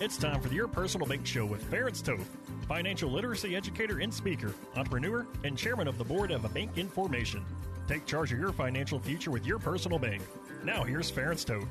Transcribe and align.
It's 0.00 0.16
time 0.16 0.40
for 0.40 0.48
the 0.48 0.54
Your 0.54 0.66
Personal 0.66 1.06
Bank 1.06 1.26
Show 1.26 1.44
with 1.44 1.62
Ferenc 1.70 2.02
Toth, 2.02 2.26
financial 2.66 3.10
literacy 3.10 3.54
educator 3.54 3.98
and 3.98 4.12
speaker, 4.12 4.54
entrepreneur, 4.74 5.26
and 5.44 5.58
chairman 5.58 5.86
of 5.86 5.98
the 5.98 6.04
board 6.04 6.30
of 6.30 6.42
a 6.46 6.48
bank 6.48 6.78
information. 6.78 7.44
Take 7.86 8.06
charge 8.06 8.32
of 8.32 8.38
your 8.38 8.50
financial 8.50 8.98
future 8.98 9.30
with 9.30 9.44
your 9.44 9.58
personal 9.58 9.98
bank. 9.98 10.22
Now 10.64 10.84
here's 10.84 11.12
Ferenc 11.12 11.44
Toth. 11.44 11.68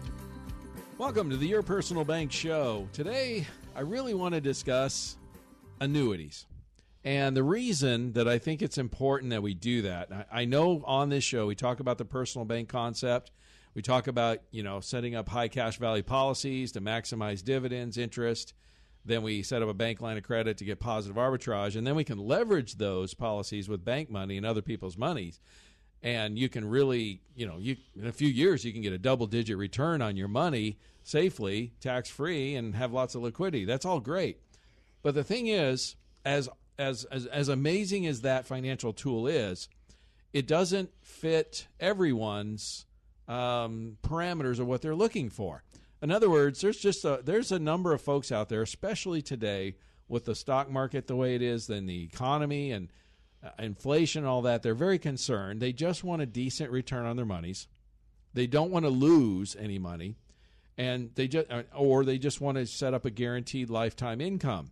Welcome 0.99 1.31
to 1.31 1.37
the 1.37 1.47
Your 1.47 1.63
Personal 1.63 2.05
Bank 2.05 2.31
Show. 2.31 2.87
Today, 2.93 3.47
I 3.75 3.81
really 3.81 4.13
want 4.13 4.35
to 4.35 4.41
discuss 4.41 5.17
annuities. 5.81 6.45
And 7.03 7.35
the 7.35 7.41
reason 7.41 8.13
that 8.13 8.27
I 8.27 8.37
think 8.37 8.61
it's 8.61 8.77
important 8.77 9.31
that 9.31 9.41
we 9.41 9.55
do 9.55 9.81
that, 9.81 10.27
I 10.31 10.45
know 10.45 10.83
on 10.85 11.09
this 11.09 11.23
show 11.23 11.47
we 11.47 11.55
talk 11.55 11.79
about 11.79 11.97
the 11.97 12.05
personal 12.05 12.45
bank 12.45 12.69
concept. 12.69 13.31
We 13.73 13.81
talk 13.81 14.07
about, 14.07 14.39
you 14.51 14.63
know, 14.63 14.79
setting 14.79 15.15
up 15.15 15.29
high 15.29 15.47
cash 15.47 15.77
value 15.77 16.03
policies 16.03 16.71
to 16.73 16.81
maximize 16.81 17.43
dividends, 17.43 17.97
interest. 17.97 18.53
Then 19.05 19.21
we 19.21 19.43
set 19.43 19.61
up 19.61 19.69
a 19.69 19.73
bank 19.73 20.01
line 20.01 20.17
of 20.17 20.23
credit 20.23 20.57
to 20.57 20.65
get 20.65 20.79
positive 20.79 21.17
arbitrage. 21.17 21.75
And 21.75 21.85
then 21.85 21.95
we 21.95 22.03
can 22.03 22.17
leverage 22.17 22.75
those 22.75 23.13
policies 23.13 23.69
with 23.69 23.85
bank 23.85 24.09
money 24.09 24.37
and 24.37 24.45
other 24.45 24.61
people's 24.61 24.97
monies. 24.97 25.39
And 26.01 26.37
you 26.37 26.49
can 26.49 26.67
really, 26.67 27.21
you 27.35 27.45
know, 27.45 27.57
you 27.57 27.75
in 27.95 28.07
a 28.07 28.11
few 28.11 28.27
years 28.27 28.63
you 28.63 28.71
can 28.71 28.81
get 28.81 28.93
a 28.93 28.97
double 28.97 29.27
digit 29.27 29.57
return 29.57 30.01
on 30.01 30.15
your 30.15 30.27
money 30.27 30.77
safely, 31.03 31.73
tax 31.81 32.09
free, 32.09 32.55
and 32.55 32.75
have 32.75 32.93
lots 32.93 33.15
of 33.15 33.21
liquidity. 33.21 33.65
That's 33.65 33.85
all 33.85 33.99
great. 33.99 34.39
But 35.01 35.15
the 35.15 35.23
thing 35.23 35.47
is, 35.47 35.95
as 36.23 36.49
as 36.77 37.03
as, 37.05 37.25
as 37.25 37.49
amazing 37.49 38.05
as 38.05 38.21
that 38.21 38.45
financial 38.45 38.93
tool 38.93 39.27
is, 39.27 39.67
it 40.31 40.47
doesn't 40.47 40.91
fit 41.01 41.67
everyone's 41.79 42.85
um, 43.29 43.97
parameters 44.01 44.59
of 44.59 44.67
what 44.67 44.81
they're 44.81 44.95
looking 44.95 45.29
for. 45.29 45.63
In 46.01 46.11
other 46.11 46.29
words, 46.29 46.61
there's 46.61 46.79
just 46.79 47.05
a, 47.05 47.21
there's 47.23 47.51
a 47.51 47.59
number 47.59 47.93
of 47.93 48.01
folks 48.01 48.31
out 48.31 48.49
there, 48.49 48.63
especially 48.63 49.21
today 49.21 49.75
with 50.07 50.25
the 50.25 50.35
stock 50.35 50.69
market 50.69 51.07
the 51.07 51.15
way 51.15 51.35
it 51.35 51.41
is, 51.41 51.67
then 51.67 51.85
the 51.85 52.03
economy 52.03 52.71
and 52.71 52.89
uh, 53.43 53.49
inflation, 53.59 54.23
and 54.23 54.27
all 54.27 54.41
that. 54.41 54.63
They're 54.63 54.73
very 54.73 54.97
concerned. 54.97 55.61
They 55.61 55.71
just 55.71 56.03
want 56.03 56.21
a 56.21 56.25
decent 56.25 56.71
return 56.71 57.05
on 57.05 57.15
their 57.15 57.25
monies. 57.25 57.67
They 58.33 58.47
don't 58.47 58.71
want 58.71 58.85
to 58.85 58.89
lose 58.89 59.55
any 59.57 59.77
money, 59.77 60.15
and 60.77 61.11
they 61.15 61.27
just 61.27 61.49
uh, 61.51 61.63
or 61.75 62.03
they 62.03 62.17
just 62.17 62.41
want 62.41 62.57
to 62.57 62.65
set 62.65 62.93
up 62.93 63.05
a 63.05 63.11
guaranteed 63.11 63.69
lifetime 63.69 64.19
income. 64.19 64.71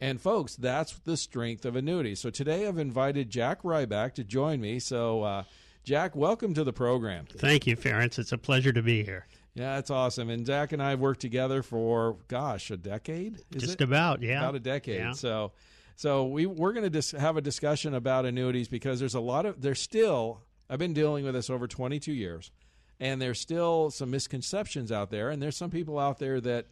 And 0.00 0.20
folks, 0.20 0.56
that's 0.56 0.98
the 1.00 1.16
strength 1.16 1.64
of 1.64 1.76
annuities. 1.76 2.20
So 2.20 2.30
today 2.30 2.66
I've 2.66 2.78
invited 2.78 3.30
Jack 3.30 3.62
Riback 3.62 4.14
to 4.14 4.24
join 4.24 4.60
me. 4.60 4.78
So. 4.78 5.22
Uh, 5.22 5.44
Jack, 5.84 6.16
welcome 6.16 6.54
to 6.54 6.64
the 6.64 6.72
program. 6.72 7.26
Thank 7.30 7.66
you, 7.66 7.76
Ferenc. 7.76 8.18
It's 8.18 8.32
a 8.32 8.38
pleasure 8.38 8.72
to 8.72 8.82
be 8.82 9.04
here. 9.04 9.26
Yeah, 9.54 9.74
that's 9.76 9.90
awesome. 9.90 10.30
And 10.30 10.46
Jack 10.46 10.72
and 10.72 10.82
I 10.82 10.90
have 10.90 11.00
worked 11.00 11.20
together 11.20 11.62
for, 11.62 12.16
gosh, 12.26 12.70
a 12.70 12.76
decade? 12.76 13.36
Is 13.54 13.62
Just 13.62 13.80
it? 13.80 13.84
about, 13.84 14.22
yeah. 14.22 14.38
About 14.38 14.54
a 14.54 14.60
decade. 14.60 14.98
Yeah. 14.98 15.12
So, 15.12 15.52
so 15.94 16.24
we 16.24 16.46
we're 16.46 16.72
going 16.72 16.84
to 16.84 16.90
dis- 16.90 17.12
have 17.12 17.36
a 17.36 17.42
discussion 17.42 17.94
about 17.94 18.24
annuities 18.24 18.66
because 18.66 18.98
there's 18.98 19.14
a 19.14 19.20
lot 19.20 19.44
of 19.46 19.60
there's 19.60 19.80
still 19.80 20.40
I've 20.68 20.78
been 20.78 20.94
dealing 20.94 21.24
with 21.24 21.34
this 21.34 21.50
over 21.50 21.68
22 21.68 22.12
years, 22.12 22.50
and 22.98 23.20
there's 23.20 23.38
still 23.38 23.90
some 23.90 24.10
misconceptions 24.10 24.90
out 24.90 25.10
there, 25.10 25.28
and 25.30 25.40
there's 25.40 25.56
some 25.56 25.70
people 25.70 25.98
out 25.98 26.18
there 26.18 26.40
that 26.40 26.66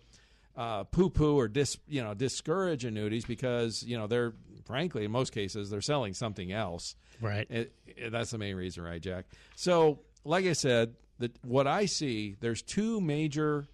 uh, 0.57 0.85
poo-poo 0.85 1.39
or 1.39 1.49
dis 1.49 1.79
you 1.87 2.03
know 2.03 2.15
discourage 2.15 2.85
annuities 2.85 3.25
because 3.25 3.83
you 3.85 3.97
know 3.97 4.07
they're 4.07 4.33
frankly 4.65 5.05
in 5.05 5.11
most 5.11 5.33
cases 5.33 5.71
they're 5.71 5.81
selling 5.81 6.15
something 6.15 6.51
else. 6.51 6.97
Right. 7.23 7.47
It, 7.49 7.73
it, 7.87 8.11
that's 8.11 8.33
the 8.33 8.39
main 8.39 8.57
reason, 8.57 8.83
right, 8.83 9.01
Jack? 9.01 9.27
So, 9.55 10.01
like 10.25 10.45
I 10.45 10.53
said, 10.53 10.95
that 11.21 11.33
what 11.45 11.67
I 11.69 11.87
see, 11.87 12.37
there's 12.41 12.63
two 12.63 13.01
major 13.01 13.67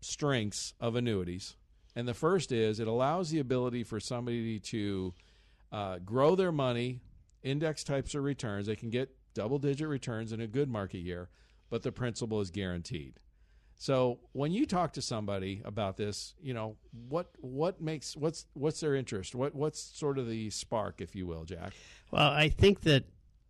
strengths 0.00 0.72
of 0.80 0.94
annuities. 0.94 1.56
And 1.96 2.06
the 2.06 2.14
first 2.14 2.52
is 2.52 2.80
it 2.80 2.86
allows 2.86 3.30
the 3.30 3.40
ability 3.40 3.82
for 3.84 4.00
somebody 4.00 4.60
to 4.60 5.12
uh, 5.72 5.98
grow 5.98 6.36
their 6.36 6.52
money, 6.52 7.00
index 7.42 7.82
types 7.82 8.14
of 8.14 8.22
returns. 8.22 8.66
They 8.66 8.76
can 8.76 8.90
get 8.90 9.10
double 9.34 9.58
digit 9.58 9.88
returns 9.88 10.32
in 10.32 10.40
a 10.40 10.46
good 10.46 10.68
market 10.68 10.98
year, 10.98 11.28
but 11.68 11.82
the 11.82 11.92
principal 11.92 12.40
is 12.40 12.50
guaranteed. 12.50 13.18
So 13.82 14.20
when 14.30 14.52
you 14.52 14.64
talk 14.64 14.92
to 14.92 15.02
somebody 15.02 15.60
about 15.64 15.96
this, 15.96 16.34
you 16.40 16.54
know 16.54 16.76
what 17.08 17.26
what 17.40 17.80
makes 17.80 18.16
what's 18.16 18.46
what's 18.54 18.78
their 18.78 18.94
interest? 18.94 19.34
What 19.34 19.56
what's 19.56 19.80
sort 19.80 20.18
of 20.18 20.28
the 20.28 20.50
spark, 20.50 21.00
if 21.00 21.16
you 21.16 21.26
will, 21.26 21.42
Jack? 21.44 21.72
Well, 22.12 22.30
I 22.30 22.48
think 22.48 22.82
that 22.82 23.02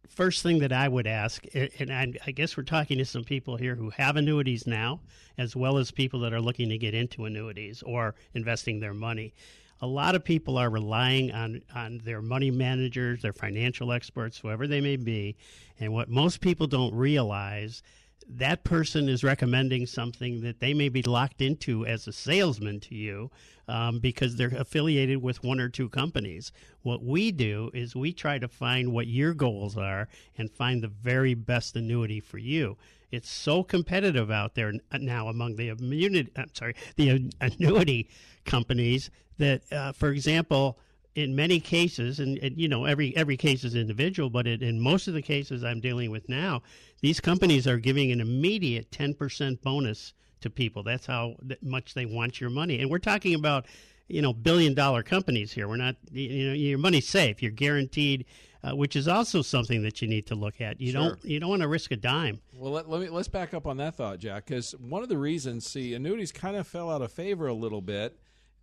first 0.08 0.42
thing 0.42 0.60
that 0.60 0.72
I 0.72 0.88
would 0.88 1.06
ask, 1.06 1.44
and 1.78 1.92
I, 1.92 2.30
guess 2.30 2.56
we're 2.56 2.62
talking 2.62 2.96
to 2.96 3.04
some 3.04 3.24
people 3.24 3.58
here 3.58 3.74
who 3.74 3.90
have 3.90 4.16
annuities 4.16 4.66
now, 4.66 5.00
as 5.36 5.54
well 5.54 5.76
as 5.76 5.90
people 5.90 6.20
that 6.20 6.32
are 6.32 6.40
looking 6.40 6.70
to 6.70 6.78
get 6.78 6.94
into 6.94 7.26
annuities 7.26 7.82
or 7.82 8.14
investing 8.32 8.80
their 8.80 8.94
money. 8.94 9.34
A 9.82 9.86
lot 9.86 10.14
of 10.14 10.24
people 10.24 10.56
are 10.56 10.70
relying 10.70 11.30
on, 11.32 11.60
on 11.74 12.00
their 12.04 12.22
money 12.22 12.50
managers, 12.50 13.20
their 13.20 13.34
financial 13.34 13.92
experts, 13.92 14.38
whoever 14.38 14.66
they 14.66 14.80
may 14.80 14.96
be. 14.96 15.36
And 15.78 15.92
what 15.92 16.08
most 16.08 16.40
people 16.40 16.66
don't 16.68 16.94
realize 16.94 17.82
that 18.28 18.64
person 18.64 19.08
is 19.08 19.24
recommending 19.24 19.86
something 19.86 20.40
that 20.42 20.60
they 20.60 20.74
may 20.74 20.88
be 20.88 21.02
locked 21.02 21.40
into 21.40 21.86
as 21.86 22.06
a 22.06 22.12
salesman 22.12 22.80
to 22.80 22.94
you 22.94 23.30
um, 23.68 23.98
because 23.98 24.36
they're 24.36 24.54
affiliated 24.56 25.22
with 25.22 25.44
one 25.44 25.60
or 25.60 25.68
two 25.68 25.88
companies. 25.88 26.52
What 26.82 27.02
we 27.04 27.32
do 27.32 27.70
is 27.72 27.94
we 27.96 28.12
try 28.12 28.38
to 28.38 28.48
find 28.48 28.92
what 28.92 29.06
your 29.06 29.34
goals 29.34 29.76
are 29.76 30.08
and 30.36 30.50
find 30.50 30.82
the 30.82 30.88
very 30.88 31.34
best 31.34 31.76
annuity 31.76 32.20
for 32.20 32.38
you. 32.38 32.76
It's 33.10 33.30
so 33.30 33.62
competitive 33.62 34.30
out 34.30 34.54
there 34.54 34.72
now 34.98 35.28
among 35.28 35.56
the 35.56 35.68
immunity, 35.68 36.30
I'm 36.34 36.54
sorry, 36.54 36.74
the 36.96 37.30
annuity 37.40 38.08
companies 38.44 39.10
that, 39.38 39.70
uh, 39.70 39.92
for 39.92 40.10
example, 40.10 40.78
in 41.14 41.36
many 41.36 41.60
cases, 41.60 42.20
and, 42.20 42.38
and, 42.38 42.56
you 42.58 42.68
know 42.68 42.84
every 42.84 43.14
every 43.16 43.36
case 43.36 43.64
is 43.64 43.74
individual, 43.74 44.30
but 44.30 44.46
it, 44.46 44.62
in 44.62 44.80
most 44.80 45.08
of 45.08 45.14
the 45.14 45.22
cases 45.22 45.62
I'm 45.62 45.80
dealing 45.80 46.10
with 46.10 46.28
now, 46.28 46.62
these 47.00 47.20
companies 47.20 47.66
are 47.66 47.78
giving 47.78 48.10
an 48.12 48.20
immediate 48.20 48.90
ten 48.90 49.14
percent 49.14 49.62
bonus 49.62 50.14
to 50.40 50.50
people. 50.50 50.82
That's 50.82 51.06
how 51.06 51.36
much 51.60 51.94
they 51.94 52.06
want 52.06 52.40
your 52.40 52.50
money, 52.50 52.80
and 52.80 52.90
we're 52.90 52.98
talking 52.98 53.34
about 53.34 53.66
you 54.08 54.22
know 54.22 54.32
billion 54.32 54.74
dollar 54.74 55.02
companies 55.02 55.52
here. 55.52 55.68
We're 55.68 55.76
not 55.76 55.96
you 56.10 56.48
know 56.48 56.54
your 56.54 56.78
money's 56.78 57.08
safe. 57.08 57.42
You're 57.42 57.52
guaranteed. 57.52 58.26
Uh, 58.64 58.76
which 58.76 58.94
is 58.94 59.08
also 59.08 59.42
something 59.42 59.82
that 59.82 60.00
you 60.00 60.06
need 60.06 60.24
to 60.24 60.36
look 60.36 60.60
at. 60.60 60.80
You 60.80 60.92
sure. 60.92 61.00
don't 61.00 61.24
you 61.24 61.40
don't 61.40 61.50
want 61.50 61.62
to 61.62 61.68
risk 61.68 61.90
a 61.90 61.96
dime. 61.96 62.40
Well, 62.54 62.70
let, 62.70 62.88
let 62.88 63.00
me 63.00 63.08
let's 63.08 63.26
back 63.26 63.54
up 63.54 63.66
on 63.66 63.76
that 63.78 63.96
thought, 63.96 64.20
Jack, 64.20 64.46
because 64.46 64.70
one 64.78 65.02
of 65.02 65.08
the 65.08 65.18
reasons, 65.18 65.66
see, 65.66 65.94
annuities 65.94 66.30
kind 66.30 66.54
of 66.54 66.64
fell 66.64 66.88
out 66.88 67.02
of 67.02 67.10
favor 67.10 67.48
a 67.48 67.54
little 67.54 67.80
bit 67.80 68.16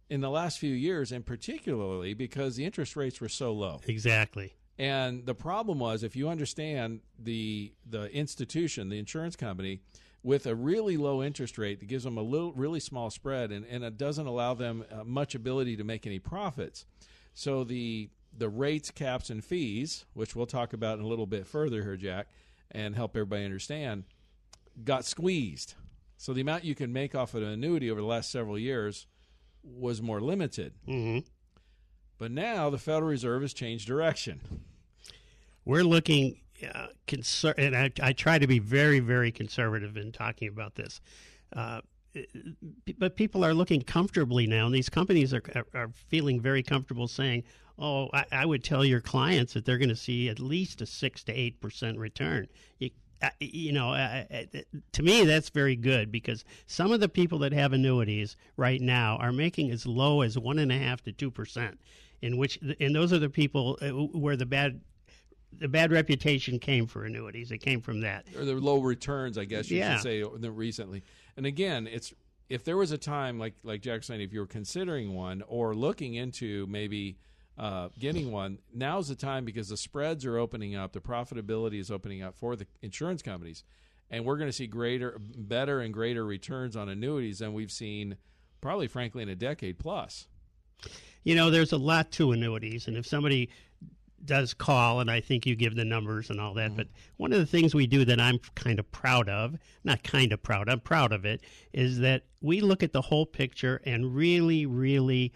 in 0.10 0.22
the 0.22 0.30
last 0.30 0.60
few 0.60 0.74
years, 0.74 1.12
and 1.12 1.26
particularly 1.26 2.14
because 2.14 2.56
the 2.56 2.66
interest 2.66 2.96
rates 2.96 3.22
were 3.22 3.30
so 3.30 3.54
low. 3.54 3.80
Exactly. 3.88 4.54
And 4.78 5.26
the 5.26 5.36
problem 5.36 5.80
was, 5.80 6.04
if 6.04 6.16
you 6.16 6.30
understand 6.30 7.02
the 7.18 7.74
the 7.86 8.06
institution, 8.14 8.90
the 8.90 8.98
insurance 8.98 9.36
company, 9.36 9.82
with 10.24 10.46
a 10.48 10.56
really 10.56 10.98
low 10.98 11.22
interest 11.22 11.58
rate 11.58 11.80
that 11.80 11.88
gives 11.88 12.04
them 12.04 12.18
a 12.18 12.22
little, 12.22 12.54
really 12.54 12.80
small 12.80 13.10
spread, 13.10 13.52
and, 13.52 13.66
and 13.66 13.84
it 13.84 13.98
doesn't 13.98 14.26
allow 14.26 14.54
them 14.54 14.86
uh, 14.92 15.04
much 15.04 15.36
ability 15.36 15.76
to 15.78 15.84
make 15.84 16.08
any 16.08 16.20
profits. 16.20 16.86
So 17.34 17.64
the 17.64 18.10
the 18.38 18.50
rates, 18.50 18.92
caps, 18.92 19.30
and 19.30 19.44
fees, 19.44 20.06
which 20.14 20.36
we'll 20.36 20.46
talk 20.46 20.74
about 20.74 21.00
in 21.00 21.04
a 21.04 21.08
little 21.08 21.26
bit 21.26 21.46
further 21.48 21.84
here, 21.84 21.98
Jack, 21.98 22.28
and 22.72 22.96
help 22.96 23.16
everybody 23.16 23.44
understand, 23.44 24.04
got 24.84 25.04
squeezed. 25.04 25.74
So 26.18 26.34
the 26.34 26.42
amount 26.42 26.64
you 26.64 26.76
can 26.76 26.94
make 26.94 27.16
off 27.16 27.34
of 27.34 27.44
an 27.44 27.50
annuity 27.50 27.90
over 27.90 28.02
the 28.02 28.08
last 28.08 28.32
several 28.32 28.60
years 28.60 29.08
was 29.64 30.02
more 30.02 30.22
limited. 30.22 30.74
Mm-hmm. 30.88 31.28
But 32.18 32.32
now 32.32 32.70
the 32.70 32.78
Federal 32.78 33.10
Reserve 33.10 33.42
has 33.42 33.54
changed 33.54 33.88
direction. 33.88 34.42
We're 35.66 35.84
looking, 35.84 36.42
uh, 36.64 36.88
conser- 37.08 37.56
and 37.58 37.76
I, 37.76 37.92
I, 38.02 38.14
try 38.14 38.40
to 38.40 38.48
be 38.48 38.60
very, 38.60 39.00
very 39.00 39.32
conservative 39.32 39.96
in 39.98 40.12
talking 40.12 40.50
about 40.50 40.76
this. 40.76 41.00
Uh, 41.54 41.82
but 42.98 43.16
people 43.16 43.46
are 43.46 43.54
looking 43.54 43.82
comfortably 43.82 44.48
now, 44.48 44.66
and 44.66 44.76
these 44.76 44.90
companies 44.90 45.34
are, 45.34 45.44
are, 45.74 45.92
feeling 46.08 46.42
very 46.42 46.64
comfortable 46.64 47.08
saying, 47.08 47.44
"Oh, 47.78 48.10
I, 48.14 48.26
I, 48.32 48.46
would 48.46 48.64
tell 48.64 48.84
your 48.84 49.00
clients 49.00 49.54
that 49.54 49.64
they're 49.64 49.78
going 49.78 49.90
to 49.90 49.96
see 49.96 50.28
at 50.28 50.40
least 50.40 50.82
a 50.82 50.88
six 50.88 51.24
to 51.26 51.32
eight 51.32 51.62
percent 51.62 52.00
return." 52.00 52.48
You 52.80 52.90
you 53.40 53.72
know, 53.72 53.94
uh, 53.94 54.24
uh, 54.32 54.60
to 54.94 55.04
me, 55.04 55.26
that's 55.26 55.50
very 55.50 55.76
good 55.76 56.12
because 56.12 56.46
some 56.68 56.92
of 56.92 57.00
the 57.00 57.10
people 57.10 57.40
that 57.40 57.54
have 57.54 57.74
annuities 57.74 58.36
right 58.58 58.82
now 58.82 59.18
are 59.18 59.32
making 59.32 59.72
as 59.72 59.86
low 59.86 60.22
as 60.22 60.38
one 60.38 60.60
and 60.60 60.72
a 60.72 60.78
half 60.78 61.02
to 61.04 61.12
two 61.12 61.32
percent. 61.32 61.80
In 62.22 62.38
which, 62.38 62.60
and 62.82 62.94
those 62.94 63.14
are 63.14 63.20
the 63.20 63.30
people 63.30 63.78
uh, 63.82 63.90
where 63.90 64.36
the 64.36 64.46
bad 64.46 64.82
the 65.58 65.68
bad 65.68 65.92
reputation 65.92 66.60
came 66.60 66.86
for 66.86 67.06
annuities. 67.06 67.52
It 67.52 67.60
came 67.60 67.82
from 67.82 68.02
that. 68.02 68.26
Or 68.38 68.46
the 68.46 68.56
low 68.56 68.80
returns, 68.80 69.38
I 69.38 69.46
guess 69.46 69.72
you 69.72 69.80
yeah. 69.80 69.96
should 69.96 70.04
say, 70.04 70.24
recently. 70.24 71.04
And 71.38 71.46
again, 71.46 71.88
it's 71.88 72.14
if 72.50 72.64
there 72.64 72.78
was 72.78 72.92
a 72.92 72.98
time 72.98 73.40
like 73.40 73.56
like 73.64 73.82
Jack 73.82 74.04
saying, 74.04 74.22
if 74.22 74.34
you 74.34 74.40
were 74.40 74.48
considering 74.48 75.16
one 75.16 75.44
or 75.48 75.74
looking 75.76 76.16
into 76.16 76.68
maybe 76.68 77.18
uh, 77.60 77.90
getting 78.00 78.32
one, 78.32 78.58
now's 78.74 79.10
the 79.10 79.16
time 79.16 79.44
because 79.44 79.68
the 79.68 79.76
spreads 79.76 80.26
are 80.26 80.38
opening 80.38 80.76
up, 80.76 80.94
the 80.94 81.02
profitability 81.02 81.80
is 81.80 81.92
opening 81.92 82.24
up 82.24 82.36
for 82.38 82.56
the 82.56 82.66
insurance 82.82 83.22
companies, 83.22 83.66
and 84.10 84.24
we're 84.24 84.38
going 84.38 84.50
to 84.50 84.56
see 84.56 84.66
greater, 84.66 85.20
better, 85.20 85.82
and 85.82 85.94
greater 85.94 86.26
returns 86.26 86.78
on 86.78 86.88
annuities 86.88 87.40
than 87.40 87.54
we've 87.54 87.72
seen, 87.72 88.16
probably, 88.62 88.88
frankly, 88.88 89.22
in 89.22 89.30
a 89.30 89.36
decade 89.36 89.78
plus. 89.78 90.28
You 91.24 91.36
know, 91.36 91.50
there's 91.50 91.74
a 91.74 91.78
lot 91.78 92.12
to 92.14 92.32
annuities, 92.32 92.88
and 92.88 92.96
if 92.96 93.06
somebody 93.06 93.50
does 94.24 94.54
call, 94.54 95.02
and 95.02 95.12
I 95.12 95.20
think 95.20 95.46
you 95.46 95.56
give 95.56 95.76
the 95.76 95.86
numbers 95.86 96.30
and 96.30 96.40
all 96.40 96.54
that. 96.54 96.70
Mm-hmm. 96.70 96.78
But 96.78 96.88
one 97.18 97.34
of 97.34 97.40
the 97.40 97.46
things 97.46 97.76
we 97.76 97.88
do 97.88 98.06
that 98.06 98.22
I'm 98.22 98.40
kind 98.56 98.80
of 98.80 98.90
proud 98.92 99.28
of, 99.28 99.58
not 99.84 100.04
kind 100.04 100.32
of 100.32 100.42
proud, 100.42 100.70
I'm 100.70 100.80
proud 100.80 101.12
of 101.12 101.26
it, 101.26 101.42
is 101.74 102.00
that 102.00 102.24
we 102.42 102.62
look 102.62 102.84
at 102.84 102.94
the 102.94 103.02
whole 103.02 103.26
picture 103.26 103.82
and 103.86 104.16
really, 104.16 104.66
really 104.66 105.34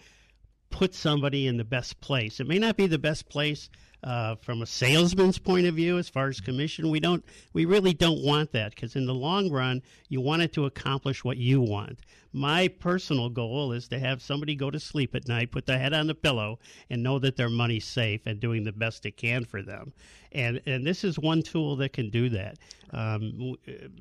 put 0.73 0.95
somebody 0.95 1.45
in 1.45 1.57
the 1.57 1.63
best 1.63 2.01
place. 2.01 2.39
It 2.39 2.47
may 2.47 2.57
not 2.57 2.75
be 2.75 2.87
the 2.87 2.97
best 2.97 3.29
place 3.29 3.69
uh, 4.03 4.35
from 4.35 4.63
a 4.63 4.65
salesman's 4.65 5.37
point 5.37 5.67
of 5.67 5.75
view 5.75 5.99
as 5.99 6.09
far 6.09 6.27
as 6.27 6.41
commission. 6.41 6.89
We 6.89 6.99
don't, 6.99 7.23
we 7.53 7.65
really 7.65 7.93
don't 7.93 8.23
want 8.23 8.51
that 8.53 8.73
because 8.73 8.95
in 8.95 9.05
the 9.05 9.13
long 9.13 9.51
run, 9.51 9.83
you 10.09 10.19
want 10.19 10.41
it 10.41 10.51
to 10.53 10.65
accomplish 10.65 11.23
what 11.23 11.37
you 11.37 11.61
want. 11.61 11.99
My 12.33 12.67
personal 12.67 13.29
goal 13.29 13.71
is 13.71 13.87
to 13.89 13.99
have 13.99 14.19
somebody 14.19 14.55
go 14.55 14.71
to 14.71 14.79
sleep 14.79 15.13
at 15.13 15.27
night, 15.27 15.51
put 15.51 15.67
their 15.67 15.77
head 15.77 15.93
on 15.93 16.07
the 16.07 16.15
pillow, 16.15 16.57
and 16.89 17.03
know 17.03 17.19
that 17.19 17.37
their 17.37 17.49
money's 17.49 17.85
safe 17.85 18.21
and 18.25 18.39
doing 18.39 18.63
the 18.63 18.71
best 18.71 19.05
it 19.05 19.15
can 19.15 19.45
for 19.45 19.61
them. 19.61 19.93
And 20.31 20.59
and 20.65 20.83
this 20.83 21.03
is 21.03 21.19
one 21.19 21.43
tool 21.43 21.75
that 21.75 21.93
can 21.93 22.09
do 22.09 22.29
that. 22.29 22.57
Um, 22.89 23.55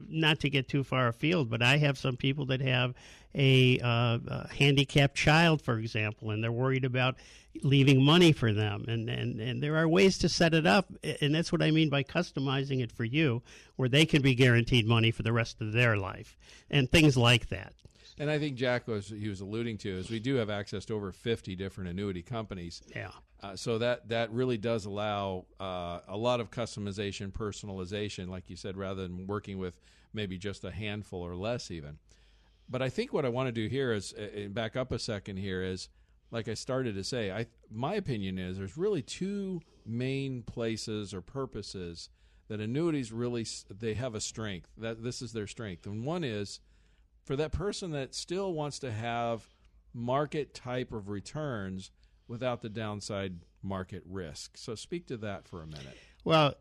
not 0.08 0.40
to 0.40 0.48
get 0.48 0.66
too 0.66 0.82
far 0.82 1.08
afield, 1.08 1.50
but 1.50 1.62
I 1.62 1.76
have 1.76 1.98
some 1.98 2.16
people 2.16 2.46
that 2.46 2.62
have 2.62 2.94
a, 3.34 3.78
uh, 3.80 4.18
a 4.26 4.48
handicapped 4.54 5.16
child, 5.16 5.62
for 5.62 5.78
example, 5.78 6.30
and 6.30 6.42
they're 6.42 6.52
worried 6.52 6.84
about 6.84 7.16
leaving 7.62 8.02
money 8.02 8.32
for 8.32 8.52
them. 8.52 8.84
And, 8.88 9.08
and, 9.08 9.40
and 9.40 9.62
there 9.62 9.76
are 9.76 9.88
ways 9.88 10.18
to 10.18 10.28
set 10.28 10.54
it 10.54 10.66
up. 10.66 10.92
And 11.20 11.34
that's 11.34 11.52
what 11.52 11.62
I 11.62 11.70
mean 11.70 11.90
by 11.90 12.02
customizing 12.02 12.82
it 12.82 12.92
for 12.92 13.04
you, 13.04 13.42
where 13.76 13.88
they 13.88 14.06
can 14.06 14.22
be 14.22 14.34
guaranteed 14.34 14.86
money 14.86 15.10
for 15.10 15.22
the 15.22 15.32
rest 15.32 15.60
of 15.60 15.72
their 15.72 15.96
life 15.96 16.36
and 16.70 16.90
things 16.90 17.16
like 17.16 17.48
that. 17.48 17.74
And 18.18 18.30
I 18.30 18.38
think 18.38 18.56
Jack 18.56 18.86
was 18.86 19.08
he 19.08 19.28
was 19.28 19.40
alluding 19.40 19.78
to 19.78 19.88
is 19.88 20.10
we 20.10 20.20
do 20.20 20.34
have 20.36 20.50
access 20.50 20.84
to 20.84 20.94
over 20.94 21.12
fifty 21.12 21.56
different 21.56 21.88
annuity 21.88 22.22
companies. 22.22 22.82
Yeah. 22.94 23.10
Uh, 23.42 23.56
so 23.56 23.78
that 23.78 24.10
that 24.10 24.30
really 24.30 24.58
does 24.58 24.84
allow 24.84 25.46
uh, 25.58 26.00
a 26.06 26.16
lot 26.16 26.38
of 26.38 26.50
customization, 26.50 27.32
personalization, 27.32 28.28
like 28.28 28.50
you 28.50 28.56
said, 28.56 28.76
rather 28.76 29.02
than 29.02 29.26
working 29.26 29.58
with 29.58 29.80
maybe 30.12 30.36
just 30.36 30.62
a 30.62 30.70
handful 30.70 31.22
or 31.22 31.34
less 31.34 31.70
even. 31.70 31.98
But 32.72 32.80
I 32.80 32.88
think 32.88 33.12
what 33.12 33.26
I 33.26 33.28
want 33.28 33.48
to 33.48 33.52
do 33.52 33.68
here 33.68 33.92
is, 33.92 34.14
back 34.48 34.76
up 34.76 34.90
a 34.92 34.98
second 34.98 35.36
here, 35.36 35.62
is 35.62 35.90
like 36.30 36.48
I 36.48 36.54
started 36.54 36.94
to 36.94 37.04
say, 37.04 37.30
I 37.30 37.46
my 37.70 37.94
opinion 37.94 38.38
is 38.38 38.56
there's 38.56 38.78
really 38.78 39.02
two 39.02 39.60
main 39.84 40.42
places 40.42 41.12
or 41.12 41.20
purposes 41.20 42.08
that 42.48 42.60
annuities 42.60 43.12
really 43.12 43.46
they 43.70 43.92
have 43.94 44.14
a 44.14 44.20
strength 44.20 44.70
that 44.78 45.02
this 45.02 45.20
is 45.20 45.32
their 45.32 45.46
strength, 45.46 45.86
and 45.86 46.04
one 46.04 46.24
is 46.24 46.60
for 47.24 47.36
that 47.36 47.52
person 47.52 47.90
that 47.90 48.14
still 48.14 48.54
wants 48.54 48.78
to 48.78 48.90
have 48.90 49.46
market 49.92 50.54
type 50.54 50.92
of 50.92 51.10
returns 51.10 51.90
without 52.26 52.62
the 52.62 52.70
downside 52.70 53.40
market 53.62 54.02
risk. 54.06 54.56
So 54.56 54.74
speak 54.74 55.06
to 55.08 55.18
that 55.18 55.46
for 55.46 55.62
a 55.62 55.66
minute. 55.66 55.98
Well, 56.24 56.54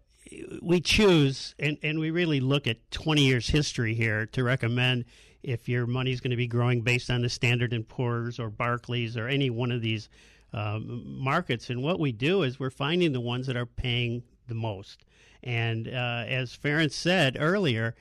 we 0.62 0.79
choose 0.81 1.56
and, 1.59 1.77
and 1.83 2.00
we 2.00 2.12
really 2.12 2.39
look 2.39 2.68
at 2.68 2.91
20 2.91 3.21
years 3.23 3.47
history 3.47 3.94
here 3.94 4.25
to 4.27 4.44
recommend 4.44 5.06
if 5.44 5.68
your 5.68 5.88
money 5.88 6.12
is 6.12 6.21
going 6.21 6.31
to 6.31 6.38
be 6.38 6.47
growing 6.47 6.81
based 6.81 7.09
on 7.09 7.21
the 7.21 7.29
Standard 7.29 7.73
and 7.73 7.88
Poor's 7.88 8.39
or 8.39 8.50
Barclays 8.50 9.18
or 9.18 9.27
any 9.27 9.50
one 9.50 9.71
of 9.71 9.81
these 9.81 10.09
um, 10.53 11.19
markets. 11.19 11.69
And 11.69 11.81
what 11.81 12.00
we 12.00 12.12
do 12.12 12.44
is 12.44 12.59
we're 12.59 12.69
finding 12.69 13.12
the 13.12 13.21
ones 13.21 13.47
that 13.47 13.56
are 13.56 13.65
paying 13.65 14.23
the 14.47 14.53
most. 14.53 15.06
And 15.44 15.88
uh, 15.88 16.25
as 16.27 16.56
Ferenc 16.56 16.91
said 16.91 17.38
earlier, 17.39 17.95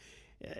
uh, 0.44 0.54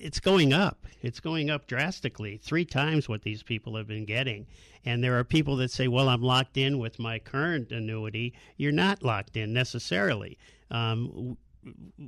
it's 0.00 0.20
going 0.20 0.52
up. 0.52 0.86
It's 1.02 1.20
going 1.20 1.50
up 1.50 1.66
drastically, 1.66 2.38
three 2.38 2.64
times 2.64 3.08
what 3.08 3.22
these 3.22 3.42
people 3.42 3.76
have 3.76 3.86
been 3.86 4.04
getting. 4.04 4.46
And 4.84 5.02
there 5.02 5.18
are 5.18 5.24
people 5.24 5.56
that 5.56 5.70
say, 5.70 5.88
well, 5.88 6.08
I'm 6.08 6.22
locked 6.22 6.56
in 6.56 6.78
with 6.78 6.98
my 6.98 7.18
current 7.18 7.72
annuity. 7.72 8.34
You're 8.56 8.72
not 8.72 9.02
locked 9.02 9.36
in 9.36 9.52
necessarily. 9.52 10.38
Um, 10.70 11.36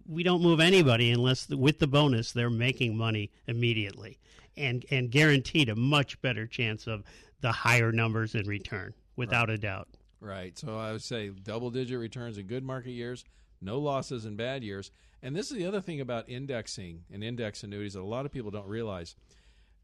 we 0.07 0.23
don't 0.23 0.43
move 0.43 0.61
anybody 0.61 1.11
unless 1.11 1.49
with 1.49 1.79
the 1.79 1.87
bonus 1.87 2.33
they're 2.33 2.51
making 2.51 2.97
money 2.97 3.31
immediately 3.47 4.19
and 4.57 4.85
and 4.91 5.11
guaranteed 5.11 5.69
a 5.69 5.77
much 5.77 6.21
better 6.21 6.47
chance 6.47 6.87
of 6.87 7.03
the 7.41 7.53
higher 7.53 7.93
numbers 7.93 8.35
in 8.35 8.47
return 8.47 8.95
without 9.17 9.49
right. 9.49 9.55
a 9.55 9.59
doubt. 9.59 9.89
Right. 10.21 10.59
So 10.59 10.77
I 10.77 10.93
would 10.93 11.03
say 11.03 11.29
double 11.29 11.71
digit 11.71 11.99
returns 11.99 12.39
in 12.39 12.47
good 12.47 12.65
market 12.65 12.91
years, 12.91 13.25
no 13.61 13.79
losses 13.79 14.25
in 14.25 14.37
bad 14.37 14.65
years. 14.65 14.91
And 15.23 15.35
this 15.35 15.51
is 15.51 15.57
the 15.57 15.67
other 15.67 15.81
thing 15.81 16.01
about 16.01 16.29
indexing 16.29 17.05
and 17.13 17.25
index 17.25 17.63
annuities 17.63 17.95
that 17.95 18.01
a 18.01 18.03
lot 18.03 18.27
of 18.27 18.33
people 18.33 18.51
don't 18.51 18.69
realize. 18.69 19.17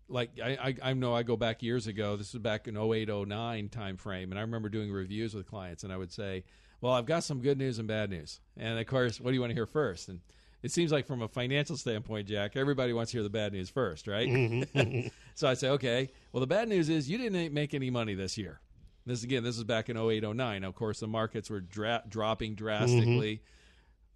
Like 0.08 0.38
I, 0.42 0.50
I, 0.50 0.90
I 0.90 0.92
know 0.92 1.14
I 1.14 1.22
go 1.22 1.36
back 1.36 1.62
years 1.62 1.86
ago. 1.86 2.16
This 2.16 2.32
was 2.32 2.42
back 2.42 2.68
in 2.68 2.76
08, 2.76 3.08
09 3.08 3.68
time 3.68 3.96
frame, 3.96 4.30
and 4.30 4.38
I 4.38 4.42
remember 4.42 4.68
doing 4.68 4.92
reviews 4.92 5.34
with 5.34 5.46
clients, 5.46 5.82
and 5.82 5.92
I 5.92 5.96
would 5.96 6.12
say, 6.12 6.44
well, 6.80 6.92
I've 6.92 7.06
got 7.06 7.24
some 7.24 7.40
good 7.40 7.58
news 7.58 7.78
and 7.78 7.88
bad 7.88 8.10
news. 8.10 8.40
And 8.56 8.78
of 8.78 8.86
course, 8.86 9.20
what 9.20 9.30
do 9.30 9.34
you 9.34 9.40
want 9.40 9.50
to 9.50 9.54
hear 9.54 9.66
first? 9.66 10.08
And 10.08 10.20
it 10.62 10.70
seems 10.70 10.92
like 10.92 11.06
from 11.06 11.22
a 11.22 11.28
financial 11.28 11.76
standpoint, 11.76 12.28
Jack, 12.28 12.56
everybody 12.56 12.92
wants 12.92 13.12
to 13.12 13.18
hear 13.18 13.22
the 13.22 13.30
bad 13.30 13.52
news 13.52 13.70
first, 13.70 14.06
right? 14.06 14.28
Mm-hmm. 14.28 15.08
so 15.34 15.48
I 15.48 15.54
say, 15.54 15.68
okay, 15.70 16.10
well, 16.32 16.40
the 16.40 16.46
bad 16.46 16.68
news 16.68 16.88
is 16.88 17.08
you 17.08 17.18
didn't 17.18 17.52
make 17.52 17.74
any 17.74 17.90
money 17.90 18.14
this 18.14 18.38
year. 18.38 18.60
This 19.06 19.22
again, 19.22 19.42
this 19.42 19.58
is 19.58 19.64
back 19.64 19.90
in 19.90 19.98
08, 19.98 20.22
09. 20.22 20.64
Of 20.64 20.74
course, 20.74 21.00
the 21.00 21.06
markets 21.06 21.50
were 21.50 21.60
dra- 21.60 22.02
dropping 22.08 22.54
drastically. 22.54 23.36
Mm-hmm. 23.36 23.44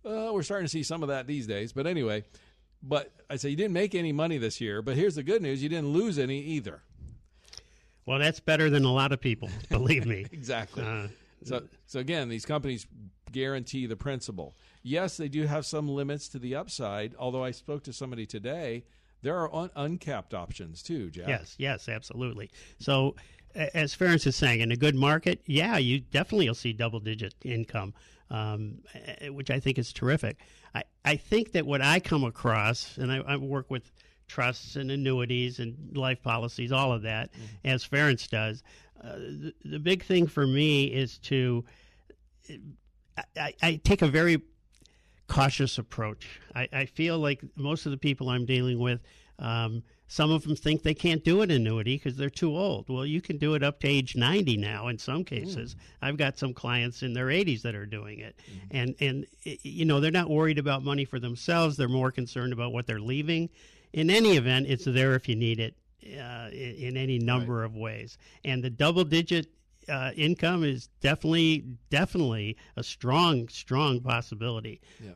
Uh, 0.04 0.30
we're 0.32 0.42
starting 0.42 0.66
to 0.66 0.70
see 0.70 0.82
some 0.82 1.02
of 1.02 1.08
that 1.08 1.26
these 1.26 1.46
days. 1.46 1.72
But 1.72 1.86
anyway, 1.86 2.24
but 2.82 3.12
I 3.28 3.36
say 3.36 3.50
you 3.50 3.56
didn't 3.56 3.72
make 3.74 3.94
any 3.94 4.12
money 4.12 4.38
this 4.38 4.60
year. 4.60 4.82
But 4.82 4.96
here's 4.96 5.16
the 5.16 5.22
good 5.22 5.42
news: 5.42 5.62
you 5.62 5.68
didn't 5.68 5.88
lose 5.92 6.18
any 6.18 6.40
either. 6.40 6.82
Well, 8.06 8.18
that's 8.18 8.40
better 8.40 8.70
than 8.70 8.84
a 8.84 8.92
lot 8.92 9.12
of 9.12 9.20
people, 9.20 9.50
believe 9.68 10.06
me. 10.06 10.26
exactly. 10.32 10.82
Uh, 10.82 11.08
so, 11.44 11.62
so 11.86 12.00
again, 12.00 12.28
these 12.30 12.46
companies 12.46 12.86
guarantee 13.30 13.84
the 13.86 13.96
principal. 13.96 14.56
Yes, 14.82 15.18
they 15.18 15.28
do 15.28 15.46
have 15.46 15.66
some 15.66 15.88
limits 15.88 16.28
to 16.30 16.38
the 16.38 16.54
upside. 16.54 17.14
Although 17.18 17.44
I 17.44 17.50
spoke 17.50 17.84
to 17.84 17.92
somebody 17.92 18.24
today, 18.24 18.84
there 19.22 19.36
are 19.36 19.54
un- 19.54 19.70
uncapped 19.76 20.32
options 20.32 20.82
too, 20.82 21.10
Jack. 21.10 21.28
Yes, 21.28 21.54
yes, 21.58 21.88
absolutely. 21.88 22.50
So, 22.78 23.14
as 23.54 23.94
Ferenc 23.94 24.26
is 24.26 24.36
saying, 24.36 24.60
in 24.60 24.72
a 24.72 24.76
good 24.76 24.94
market, 24.94 25.42
yeah, 25.46 25.76
you 25.76 26.00
definitely 26.00 26.48
will 26.48 26.54
see 26.54 26.72
double-digit 26.72 27.34
income, 27.44 27.92
um, 28.30 28.78
which 29.30 29.50
I 29.50 29.60
think 29.60 29.78
is 29.78 29.92
terrific. 29.92 30.38
I, 30.74 30.84
I 31.04 31.16
think 31.16 31.52
that 31.52 31.66
what 31.66 31.82
I 31.82 32.00
come 32.00 32.24
across, 32.24 32.98
and 32.98 33.10
I, 33.10 33.18
I 33.18 33.36
work 33.36 33.70
with 33.70 33.90
trusts 34.26 34.76
and 34.76 34.90
annuities 34.90 35.58
and 35.58 35.96
life 35.96 36.22
policies, 36.22 36.70
all 36.72 36.92
of 36.92 37.02
that, 37.02 37.32
mm-hmm. 37.32 37.68
as 37.68 37.86
Ferenc 37.86 38.28
does. 38.28 38.62
Uh, 39.02 39.16
the, 39.16 39.54
the, 39.64 39.78
big 39.78 40.02
thing 40.02 40.26
for 40.26 40.46
me 40.46 40.86
is 40.86 41.18
to 41.18 41.64
I, 43.36 43.54
I 43.62 43.80
take 43.82 44.02
a 44.02 44.08
very 44.08 44.42
cautious 45.28 45.78
approach. 45.78 46.40
I, 46.54 46.68
I, 46.72 46.84
feel 46.86 47.18
like 47.18 47.42
most 47.54 47.86
of 47.86 47.92
the 47.92 47.98
people 47.98 48.28
I'm 48.28 48.46
dealing 48.46 48.78
with, 48.78 49.00
um, 49.38 49.82
some 50.08 50.30
of 50.30 50.42
them 50.42 50.56
think 50.56 50.82
they 50.82 50.94
can't 50.94 51.22
do 51.22 51.42
an 51.42 51.50
annuity 51.50 51.96
because 51.96 52.16
they're 52.16 52.30
too 52.30 52.56
old. 52.56 52.88
Well, 52.88 53.04
you 53.04 53.20
can 53.20 53.36
do 53.36 53.54
it 53.54 53.62
up 53.62 53.78
to 53.80 53.88
age 53.88 54.16
90 54.16 54.56
now 54.56 54.88
in 54.88 54.98
some 54.98 55.22
cases. 55.22 55.74
Mm. 55.74 55.78
I've 56.00 56.16
got 56.16 56.38
some 56.38 56.54
clients 56.54 57.02
in 57.02 57.12
their 57.12 57.26
80s 57.26 57.60
that 57.62 57.74
are 57.74 57.84
doing 57.84 58.20
it. 58.20 58.34
Mm. 58.50 58.60
And, 58.70 58.94
and, 59.00 59.26
you 59.62 59.84
know, 59.84 60.00
they're 60.00 60.10
not 60.10 60.30
worried 60.30 60.58
about 60.58 60.82
money 60.82 61.04
for 61.04 61.20
themselves. 61.20 61.76
They're 61.76 61.88
more 61.88 62.10
concerned 62.10 62.54
about 62.54 62.72
what 62.72 62.86
they're 62.86 62.98
leaving. 62.98 63.50
In 63.92 64.08
any 64.08 64.38
event, 64.38 64.66
it's 64.66 64.86
there 64.86 65.14
if 65.14 65.28
you 65.28 65.36
need 65.36 65.60
it 65.60 65.74
uh, 66.04 66.48
in, 66.52 66.74
in, 66.76 66.96
any 66.96 67.18
number 67.18 67.56
right. 67.56 67.66
of 67.66 67.76
ways. 67.76 68.16
And 68.46 68.64
the 68.64 68.70
double 68.70 69.04
digit 69.04 69.46
uh, 69.90 70.12
income 70.16 70.64
is 70.64 70.88
definitely, 71.00 71.64
definitely 71.90 72.56
a 72.76 72.82
strong, 72.82 73.48
strong 73.48 74.00
possibility. 74.00 74.80
Yeah. 75.04 75.12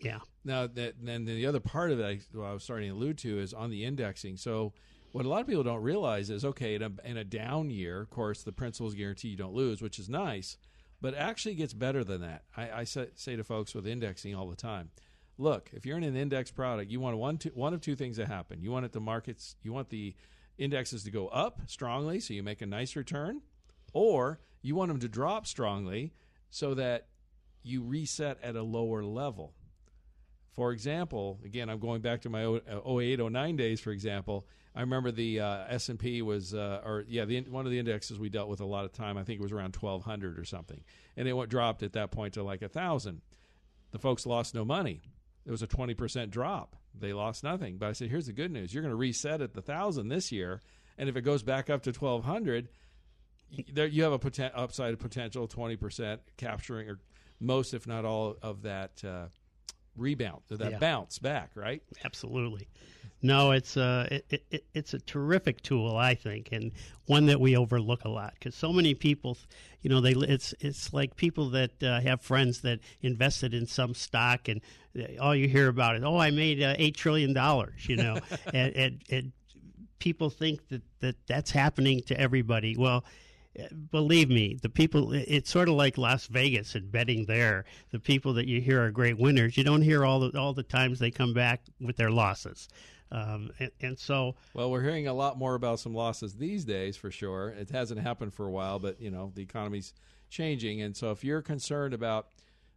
Yeah. 0.00 0.18
Now, 0.44 0.66
that, 0.66 0.94
then 1.02 1.24
the 1.24 1.46
other 1.46 1.60
part 1.60 1.90
of 1.90 2.00
it 2.00 2.04
I, 2.04 2.38
I 2.38 2.52
was 2.52 2.62
starting 2.62 2.90
to 2.90 2.94
allude 2.94 3.18
to 3.18 3.38
is 3.38 3.54
on 3.54 3.70
the 3.70 3.84
indexing. 3.84 4.36
So, 4.36 4.72
what 5.12 5.24
a 5.24 5.28
lot 5.28 5.40
of 5.40 5.46
people 5.46 5.62
don't 5.62 5.82
realize 5.82 6.28
is 6.28 6.44
okay, 6.44 6.74
in 6.74 6.82
a, 6.82 6.90
in 7.04 7.16
a 7.16 7.24
down 7.24 7.70
year, 7.70 8.00
of 8.00 8.10
course, 8.10 8.42
the 8.42 8.50
principal's 8.50 8.94
guarantee 8.94 9.28
you 9.28 9.36
don't 9.36 9.54
lose, 9.54 9.80
which 9.80 10.00
is 10.00 10.08
nice, 10.08 10.56
but 11.00 11.14
actually 11.14 11.54
gets 11.54 11.72
better 11.72 12.02
than 12.02 12.20
that. 12.22 12.42
I, 12.56 12.70
I 12.70 12.84
say, 12.84 13.06
say 13.14 13.36
to 13.36 13.44
folks 13.44 13.74
with 13.74 13.86
indexing 13.86 14.34
all 14.34 14.48
the 14.48 14.56
time 14.56 14.90
look, 15.38 15.70
if 15.72 15.84
you're 15.84 15.96
in 15.96 16.04
an 16.04 16.16
index 16.16 16.50
product, 16.50 16.90
you 16.90 17.00
want 17.00 17.16
one, 17.16 17.38
two, 17.38 17.50
one 17.54 17.74
of 17.74 17.80
two 17.80 17.96
things 17.96 18.16
to 18.16 18.26
happen. 18.26 18.62
You 18.62 18.70
want 18.70 18.84
it 18.84 18.92
the 18.92 19.00
markets, 19.00 19.56
you 19.62 19.72
want 19.72 19.90
the 19.90 20.14
indexes 20.58 21.04
to 21.04 21.10
go 21.10 21.28
up 21.28 21.62
strongly, 21.66 22.20
so 22.20 22.34
you 22.34 22.42
make 22.42 22.62
a 22.62 22.66
nice 22.66 22.96
return, 22.96 23.42
or 23.92 24.40
you 24.62 24.74
want 24.74 24.88
them 24.88 25.00
to 25.00 25.08
drop 25.08 25.46
strongly 25.46 26.12
so 26.50 26.74
that 26.74 27.08
you 27.62 27.82
reset 27.82 28.38
at 28.42 28.56
a 28.56 28.62
lower 28.62 29.02
level. 29.02 29.54
For 30.54 30.70
example, 30.70 31.40
again, 31.44 31.68
I'm 31.68 31.80
going 31.80 32.00
back 32.00 32.22
to 32.22 32.30
my 32.30 32.44
08, 32.44 33.18
09 33.18 33.56
days. 33.56 33.80
For 33.80 33.90
example, 33.90 34.46
I 34.74 34.82
remember 34.82 35.10
the 35.10 35.40
uh, 35.40 35.64
S 35.68 35.88
and 35.88 35.98
P 35.98 36.22
was, 36.22 36.54
uh, 36.54 36.80
or 36.84 37.04
yeah, 37.08 37.24
the, 37.24 37.40
one 37.42 37.66
of 37.66 37.72
the 37.72 37.78
indexes 37.78 38.20
we 38.20 38.28
dealt 38.28 38.48
with 38.48 38.60
a 38.60 38.64
lot 38.64 38.84
of 38.84 38.92
time. 38.92 39.18
I 39.18 39.24
think 39.24 39.40
it 39.40 39.42
was 39.42 39.52
around 39.52 39.74
1,200 39.74 40.38
or 40.38 40.44
something, 40.44 40.80
and 41.16 41.26
it 41.26 41.48
dropped 41.48 41.82
at 41.82 41.94
that 41.94 42.12
point 42.12 42.34
to 42.34 42.44
like 42.44 42.62
a 42.62 42.68
thousand. 42.68 43.20
The 43.90 43.98
folks 43.98 44.26
lost 44.26 44.54
no 44.54 44.64
money. 44.64 45.02
It 45.44 45.50
was 45.50 45.62
a 45.62 45.66
20% 45.66 46.30
drop. 46.30 46.76
They 46.98 47.12
lost 47.12 47.44
nothing. 47.44 47.76
But 47.76 47.88
I 47.88 47.92
said, 47.92 48.08
here's 48.08 48.26
the 48.26 48.32
good 48.32 48.52
news: 48.52 48.72
you're 48.72 48.82
going 48.82 48.90
to 48.92 48.96
reset 48.96 49.40
at 49.40 49.54
the 49.54 49.62
thousand 49.62 50.08
this 50.08 50.30
year, 50.30 50.60
and 50.96 51.08
if 51.08 51.16
it 51.16 51.22
goes 51.22 51.42
back 51.42 51.68
up 51.68 51.82
to 51.82 51.90
1,200, 51.90 52.68
there 53.72 53.86
you 53.86 54.04
have 54.04 54.12
a 54.12 54.18
poten- 54.20 54.52
upside 54.54 54.98
potential 55.00 55.48
20% 55.48 56.18
capturing 56.36 56.88
or 56.88 57.00
most, 57.40 57.74
if 57.74 57.86
not 57.88 58.04
all, 58.04 58.36
of 58.40 58.62
that. 58.62 59.02
Uh, 59.04 59.26
rebound, 59.96 60.42
that 60.48 60.72
yeah. 60.72 60.78
bounce 60.78 61.18
back, 61.18 61.50
right? 61.54 61.82
Absolutely. 62.04 62.68
No, 63.24 63.52
it's 63.52 63.78
a 63.78 64.06
it, 64.28 64.42
it, 64.50 64.64
it's 64.74 64.92
a 64.92 64.98
terrific 64.98 65.62
tool, 65.62 65.96
I 65.96 66.14
think, 66.14 66.50
and 66.52 66.72
one 67.06 67.24
that 67.26 67.40
we 67.40 67.56
overlook 67.56 68.04
a 68.04 68.08
lot 68.10 68.34
because 68.34 68.54
so 68.54 68.70
many 68.70 68.92
people, 68.92 69.38
you 69.80 69.88
know, 69.88 70.02
they 70.02 70.12
it's 70.12 70.54
it's 70.60 70.92
like 70.92 71.16
people 71.16 71.48
that 71.50 71.82
uh, 71.82 72.00
have 72.02 72.20
friends 72.20 72.60
that 72.60 72.80
invested 73.00 73.54
in 73.54 73.66
some 73.66 73.94
stock, 73.94 74.48
and 74.48 74.60
all 75.18 75.34
you 75.34 75.48
hear 75.48 75.68
about 75.68 75.96
is, 75.96 76.04
oh, 76.04 76.18
I 76.18 76.32
made 76.32 76.62
uh, 76.62 76.74
eight 76.76 76.96
trillion 76.96 77.32
dollars, 77.32 77.88
you 77.88 77.96
know, 77.96 78.18
and, 78.52 78.76
and, 78.76 79.02
and 79.10 79.32
people 79.98 80.28
think 80.28 80.68
that, 80.68 80.82
that 81.00 81.16
that's 81.26 81.50
happening 81.50 82.02
to 82.08 82.20
everybody. 82.20 82.76
Well, 82.76 83.06
believe 83.90 84.28
me, 84.28 84.58
the 84.60 84.68
people, 84.68 85.12
it's 85.12 85.50
sort 85.50 85.68
of 85.68 85.74
like 85.74 85.98
Las 85.98 86.26
Vegas 86.26 86.74
and 86.74 86.90
betting 86.90 87.26
there. 87.26 87.64
The 87.90 88.00
people 88.00 88.34
that 88.34 88.46
you 88.46 88.60
hear 88.60 88.84
are 88.84 88.90
great 88.90 89.18
winners, 89.18 89.56
you 89.56 89.64
don't 89.64 89.82
hear 89.82 90.04
all 90.04 90.20
the, 90.20 90.38
all 90.38 90.52
the 90.52 90.62
times 90.62 90.98
they 90.98 91.10
come 91.10 91.32
back 91.32 91.62
with 91.80 91.96
their 91.96 92.10
losses. 92.10 92.68
Um, 93.12 93.52
and, 93.60 93.70
and, 93.80 93.98
so. 93.98 94.34
Well, 94.54 94.70
we're 94.70 94.82
hearing 94.82 95.06
a 95.06 95.14
lot 95.14 95.38
more 95.38 95.54
about 95.54 95.78
some 95.78 95.94
losses 95.94 96.34
these 96.34 96.64
days 96.64 96.96
for 96.96 97.10
sure. 97.10 97.50
It 97.50 97.70
hasn't 97.70 98.00
happened 98.00 98.34
for 98.34 98.46
a 98.46 98.50
while, 98.50 98.78
but, 98.78 99.00
you 99.00 99.10
know, 99.10 99.30
the 99.34 99.42
economy's 99.42 99.92
changing. 100.30 100.82
And 100.82 100.96
so 100.96 101.12
if 101.12 101.22
you're 101.22 101.42
concerned 101.42 101.94
about 101.94 102.28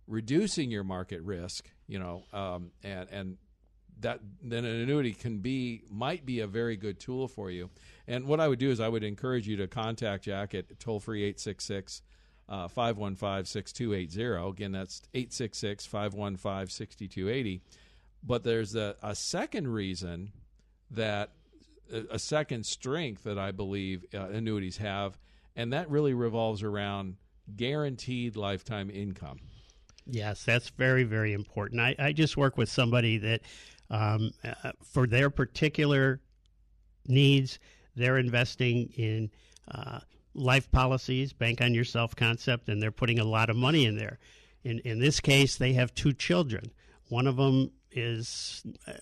reducing 0.05 0.69
your 0.69 0.83
market 0.83 1.21
risk, 1.21 1.71
you 1.87 1.97
know, 1.97 2.23
um, 2.33 2.71
and, 2.83 3.09
and 3.09 3.37
that 4.01 4.19
then 4.43 4.65
an 4.65 4.81
annuity 4.81 5.13
can 5.13 5.39
be 5.39 5.83
might 5.89 6.25
be 6.25 6.39
a 6.41 6.47
very 6.47 6.77
good 6.77 6.99
tool 6.99 7.27
for 7.27 7.49
you. 7.49 7.69
And 8.07 8.25
what 8.25 8.39
I 8.39 8.47
would 8.47 8.59
do 8.59 8.69
is 8.69 8.79
I 8.79 8.87
would 8.87 9.03
encourage 9.03 9.47
you 9.47 9.57
to 9.57 9.67
contact 9.67 10.25
Jack 10.25 10.53
at 10.53 10.79
toll 10.79 10.99
free 10.99 11.23
866 11.23 12.01
uh, 12.49 12.67
515 12.67 13.45
6280. 13.45 14.49
Again, 14.49 14.71
that's 14.71 15.01
866 15.13 15.85
515 15.85 16.67
6280. 16.67 17.61
But 18.23 18.43
there's 18.43 18.75
a, 18.75 18.95
a 19.01 19.15
second 19.15 19.67
reason 19.67 20.31
that 20.91 21.31
a 22.11 22.19
second 22.19 22.65
strength 22.65 23.23
that 23.23 23.37
I 23.37 23.51
believe 23.51 24.05
uh, 24.13 24.27
annuities 24.27 24.77
have, 24.77 25.17
and 25.55 25.71
that 25.73 25.89
really 25.89 26.13
revolves 26.13 26.63
around 26.63 27.15
guaranteed 27.55 28.35
lifetime 28.35 28.89
income. 28.89 29.39
Yes, 30.05 30.43
that's 30.43 30.69
very, 30.69 31.03
very 31.03 31.33
important. 31.33 31.81
I, 31.81 31.95
I 31.99 32.11
just 32.13 32.37
work 32.37 32.57
with 32.57 32.69
somebody 32.69 33.17
that, 33.19 33.41
um, 33.89 34.31
uh, 34.43 34.71
for 34.83 35.07
their 35.07 35.29
particular 35.29 36.19
needs, 37.07 37.59
they're 37.95 38.17
investing 38.17 38.91
in 38.95 39.31
uh, 39.69 39.99
life 40.33 40.71
policies, 40.71 41.33
bank 41.33 41.61
on 41.61 41.73
yourself 41.73 42.15
concept, 42.15 42.69
and 42.69 42.81
they're 42.81 42.91
putting 42.91 43.19
a 43.19 43.25
lot 43.25 43.49
of 43.49 43.55
money 43.55 43.85
in 43.85 43.97
there. 43.97 44.19
In, 44.63 44.79
in 44.79 44.99
this 44.99 45.19
case, 45.19 45.57
they 45.57 45.73
have 45.73 45.93
two 45.93 46.13
children. 46.13 46.71
One 47.09 47.27
of 47.27 47.37
them 47.37 47.71
is 47.91 48.63
uh, 48.87 48.93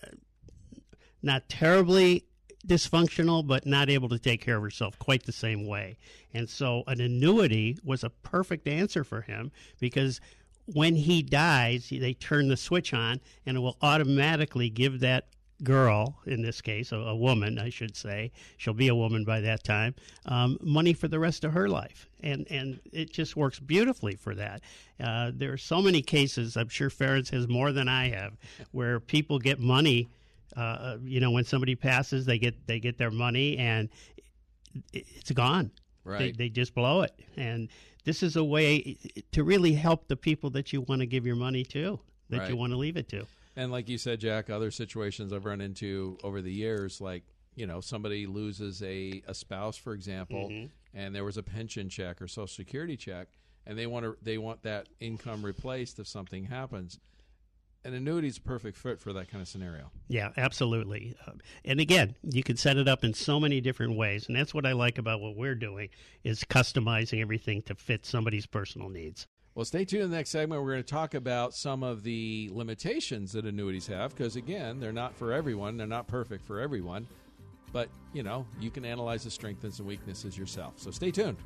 not 1.22 1.48
terribly 1.48 2.24
dysfunctional, 2.66 3.46
but 3.46 3.66
not 3.66 3.88
able 3.88 4.08
to 4.08 4.18
take 4.18 4.40
care 4.40 4.56
of 4.56 4.62
herself 4.62 4.98
quite 4.98 5.24
the 5.24 5.32
same 5.32 5.66
way. 5.66 5.98
And 6.34 6.48
so 6.48 6.82
an 6.86 7.00
annuity 7.00 7.78
was 7.84 8.02
a 8.02 8.10
perfect 8.10 8.66
answer 8.66 9.04
for 9.04 9.22
him 9.22 9.52
because 9.78 10.20
when 10.66 10.96
he 10.96 11.22
dies, 11.22 11.88
they 11.90 12.14
turn 12.14 12.48
the 12.48 12.56
switch 12.56 12.92
on 12.92 13.20
and 13.44 13.56
it 13.56 13.60
will 13.60 13.76
automatically 13.82 14.68
give 14.68 15.00
that 15.00 15.26
girl, 15.62 16.18
in 16.26 16.42
this 16.42 16.60
case, 16.60 16.92
a, 16.92 16.96
a, 16.96 17.16
woman, 17.16 17.58
I 17.58 17.70
should 17.70 17.96
say, 17.96 18.32
she'll 18.56 18.74
be 18.74 18.88
a 18.88 18.94
woman 18.94 19.24
by 19.24 19.40
that 19.40 19.64
time, 19.64 19.94
um, 20.26 20.58
money 20.60 20.92
for 20.92 21.08
the 21.08 21.18
rest 21.18 21.44
of 21.44 21.52
her 21.52 21.68
life. 21.68 22.08
And, 22.22 22.46
and 22.50 22.80
it 22.92 23.12
just 23.12 23.36
works 23.36 23.58
beautifully 23.58 24.16
for 24.16 24.34
that. 24.34 24.60
Uh, 25.02 25.30
there 25.34 25.52
are 25.52 25.58
so 25.58 25.80
many 25.80 26.02
cases, 26.02 26.56
I'm 26.56 26.68
sure 26.68 26.90
Ferris 26.90 27.30
has 27.30 27.48
more 27.48 27.72
than 27.72 27.88
I 27.88 28.08
have, 28.10 28.36
where 28.72 29.00
people 29.00 29.38
get 29.38 29.58
money. 29.58 30.08
Uh, 30.56 30.96
you 31.02 31.20
know, 31.20 31.30
when 31.30 31.44
somebody 31.44 31.74
passes, 31.74 32.24
they 32.24 32.38
get 32.38 32.66
they 32.66 32.80
get 32.80 32.96
their 32.96 33.10
money 33.10 33.58
and 33.58 33.90
it's 34.94 35.30
gone. 35.32 35.70
Right. 36.02 36.18
They, 36.18 36.30
they 36.30 36.48
just 36.48 36.74
blow 36.74 37.02
it. 37.02 37.12
And 37.36 37.68
this 38.06 38.22
is 38.22 38.36
a 38.36 38.44
way 38.44 38.96
to 39.32 39.42
really 39.44 39.74
help 39.74 40.06
the 40.06 40.16
people 40.16 40.48
that 40.50 40.72
you 40.72 40.80
want 40.80 41.00
to 41.00 41.06
give 41.06 41.26
your 41.26 41.36
money 41.36 41.64
to, 41.64 41.98
that 42.30 42.38
right. 42.38 42.48
you 42.48 42.56
want 42.56 42.72
to 42.72 42.78
leave 42.78 42.96
it 42.96 43.08
to. 43.10 43.26
And 43.56 43.72
like 43.72 43.88
you 43.88 43.98
said, 43.98 44.20
Jack, 44.20 44.48
other 44.48 44.70
situations 44.70 45.32
I've 45.32 45.44
run 45.44 45.60
into 45.60 46.16
over 46.22 46.40
the 46.40 46.52
years, 46.52 47.00
like 47.00 47.24
you 47.56 47.66
know, 47.66 47.80
somebody 47.80 48.26
loses 48.26 48.82
a, 48.82 49.22
a 49.26 49.34
spouse, 49.34 49.76
for 49.76 49.94
example, 49.94 50.50
mm-hmm. 50.50 50.66
and 50.94 51.14
there 51.14 51.24
was 51.24 51.38
a 51.38 51.42
pension 51.42 51.88
check 51.88 52.22
or 52.22 52.28
social 52.28 52.46
security 52.46 52.96
check, 52.96 53.28
and 53.66 53.76
they 53.76 53.86
want 53.86 54.04
to 54.04 54.16
they 54.22 54.38
want 54.38 54.62
that 54.62 54.86
income 55.00 55.42
replaced 55.42 55.98
if 55.98 56.06
something 56.06 56.44
happens. 56.44 57.00
An 57.86 57.94
annuity 57.94 58.26
is 58.26 58.36
a 58.36 58.40
perfect 58.40 58.76
fit 58.76 58.98
for 58.98 59.12
that 59.12 59.30
kind 59.30 59.40
of 59.40 59.46
scenario. 59.46 59.92
Yeah, 60.08 60.30
absolutely. 60.36 61.14
Uh, 61.24 61.34
and 61.64 61.78
again, 61.78 62.16
you 62.24 62.42
can 62.42 62.56
set 62.56 62.76
it 62.76 62.88
up 62.88 63.04
in 63.04 63.14
so 63.14 63.38
many 63.38 63.60
different 63.60 63.96
ways, 63.96 64.26
and 64.26 64.36
that's 64.36 64.52
what 64.52 64.66
I 64.66 64.72
like 64.72 64.98
about 64.98 65.20
what 65.20 65.36
we're 65.36 65.54
doing 65.54 65.90
is 66.24 66.40
customizing 66.42 67.20
everything 67.20 67.62
to 67.62 67.76
fit 67.76 68.04
somebody's 68.04 68.44
personal 68.44 68.88
needs. 68.88 69.28
Well, 69.54 69.64
stay 69.64 69.84
tuned 69.84 70.02
in 70.02 70.10
the 70.10 70.16
next 70.16 70.30
segment. 70.30 70.62
We're 70.62 70.72
going 70.72 70.82
to 70.82 70.90
talk 70.92 71.14
about 71.14 71.54
some 71.54 71.84
of 71.84 72.02
the 72.02 72.50
limitations 72.52 73.30
that 73.34 73.46
annuities 73.46 73.86
have 73.86 74.16
because, 74.16 74.34
again, 74.34 74.80
they're 74.80 74.92
not 74.92 75.14
for 75.14 75.32
everyone. 75.32 75.76
They're 75.76 75.86
not 75.86 76.08
perfect 76.08 76.44
for 76.44 76.58
everyone. 76.58 77.06
But, 77.72 77.88
you 78.12 78.24
know, 78.24 78.46
you 78.58 78.72
can 78.72 78.84
analyze 78.84 79.22
the 79.22 79.30
strengths 79.30 79.78
and 79.78 79.86
weaknesses 79.86 80.36
yourself. 80.36 80.74
So 80.78 80.90
stay 80.90 81.12
tuned. 81.12 81.36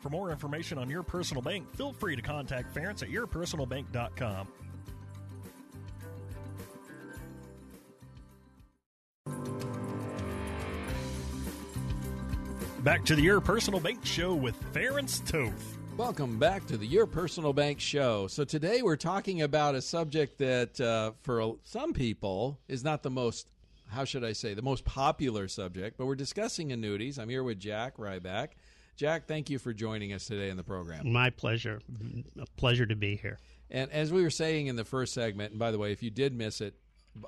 For 0.00 0.08
more 0.08 0.30
information 0.30 0.78
on 0.78 0.88
your 0.88 1.02
personal 1.02 1.42
bank, 1.42 1.70
feel 1.76 1.92
free 1.92 2.16
to 2.16 2.22
contact 2.22 2.74
Ferenc 2.74 3.02
at 3.02 3.10
yourpersonalbank.com. 3.10 4.48
Back 12.82 13.04
to 13.04 13.14
the 13.14 13.22
Your 13.22 13.40
Personal 13.40 13.78
Bank 13.78 14.04
Show 14.04 14.34
with 14.34 14.60
Ferenc 14.72 15.24
Toth. 15.30 15.78
Welcome 15.96 16.40
back 16.40 16.66
to 16.66 16.76
the 16.76 16.84
Your 16.84 17.06
Personal 17.06 17.52
Bank 17.52 17.78
Show. 17.78 18.26
So 18.26 18.42
today 18.42 18.82
we're 18.82 18.96
talking 18.96 19.42
about 19.42 19.76
a 19.76 19.80
subject 19.80 20.38
that, 20.38 20.80
uh, 20.80 21.12
for 21.22 21.58
some 21.62 21.92
people, 21.92 22.58
is 22.66 22.82
not 22.82 23.04
the 23.04 23.10
most, 23.10 23.46
how 23.86 24.04
should 24.04 24.24
I 24.24 24.32
say, 24.32 24.54
the 24.54 24.62
most 24.62 24.84
popular 24.84 25.46
subject, 25.46 25.96
but 25.96 26.06
we're 26.06 26.16
discussing 26.16 26.72
annuities. 26.72 27.20
I'm 27.20 27.28
here 27.28 27.44
with 27.44 27.60
Jack 27.60 27.98
Riback. 27.98 28.48
Jack, 28.96 29.28
thank 29.28 29.48
you 29.48 29.60
for 29.60 29.72
joining 29.72 30.12
us 30.12 30.26
today 30.26 30.50
in 30.50 30.56
the 30.56 30.64
program. 30.64 31.12
My 31.12 31.30
pleasure. 31.30 31.80
A 32.36 32.46
pleasure 32.56 32.86
to 32.86 32.96
be 32.96 33.14
here. 33.14 33.38
And 33.70 33.92
as 33.92 34.12
we 34.12 34.24
were 34.24 34.30
saying 34.30 34.66
in 34.66 34.74
the 34.74 34.84
first 34.84 35.14
segment, 35.14 35.52
and 35.52 35.60
by 35.60 35.70
the 35.70 35.78
way, 35.78 35.92
if 35.92 36.02
you 36.02 36.10
did 36.10 36.34
miss 36.34 36.60
it, 36.60 36.74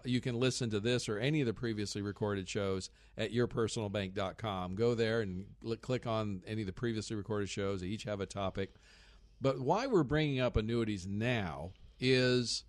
you 0.05 0.21
can 0.21 0.38
listen 0.38 0.71
to 0.71 0.81
this 0.81 1.09
or 1.09 1.19
any 1.19 1.41
of 1.41 1.47
the 1.47 1.55
previously 1.55 2.03
recorded 2.03 2.49
shows 2.49 2.91
at 3.19 3.33
yourpersonalbank.com. 3.33 4.75
Go 4.75 4.95
there 4.95 5.21
and 5.21 5.47
click 5.83 6.07
on 6.07 6.43
any 6.47 6.62
of 6.62 6.67
the 6.67 6.73
previously 6.73 7.17
recorded 7.17 7.49
shows. 7.49 7.81
They 7.81 7.88
each 7.88 8.05
have 8.05 8.21
a 8.21 8.26
topic. 8.26 8.75
But 9.41 9.61
why 9.61 9.87
we're 9.87 10.03
bringing 10.05 10.41
up 10.41 10.57
annuities 10.57 11.07
now 11.07 11.73
is 12.00 12.64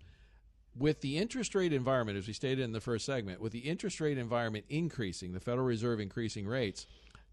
with 0.78 1.00
the 1.00 1.16
interest 1.16 1.54
rate 1.54 1.72
environment, 1.72 2.18
as 2.18 2.26
we 2.26 2.34
stated 2.34 2.62
in 2.62 2.72
the 2.72 2.80
first 2.80 3.06
segment, 3.06 3.40
with 3.40 3.52
the 3.52 3.60
interest 3.60 4.00
rate 4.00 4.18
environment 4.18 4.66
increasing, 4.68 5.32
the 5.32 5.40
Federal 5.40 5.66
Reserve 5.66 6.00
increasing 6.00 6.46
rates, 6.46 6.86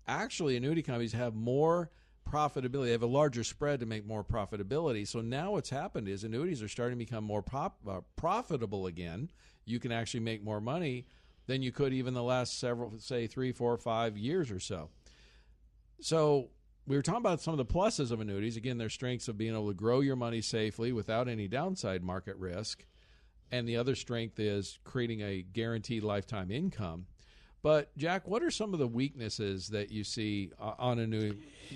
actually 0.08 0.56
annuity 0.56 0.82
companies 0.82 1.14
have 1.14 1.36
more 1.36 1.90
profitability. 2.30 2.86
They 2.86 2.92
have 2.92 3.04
a 3.04 3.08
larger 3.08 3.44
spread 3.44 3.82
to 3.82 3.86
make 3.86 4.06
more 4.06 4.24
profitability. 4.24 5.08
So 5.08 5.20
now 5.22 5.52
what's 5.52 5.70
happened 5.70 6.08
is 6.08 6.24
annuities 6.24 6.64
are 6.64 6.70
starting 6.70 6.98
to 6.98 7.06
become 7.06 7.24
more 7.24 7.44
uh, 7.54 7.70
profitable 8.16 8.88
again 8.88 9.30
you 9.66 9.80
can 9.80 9.92
actually 9.92 10.20
make 10.20 10.44
more 10.44 10.62
money 10.62 11.06
than 11.48 11.62
you 11.62 11.72
could 11.72 11.94
even 11.94 12.14
the 12.14 12.24
last 12.24 12.60
several, 12.60 12.94
say, 13.00 13.28
three, 13.28 13.52
four, 13.52 13.78
five 13.78 14.18
years 14.18 14.50
or 14.52 14.60
so. 14.60 14.90
So 16.00 16.50
we 16.88 16.96
were 16.96 17.02
talking 17.02 17.20
about 17.20 17.42
some 17.42 17.54
of 17.54 17.58
the 17.58 17.66
pluses 17.66 18.12
of 18.12 18.20
annuities. 18.20 18.58
Again, 18.58 18.78
their 18.78 18.90
strengths 18.90 19.28
of 19.28 19.38
being 19.38 19.54
able 19.54 19.68
to 19.68 19.74
grow 19.74 20.00
your 20.02 20.16
money 20.16 20.42
safely 20.42 20.92
without 20.92 21.28
any 21.28 21.48
downside 21.48 22.04
market 22.04 22.36
risk. 22.38 22.86
and 23.54 23.68
the 23.68 23.78
other 23.78 23.94
strength 23.94 24.40
is 24.40 24.80
creating 24.84 25.22
a 25.22 25.44
guaranteed 25.44 26.02
lifetime 26.04 26.50
income. 26.50 27.06
But 27.62 27.96
Jack, 27.98 28.28
what 28.28 28.42
are 28.42 28.50
some 28.52 28.74
of 28.74 28.80
the 28.80 28.88
weaknesses 28.88 29.68
that 29.70 29.92
you 29.92 30.04
see 30.04 30.52
uh, 30.60 30.74
on 30.80 31.00
a 31.00 31.08
new? 31.08 31.36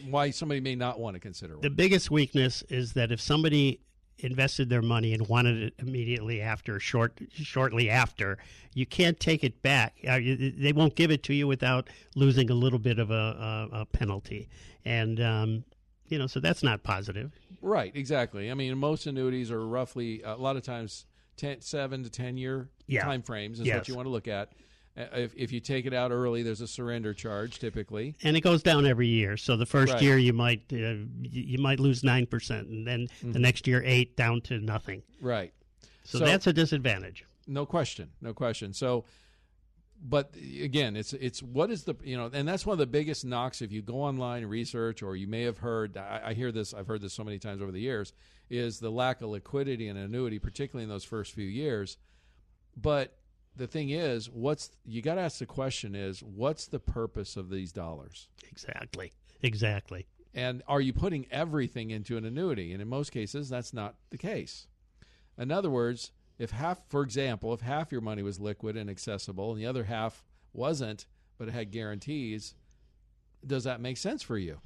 Why 0.09 0.31
somebody 0.31 0.59
may 0.59 0.75
not 0.75 0.99
want 0.99 1.13
to 1.13 1.19
consider 1.19 1.53
one? 1.53 1.61
The 1.61 1.69
biggest 1.69 2.09
weakness 2.11 2.63
is 2.69 2.93
that 2.93 3.11
if 3.11 3.21
somebody 3.21 3.79
invested 4.19 4.69
their 4.69 4.81
money 4.81 5.13
and 5.13 5.27
wanted 5.27 5.61
it 5.61 5.73
immediately 5.79 6.41
after, 6.41 6.79
short 6.79 7.19
shortly 7.33 7.89
after, 7.89 8.37
you 8.73 8.85
can't 8.85 9.19
take 9.19 9.43
it 9.43 9.61
back. 9.61 9.95
Uh, 10.07 10.19
they 10.57 10.73
won't 10.73 10.95
give 10.95 11.11
it 11.11 11.23
to 11.23 11.33
you 11.33 11.47
without 11.47 11.89
losing 12.15 12.49
a 12.49 12.53
little 12.53 12.79
bit 12.79 12.99
of 12.99 13.11
a, 13.11 13.13
a, 13.71 13.81
a 13.81 13.85
penalty, 13.85 14.49
and 14.85 15.19
um, 15.21 15.63
you 16.07 16.17
know, 16.17 16.27
so 16.27 16.39
that's 16.39 16.63
not 16.63 16.83
positive. 16.83 17.31
Right, 17.61 17.91
exactly. 17.95 18.49
I 18.49 18.53
mean, 18.53 18.77
most 18.77 19.05
annuities 19.07 19.51
are 19.51 19.65
roughly 19.65 20.21
a 20.23 20.35
lot 20.35 20.55
of 20.55 20.63
times 20.63 21.05
10, 21.37 21.61
seven 21.61 22.03
to 22.03 22.09
ten 22.09 22.37
year 22.37 22.69
time 23.01 23.21
frames 23.21 23.59
is 23.59 23.67
Yes. 23.67 23.77
what 23.77 23.87
you 23.87 23.95
want 23.95 24.05
to 24.05 24.11
look 24.11 24.27
at. 24.27 24.51
Uh, 24.97 25.05
If, 25.13 25.33
if 25.35 25.51
you 25.51 25.59
take 25.59 25.85
it 25.85 25.93
out 25.93 26.11
early, 26.11 26.41
there's 26.43 26.61
a 26.61 26.67
surrender 26.67 27.13
charge 27.13 27.59
typically. 27.59 28.15
and 28.23 28.35
it 28.35 28.41
goes 28.41 28.63
down 28.63 28.85
every 28.85 29.07
year. 29.07 29.37
So 29.37 29.55
the 29.57 29.65
first 29.65 29.93
Right. 29.93 30.01
year 30.01 30.17
you 30.17 30.33
might 30.33 30.63
uh, 30.73 30.95
you, 31.21 31.57
might 31.59 31.79
lose 31.79 32.03
nine 32.03 32.25
percent, 32.25 32.67
and 32.67 32.87
then 32.87 33.07
Mm-hmm. 33.07 33.31
the 33.33 33.39
next 33.39 33.67
year 33.67 33.81
eight 33.85 34.15
down 34.17 34.41
to 34.41 34.59
nothing. 34.59 35.03
Right. 35.21 35.53
So, 36.03 36.19
that's 36.19 36.47
a 36.47 36.53
disadvantage. 36.53 37.25
no 37.47 37.65
question, 37.65 38.11
no 38.21 38.33
question. 38.33 38.71
So, 38.73 39.03
but 40.01 40.33
again, 40.61 40.95
it's 40.95 41.11
it's 41.13 41.41
what 41.43 41.69
is 41.71 41.83
the 41.83 41.95
you 42.03 42.15
know, 42.15 42.29
and 42.31 42.47
that's 42.47 42.65
one 42.65 42.73
of 42.73 42.79
the 42.79 42.85
biggest 42.87 43.25
knocks. 43.25 43.61
If 43.61 43.71
you 43.71 43.81
go 43.81 43.95
online 43.95 44.43
and 44.43 44.49
research, 44.51 45.01
or 45.03 45.15
you 45.15 45.27
may 45.27 45.41
have 45.43 45.57
heard, 45.57 45.97
I, 45.97 46.21
I 46.27 46.33
hear 46.33 46.51
this, 46.51 46.73
I've 46.73 46.87
heard 46.87 47.01
this 47.01 47.13
so 47.13 47.23
many 47.23 47.39
times 47.39 47.61
over 47.61 47.71
the 47.71 47.81
years, 47.81 48.13
is 48.49 48.79
the 48.79 48.89
lack 48.91 49.21
of 49.21 49.29
liquidity 49.29 49.87
in 49.89 49.97
an 49.97 50.03
annuity, 50.03 50.39
particularly 50.39 50.83
in 50.83 50.89
those 50.89 51.03
first 51.03 51.33
few 51.33 51.45
years. 51.47 51.97
But 52.79 53.17
the 53.57 53.67
thing 53.67 53.89
is, 53.89 54.29
what's 54.29 54.71
you 54.85 55.01
got 55.01 55.15
to 55.15 55.21
ask 55.21 55.39
the 55.39 55.45
question 55.45 55.95
is, 55.95 56.21
what's 56.21 56.67
the 56.67 56.79
purpose 56.79 57.35
of 57.35 57.49
these 57.49 57.71
dollars? 57.71 58.27
Exactly. 58.49 59.11
Exactly. 59.41 60.07
And 60.33 60.61
are 60.67 60.81
you 60.81 60.93
putting 60.93 61.25
everything 61.31 61.89
into 61.91 62.17
an 62.17 62.25
annuity? 62.25 62.71
And 62.71 62.81
in 62.81 62.87
most 62.87 63.11
cases, 63.11 63.49
that's 63.49 63.73
not 63.73 63.95
the 64.11 64.17
case. 64.17 64.67
In 65.37 65.51
other 65.51 65.69
words, 65.69 66.11
if 66.37 66.51
half, 66.51 66.79
for 66.89 67.01
example, 67.01 67.53
if 67.53 67.61
half 67.61 67.91
your 67.91 68.01
money 68.01 68.21
was 68.21 68.39
liquid 68.39 68.77
and 68.77 68.89
accessible 68.89 69.51
and 69.51 69.59
the 69.59 69.65
other 69.65 69.83
half 69.85 70.23
wasn't, 70.53 71.07
but 71.37 71.47
it 71.47 71.53
had 71.53 71.71
guarantees, 71.71 72.53
does 73.45 73.63
that 73.63 73.81
make 73.81 73.97
sense 73.97 74.21
for 74.21 74.37
you? 74.37 74.59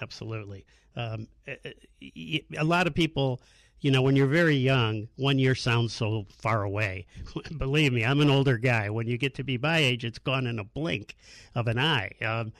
Absolutely. 0.00 0.64
Um, 0.96 1.28
a- 1.46 2.64
lot 2.64 2.86
of 2.86 2.94
people, 2.94 3.40
you 3.80 3.90
know, 3.90 4.02
when 4.02 4.16
you're 4.16 4.26
very 4.26 4.56
young, 4.56 5.08
one 5.16 5.38
year 5.38 5.54
sounds 5.54 5.92
so 5.92 6.26
far 6.30 6.62
away. 6.62 7.06
Believe 7.56 7.92
me, 7.92 8.04
I'm 8.04 8.20
an 8.20 8.30
older 8.30 8.58
guy. 8.58 8.90
When 8.90 9.06
you 9.06 9.16
get 9.18 9.34
to 9.36 9.44
be 9.44 9.56
my 9.56 9.78
age, 9.78 10.04
it's 10.04 10.18
gone 10.18 10.46
in 10.46 10.58
a 10.58 10.64
blink 10.64 11.16
of 11.54 11.68
an 11.68 11.78
eye. 11.78 12.10
Um, 12.20 12.52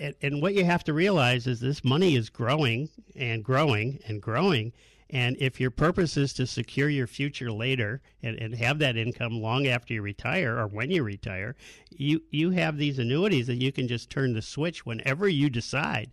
and, 0.00 0.14
and 0.22 0.42
what 0.42 0.54
you 0.54 0.64
have 0.64 0.84
to 0.84 0.94
realize 0.94 1.46
is 1.46 1.60
this 1.60 1.84
money 1.84 2.16
is 2.16 2.30
growing 2.30 2.88
and 3.14 3.44
growing 3.44 4.00
and 4.08 4.22
growing. 4.22 4.72
And 5.10 5.36
if 5.38 5.60
your 5.60 5.70
purpose 5.70 6.16
is 6.16 6.32
to 6.34 6.46
secure 6.46 6.88
your 6.88 7.06
future 7.06 7.52
later 7.52 8.00
and, 8.22 8.38
and 8.38 8.54
have 8.54 8.78
that 8.78 8.96
income 8.96 9.42
long 9.42 9.66
after 9.66 9.92
you 9.92 10.00
retire 10.00 10.58
or 10.58 10.66
when 10.66 10.90
you 10.90 11.02
retire, 11.02 11.54
you, 11.90 12.22
you 12.30 12.50
have 12.50 12.78
these 12.78 12.98
annuities 12.98 13.46
that 13.48 13.60
you 13.60 13.72
can 13.72 13.88
just 13.88 14.08
turn 14.08 14.32
the 14.32 14.40
switch 14.40 14.86
whenever 14.86 15.28
you 15.28 15.50
decide 15.50 16.10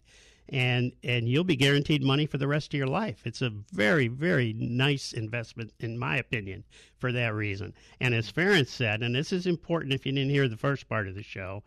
and 0.52 0.92
and 1.04 1.28
you'll 1.28 1.44
be 1.44 1.56
guaranteed 1.56 2.04
money 2.04 2.26
for 2.26 2.38
the 2.38 2.48
rest 2.48 2.74
of 2.74 2.78
your 2.78 2.88
life. 2.88 3.22
It's 3.26 3.42
a 3.42 3.52
very 3.72 4.08
very 4.08 4.54
nice 4.54 5.14
investment 5.14 5.74
in 5.80 5.98
my 5.98 6.18
opinion 6.18 6.64
for 6.98 7.12
that 7.12 7.34
reason. 7.34 7.74
And 8.00 8.14
as 8.14 8.30
Farron 8.30 8.66
said, 8.66 9.02
and 9.02 9.16
this 9.16 9.32
is 9.32 9.46
important 9.46 9.94
if 9.94 10.06
you 10.06 10.12
didn't 10.12 10.32
hear 10.32 10.48
the 10.48 10.58
first 10.58 10.88
part 10.90 11.08
of 11.08 11.16
the 11.16 11.24
show, 11.24 11.64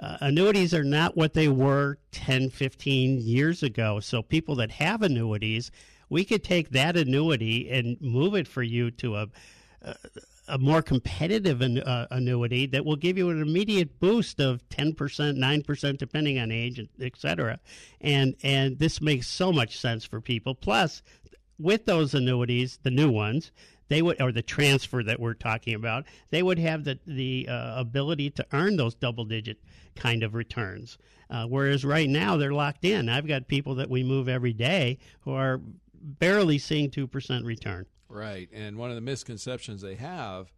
uh, 0.00 0.18
annuities 0.20 0.74
are 0.74 0.84
not 0.84 1.16
what 1.16 1.34
they 1.34 1.48
were 1.48 1.98
10, 2.12 2.50
15 2.50 3.18
years 3.20 3.62
ago. 3.62 4.00
So 4.00 4.22
people 4.22 4.54
that 4.56 4.70
have 4.72 5.02
annuities, 5.02 5.70
we 6.08 6.24
could 6.24 6.44
take 6.44 6.70
that 6.70 6.96
annuity 6.96 7.68
and 7.70 8.00
move 8.00 8.34
it 8.34 8.46
for 8.46 8.62
you 8.62 8.90
to 8.92 9.16
a 9.16 9.28
a 10.48 10.58
more 10.58 10.82
competitive 10.82 11.60
an, 11.60 11.78
uh, 11.78 12.06
annuity 12.10 12.66
that 12.66 12.84
will 12.84 12.96
give 12.96 13.16
you 13.18 13.30
an 13.30 13.40
immediate 13.40 14.00
boost 14.00 14.40
of 14.40 14.66
10%, 14.70 14.94
9% 14.96 15.98
depending 15.98 16.38
on 16.38 16.50
age, 16.50 16.80
et 17.00 17.12
cetera. 17.16 17.58
And, 18.00 18.34
and 18.42 18.78
this 18.78 19.00
makes 19.00 19.28
so 19.28 19.52
much 19.52 19.78
sense 19.78 20.04
for 20.04 20.20
people. 20.20 20.54
Plus, 20.54 21.02
with 21.58 21.86
those 21.86 22.14
annuities, 22.14 22.78
the 22.82 22.90
new 22.90 23.10
ones, 23.10 23.52
they 23.88 24.02
would, 24.02 24.20
or 24.20 24.32
the 24.32 24.42
transfer 24.42 25.02
that 25.02 25.18
we're 25.20 25.34
talking 25.34 25.74
about, 25.74 26.04
they 26.30 26.42
would 26.42 26.58
have 26.58 26.84
the, 26.84 26.98
the 27.06 27.48
uh, 27.48 27.80
ability 27.80 28.30
to 28.30 28.46
earn 28.52 28.76
those 28.76 28.94
double 28.94 29.24
digit 29.24 29.58
kind 29.96 30.22
of 30.22 30.34
returns. 30.34 30.98
Uh, 31.30 31.46
whereas 31.46 31.84
right 31.84 32.08
now 32.08 32.36
they're 32.36 32.52
locked 32.52 32.84
in. 32.84 33.08
I've 33.08 33.26
got 33.26 33.48
people 33.48 33.74
that 33.76 33.90
we 33.90 34.02
move 34.02 34.28
every 34.28 34.52
day 34.52 34.98
who 35.20 35.32
are 35.32 35.60
barely 36.00 36.58
seeing 36.58 36.90
2% 36.90 37.44
return. 37.44 37.86
Right, 38.08 38.48
and 38.52 38.76
one 38.76 38.90
of 38.90 38.96
the 38.96 39.02
misconceptions 39.02 39.82
they 39.82 39.96
have, 39.96 40.52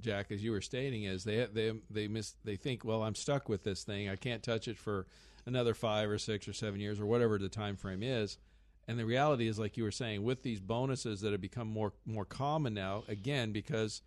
Jack, 0.00 0.30
as 0.30 0.42
you 0.42 0.52
were 0.52 0.60
stating, 0.60 1.04
is 1.04 1.24
they 1.24 1.46
they 1.52 1.72
they 1.90 2.08
miss 2.08 2.34
they 2.44 2.56
think, 2.56 2.84
well, 2.84 3.02
I'm 3.02 3.14
stuck 3.14 3.48
with 3.48 3.62
this 3.62 3.84
thing. 3.84 4.08
I 4.08 4.16
can't 4.16 4.42
touch 4.42 4.68
it 4.68 4.78
for 4.78 5.06
another 5.46 5.74
five 5.74 6.08
or 6.08 6.18
six 6.18 6.48
or 6.48 6.52
seven 6.52 6.80
years 6.80 7.00
or 7.00 7.06
whatever 7.06 7.38
the 7.38 7.48
time 7.48 7.76
frame 7.76 8.02
is. 8.02 8.38
And 8.86 8.98
the 8.98 9.06
reality 9.06 9.48
is, 9.48 9.58
like 9.58 9.76
you 9.76 9.84
were 9.84 9.90
saying, 9.90 10.22
with 10.22 10.42
these 10.42 10.60
bonuses 10.60 11.20
that 11.22 11.32
have 11.32 11.40
become 11.40 11.68
more 11.68 11.92
more 12.06 12.24
common 12.24 12.74
now, 12.74 13.04
again 13.08 13.52
because 13.52 14.02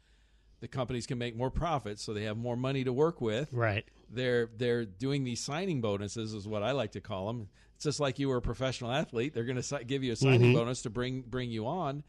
the 0.60 0.68
companies 0.68 1.06
can 1.06 1.18
make 1.18 1.36
more 1.36 1.52
profits, 1.52 2.04
so 2.04 2.14
they 2.14 2.24
have 2.24 2.38
more 2.38 2.56
money 2.58 2.84
to 2.84 2.92
work 2.92 3.22
with. 3.22 3.52
Right. 3.54 3.86
They're 4.10 4.50
they're 4.58 4.86
doing 4.86 5.24
these 5.24 5.40
signing 5.40 5.82
bonuses, 5.82 6.34
is 6.34 6.48
what 6.48 6.64
I 6.64 6.72
like 6.72 6.92
to 6.94 7.02
call 7.02 7.28
them. 7.28 7.50
It's 7.78 7.84
just 7.84 8.00
like 8.00 8.18
you 8.18 8.30
were 8.30 8.38
a 8.38 8.42
professional 8.42 8.92
athlete; 8.92 9.36
they're 9.36 9.44
going 9.44 9.62
to 9.62 9.84
give 9.86 10.04
you 10.04 10.12
a 10.12 10.16
signing 10.16 10.52
bonus 10.52 10.82
to 10.82 10.90
bring 10.90 11.22
bring 11.22 11.52
you 11.52 11.68
on, 11.68 12.04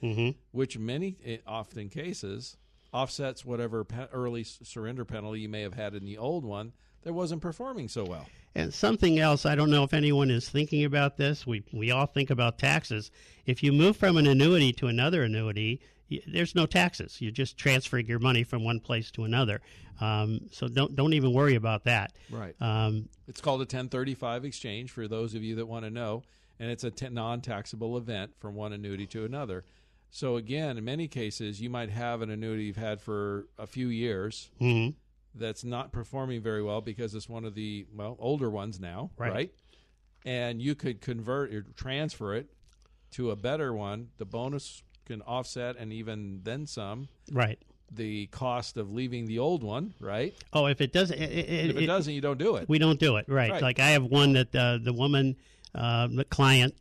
which 0.50 0.78
many 0.78 1.18
eh, 1.22 1.36
often 1.46 1.90
cases 1.90 2.56
offsets 2.90 3.44
whatever 3.44 3.84
pe- 3.84 4.08
early 4.14 4.44
surrender 4.44 5.04
penalty 5.04 5.40
you 5.40 5.48
may 5.48 5.60
have 5.60 5.74
had 5.74 5.94
in 5.94 6.06
the 6.06 6.16
old 6.16 6.42
one 6.42 6.72
that 7.02 7.12
wasn't 7.12 7.42
performing 7.42 7.86
so 7.86 8.02
well. 8.02 8.26
And 8.54 8.72
something 8.72 9.18
else, 9.18 9.44
I 9.44 9.54
don't 9.54 9.70
know 9.70 9.84
if 9.84 9.92
anyone 9.92 10.30
is 10.30 10.48
thinking 10.48 10.84
about 10.84 11.18
this. 11.18 11.46
We 11.46 11.62
we 11.70 11.90
all 11.90 12.06
think 12.06 12.30
about 12.30 12.58
taxes. 12.58 13.10
If 13.44 13.62
you 13.62 13.70
move 13.72 13.96
from 13.96 14.16
an 14.16 14.26
annuity 14.26 14.72
to 14.72 14.86
another 14.86 15.22
annuity, 15.22 15.80
there's 16.26 16.54
no 16.54 16.66
taxes. 16.66 17.20
You're 17.20 17.30
just 17.32 17.56
transferring 17.56 18.06
your 18.06 18.18
money 18.18 18.44
from 18.44 18.64
one 18.64 18.80
place 18.80 19.10
to 19.12 19.24
another. 19.24 19.60
Um, 20.00 20.40
so 20.50 20.68
don't 20.68 20.94
don't 20.94 21.12
even 21.12 21.32
worry 21.32 21.54
about 21.54 21.84
that. 21.84 22.12
Right. 22.30 22.54
Um, 22.60 23.08
It's 23.26 23.40
called 23.40 23.60
a 23.60 23.62
1035 23.62 24.44
exchange 24.44 24.90
for 24.90 25.08
those 25.08 25.34
of 25.34 25.42
you 25.42 25.56
that 25.56 25.66
want 25.66 25.84
to 25.84 25.90
know, 25.90 26.22
and 26.58 26.70
it's 26.70 26.84
a 26.84 26.90
t- 26.90 27.08
non-taxable 27.08 27.96
event 27.96 28.32
from 28.38 28.54
one 28.54 28.72
annuity 28.72 29.06
to 29.08 29.24
another. 29.24 29.64
So 30.10 30.36
again, 30.36 30.78
in 30.78 30.84
many 30.84 31.08
cases, 31.08 31.60
you 31.60 31.68
might 31.68 31.90
have 31.90 32.22
an 32.22 32.30
annuity 32.30 32.64
you've 32.64 32.76
had 32.76 33.00
for 33.00 33.46
a 33.58 33.66
few 33.66 33.88
years 33.88 34.50
mhm. 34.60 34.94
that's 35.34 35.64
not 35.64 35.92
performing 35.92 36.40
very 36.40 36.62
well 36.62 36.80
because 36.80 37.14
it's 37.14 37.28
one 37.28 37.44
of 37.44 37.54
the 37.54 37.86
well 37.92 38.16
older 38.18 38.48
ones 38.48 38.80
now, 38.80 39.10
Right. 39.18 39.32
right? 39.32 39.54
And 40.24 40.62
you 40.62 40.74
could 40.74 41.00
convert 41.00 41.52
or 41.52 41.62
transfer 41.76 42.34
it 42.34 42.50
to 43.12 43.30
a 43.30 43.36
better 43.36 43.72
one. 43.74 44.08
The 44.18 44.24
bonus 44.24 44.82
can 45.08 45.22
offset 45.22 45.76
and 45.76 45.92
even 45.92 46.40
then 46.44 46.66
some 46.66 47.08
Right. 47.32 47.58
the 47.90 48.26
cost 48.26 48.76
of 48.76 48.92
leaving 48.92 49.24
the 49.26 49.38
old 49.40 49.62
one, 49.64 49.94
right? 50.00 50.34
Oh, 50.52 50.66
if 50.66 50.80
it 50.80 50.92
doesn't, 50.92 51.18
it, 51.18 51.30
it, 51.32 51.70
If 51.70 51.76
it 51.78 51.86
doesn't, 51.86 52.12
you 52.14 52.20
don't 52.20 52.38
do 52.38 52.56
it. 52.56 52.68
we 52.68 52.78
don't 52.78 53.00
do 53.00 53.16
it. 53.16 53.24
Right. 53.28 53.50
Right. 53.50 53.62
Like 53.62 53.80
I 53.80 53.90
have 53.90 54.04
one 54.04 54.34
that 54.34 54.54
uh, 54.54 54.78
the 54.82 54.92
woman, 54.92 55.36
uh, 55.74 56.06
the 56.08 56.24
client, 56.24 56.74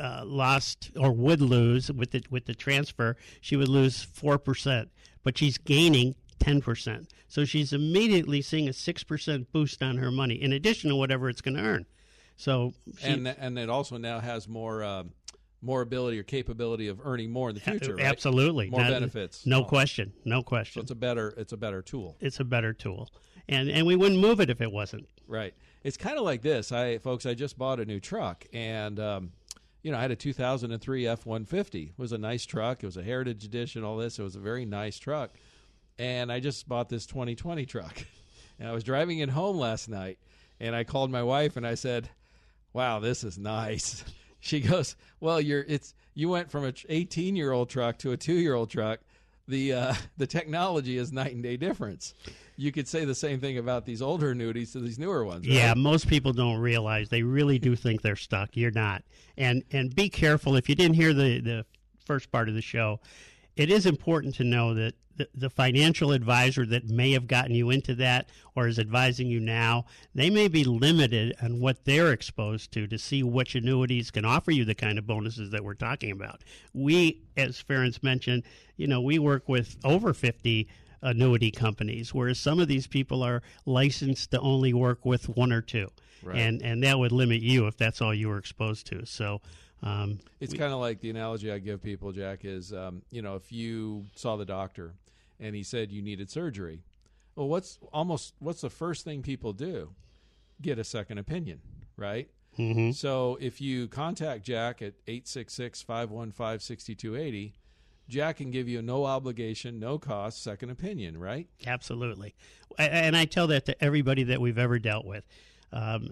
uh, 0.00 0.22
lost 0.24 0.90
or 0.98 1.12
would 1.12 1.40
lose 1.40 1.90
with 1.92 2.10
the 2.10 2.22
with 2.30 2.46
the 2.46 2.54
transfer. 2.54 3.16
She 3.40 3.54
would 3.56 3.68
lose 3.68 4.02
four 4.02 4.38
percent, 4.38 4.90
but 5.22 5.38
she's 5.38 5.56
gaining 5.58 6.14
ten 6.40 6.60
percent. 6.60 7.08
So 7.28 7.44
she's 7.44 7.72
immediately 7.72 8.42
seeing 8.42 8.68
a 8.68 8.72
six 8.72 9.04
percent 9.04 9.52
boost 9.52 9.82
on 9.82 9.98
her 9.98 10.10
money, 10.10 10.34
in 10.34 10.52
addition 10.52 10.90
to 10.90 10.96
whatever 10.96 11.28
it's 11.28 11.40
going 11.40 11.56
to 11.56 11.62
earn. 11.62 11.86
So 12.36 12.72
she, 12.98 13.06
and 13.08 13.28
and 13.28 13.56
it 13.58 13.70
also 13.70 13.96
now 13.98 14.18
has 14.18 14.48
more 14.48 14.82
um, 14.82 15.12
more 15.64 15.80
ability 15.80 16.18
or 16.18 16.22
capability 16.22 16.88
of 16.88 17.00
earning 17.04 17.30
more 17.30 17.48
in 17.48 17.54
the 17.54 17.60
future. 17.60 17.94
right? 17.96 18.04
absolutely 18.04 18.68
more 18.70 18.80
Not- 18.82 18.90
benefits. 18.90 19.46
No 19.46 19.62
Oh. 19.62 19.64
question. 19.64 20.12
No 20.24 20.40
So 20.40 20.42
question. 20.44 20.82
it's 20.82 20.90
a 20.90 20.94
better 20.94 21.34
it's 21.36 21.52
a 21.52 21.56
better 21.56 21.82
tool, 21.82 22.16
it's 22.20 22.38
a 22.40 22.44
better 22.44 22.72
tool, 22.72 23.10
and 23.48 23.68
and 23.68 23.86
we 23.86 23.96
wouldn't 23.96 24.20
move 24.20 24.40
it 24.40 24.50
if 24.50 24.60
it 24.60 24.70
wasn't. 24.70 25.08
right? 25.26 25.54
It's 25.82 25.96
kind 25.96 26.18
of 26.18 26.24
like 26.24 26.42
this. 26.42 26.72
I 26.72 26.98
folks, 26.98 27.26
I 27.26 27.34
just 27.34 27.56
bought 27.58 27.80
a 27.80 27.84
new 27.84 28.00
truck, 28.00 28.46
and 28.52 28.98
um, 29.00 29.32
you 29.82 29.90
know 29.92 29.98
I 29.98 30.02
had 30.02 30.10
a 30.10 30.16
2003 30.16 31.04
F150. 31.04 31.88
It 31.90 31.98
was 31.98 32.12
a 32.12 32.18
nice 32.18 32.44
truck. 32.46 32.82
It 32.82 32.86
was 32.86 32.96
a 32.96 33.02
Heritage 33.02 33.44
Edition. 33.44 33.84
All 33.84 33.96
this. 33.96 34.18
It 34.18 34.22
was 34.22 34.34
a 34.36 34.40
very 34.40 34.64
nice 34.64 34.98
truck, 34.98 35.30
and 35.98 36.30
I 36.32 36.40
just 36.40 36.68
bought 36.68 36.88
this 36.88 37.06
2020 37.06 37.66
truck. 37.66 38.04
And 38.56 38.68
I 38.68 38.72
was 38.72 38.84
driving 38.84 39.18
it 39.18 39.30
home 39.30 39.56
last 39.58 39.88
night, 39.88 40.16
and 40.60 40.76
I 40.76 40.84
called 40.84 41.10
my 41.10 41.24
wife 41.24 41.56
and 41.56 41.66
I 41.66 41.74
said, 41.74 42.08
"Wow, 42.72 43.00
this 43.00 43.24
is 43.24 43.36
nice." 43.36 44.04
She 44.44 44.60
goes, 44.60 44.94
"Well, 45.20 45.40
you're 45.40 45.64
it's 45.66 45.94
you 46.14 46.28
went 46.28 46.50
from 46.50 46.66
a 46.66 46.72
18 46.88 47.34
year 47.34 47.52
old 47.52 47.70
truck 47.70 47.98
to 47.98 48.12
a 48.12 48.16
two 48.16 48.34
year 48.34 48.54
old 48.54 48.70
truck, 48.70 49.00
the 49.48 49.72
uh, 49.72 49.94
the 50.16 50.26
technology 50.26 50.98
is 50.98 51.12
night 51.12 51.32
and 51.32 51.42
day 51.42 51.56
difference. 51.56 52.14
You 52.56 52.70
could 52.70 52.86
say 52.86 53.04
the 53.04 53.14
same 53.14 53.40
thing 53.40 53.58
about 53.58 53.84
these 53.84 54.00
older 54.00 54.30
annuities 54.30 54.72
to 54.72 54.80
these 54.80 54.98
newer 54.98 55.24
ones. 55.24 55.46
Right? 55.46 55.56
Yeah, 55.56 55.74
most 55.74 56.08
people 56.08 56.32
don't 56.32 56.58
realize 56.58 57.08
they 57.08 57.22
really 57.22 57.58
do 57.58 57.74
think 57.74 58.02
they're 58.02 58.16
stuck. 58.16 58.56
You're 58.56 58.70
not, 58.70 59.02
and 59.36 59.64
and 59.72 59.94
be 59.94 60.08
careful 60.08 60.56
if 60.56 60.68
you 60.68 60.74
didn't 60.74 60.94
hear 60.94 61.12
the 61.12 61.40
the 61.40 61.66
first 62.04 62.30
part 62.30 62.48
of 62.48 62.54
the 62.54 62.62
show. 62.62 63.00
It 63.56 63.70
is 63.70 63.86
important 63.86 64.34
to 64.36 64.44
know 64.44 64.74
that 64.74 64.94
the, 65.16 65.28
the 65.34 65.50
financial 65.50 66.12
advisor 66.12 66.66
that 66.66 66.88
may 66.88 67.12
have 67.12 67.26
gotten 67.26 67.54
you 67.54 67.70
into 67.70 67.94
that 67.96 68.28
or 68.54 68.66
is 68.66 68.78
advising 68.78 69.28
you 69.28 69.40
now, 69.40 69.84
they 70.14 70.30
may 70.30 70.48
be 70.48 70.64
limited 70.64 71.34
on 71.42 71.60
what 71.60 71.84
they're 71.84 72.12
exposed 72.12 72.72
to 72.72 72.86
to 72.86 72.98
see 72.98 73.22
which 73.22 73.54
annuities 73.54 74.10
can 74.10 74.24
offer 74.24 74.50
you 74.50 74.64
the 74.64 74.74
kind 74.74 74.98
of 74.98 75.06
bonuses 75.06 75.50
that 75.50 75.64
we're 75.64 75.74
talking 75.74 76.10
about. 76.10 76.42
We, 76.72 77.22
as 77.36 77.62
Ferenc 77.62 78.02
mentioned, 78.02 78.44
you 78.76 78.86
know, 78.86 79.00
we 79.00 79.18
work 79.18 79.48
with 79.48 79.76
over 79.84 80.12
50 80.12 80.68
annuity 81.02 81.50
companies, 81.50 82.14
whereas 82.14 82.38
some 82.38 82.58
of 82.58 82.68
these 82.68 82.86
people 82.86 83.22
are 83.22 83.42
licensed 83.66 84.30
to 84.30 84.40
only 84.40 84.72
work 84.72 85.04
with 85.04 85.28
one 85.28 85.52
or 85.52 85.60
two. 85.60 85.90
Right. 86.22 86.38
And, 86.38 86.62
and 86.62 86.82
that 86.84 86.98
would 86.98 87.12
limit 87.12 87.42
you 87.42 87.66
if 87.66 87.76
that's 87.76 88.00
all 88.00 88.14
you 88.14 88.28
were 88.28 88.38
exposed 88.38 88.86
to. 88.86 89.04
So, 89.04 89.42
um, 89.84 90.18
it's 90.40 90.54
kind 90.54 90.72
of 90.72 90.80
like 90.80 91.00
the 91.00 91.10
analogy 91.10 91.52
I 91.52 91.58
give 91.58 91.82
people, 91.82 92.10
Jack, 92.10 92.44
is 92.44 92.72
um, 92.72 93.02
you 93.10 93.20
know 93.20 93.36
if 93.36 93.52
you 93.52 94.06
saw 94.16 94.36
the 94.36 94.46
doctor 94.46 94.94
and 95.40 95.54
he 95.54 95.62
said 95.62 95.92
you 95.92 96.02
needed 96.02 96.30
surgery, 96.30 96.82
well, 97.36 97.48
what's 97.48 97.78
almost 97.92 98.34
what's 98.38 98.60
the 98.60 98.70
first 98.70 99.04
thing 99.04 99.22
people 99.22 99.52
do? 99.52 99.90
Get 100.62 100.78
a 100.78 100.84
second 100.84 101.18
opinion, 101.18 101.60
right? 101.96 102.28
Mm-hmm. 102.58 102.92
So 102.92 103.36
if 103.40 103.60
you 103.60 103.88
contact 103.88 104.44
Jack 104.44 104.80
at 104.80 104.94
866-515-6280, 105.06 107.52
Jack 108.08 108.36
can 108.36 108.50
give 108.50 108.68
you 108.68 108.78
a 108.78 108.82
no 108.82 109.04
obligation, 109.04 109.80
no 109.80 109.98
cost 109.98 110.42
second 110.42 110.70
opinion, 110.70 111.18
right? 111.18 111.48
Absolutely. 111.66 112.34
And 112.78 113.16
I 113.16 113.24
tell 113.24 113.48
that 113.48 113.66
to 113.66 113.82
everybody 113.82 114.22
that 114.24 114.40
we've 114.40 114.58
ever 114.58 114.78
dealt 114.78 115.04
with. 115.04 115.26
Um, 115.72 116.10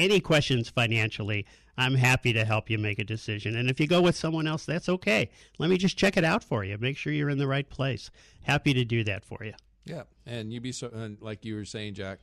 any 0.00 0.20
questions 0.20 0.68
financially, 0.68 1.46
I'm 1.76 1.94
happy 1.94 2.32
to 2.32 2.44
help 2.44 2.68
you 2.68 2.78
make 2.78 2.98
a 2.98 3.04
decision. 3.04 3.56
And 3.56 3.70
if 3.70 3.80
you 3.80 3.86
go 3.86 4.02
with 4.02 4.16
someone 4.16 4.46
else, 4.46 4.64
that's 4.64 4.88
okay. 4.88 5.30
Let 5.58 5.70
me 5.70 5.78
just 5.78 5.96
check 5.96 6.16
it 6.16 6.24
out 6.24 6.42
for 6.44 6.64
you. 6.64 6.76
Make 6.78 6.96
sure 6.96 7.12
you're 7.12 7.30
in 7.30 7.38
the 7.38 7.46
right 7.46 7.68
place. 7.68 8.10
Happy 8.42 8.74
to 8.74 8.84
do 8.84 9.04
that 9.04 9.24
for 9.24 9.44
you. 9.44 9.54
Yeah, 9.84 10.02
and 10.26 10.52
you 10.52 10.60
be 10.60 10.72
so 10.72 10.88
and 10.88 11.18
like 11.20 11.44
you 11.44 11.56
were 11.56 11.64
saying, 11.64 11.94
Jack. 11.94 12.20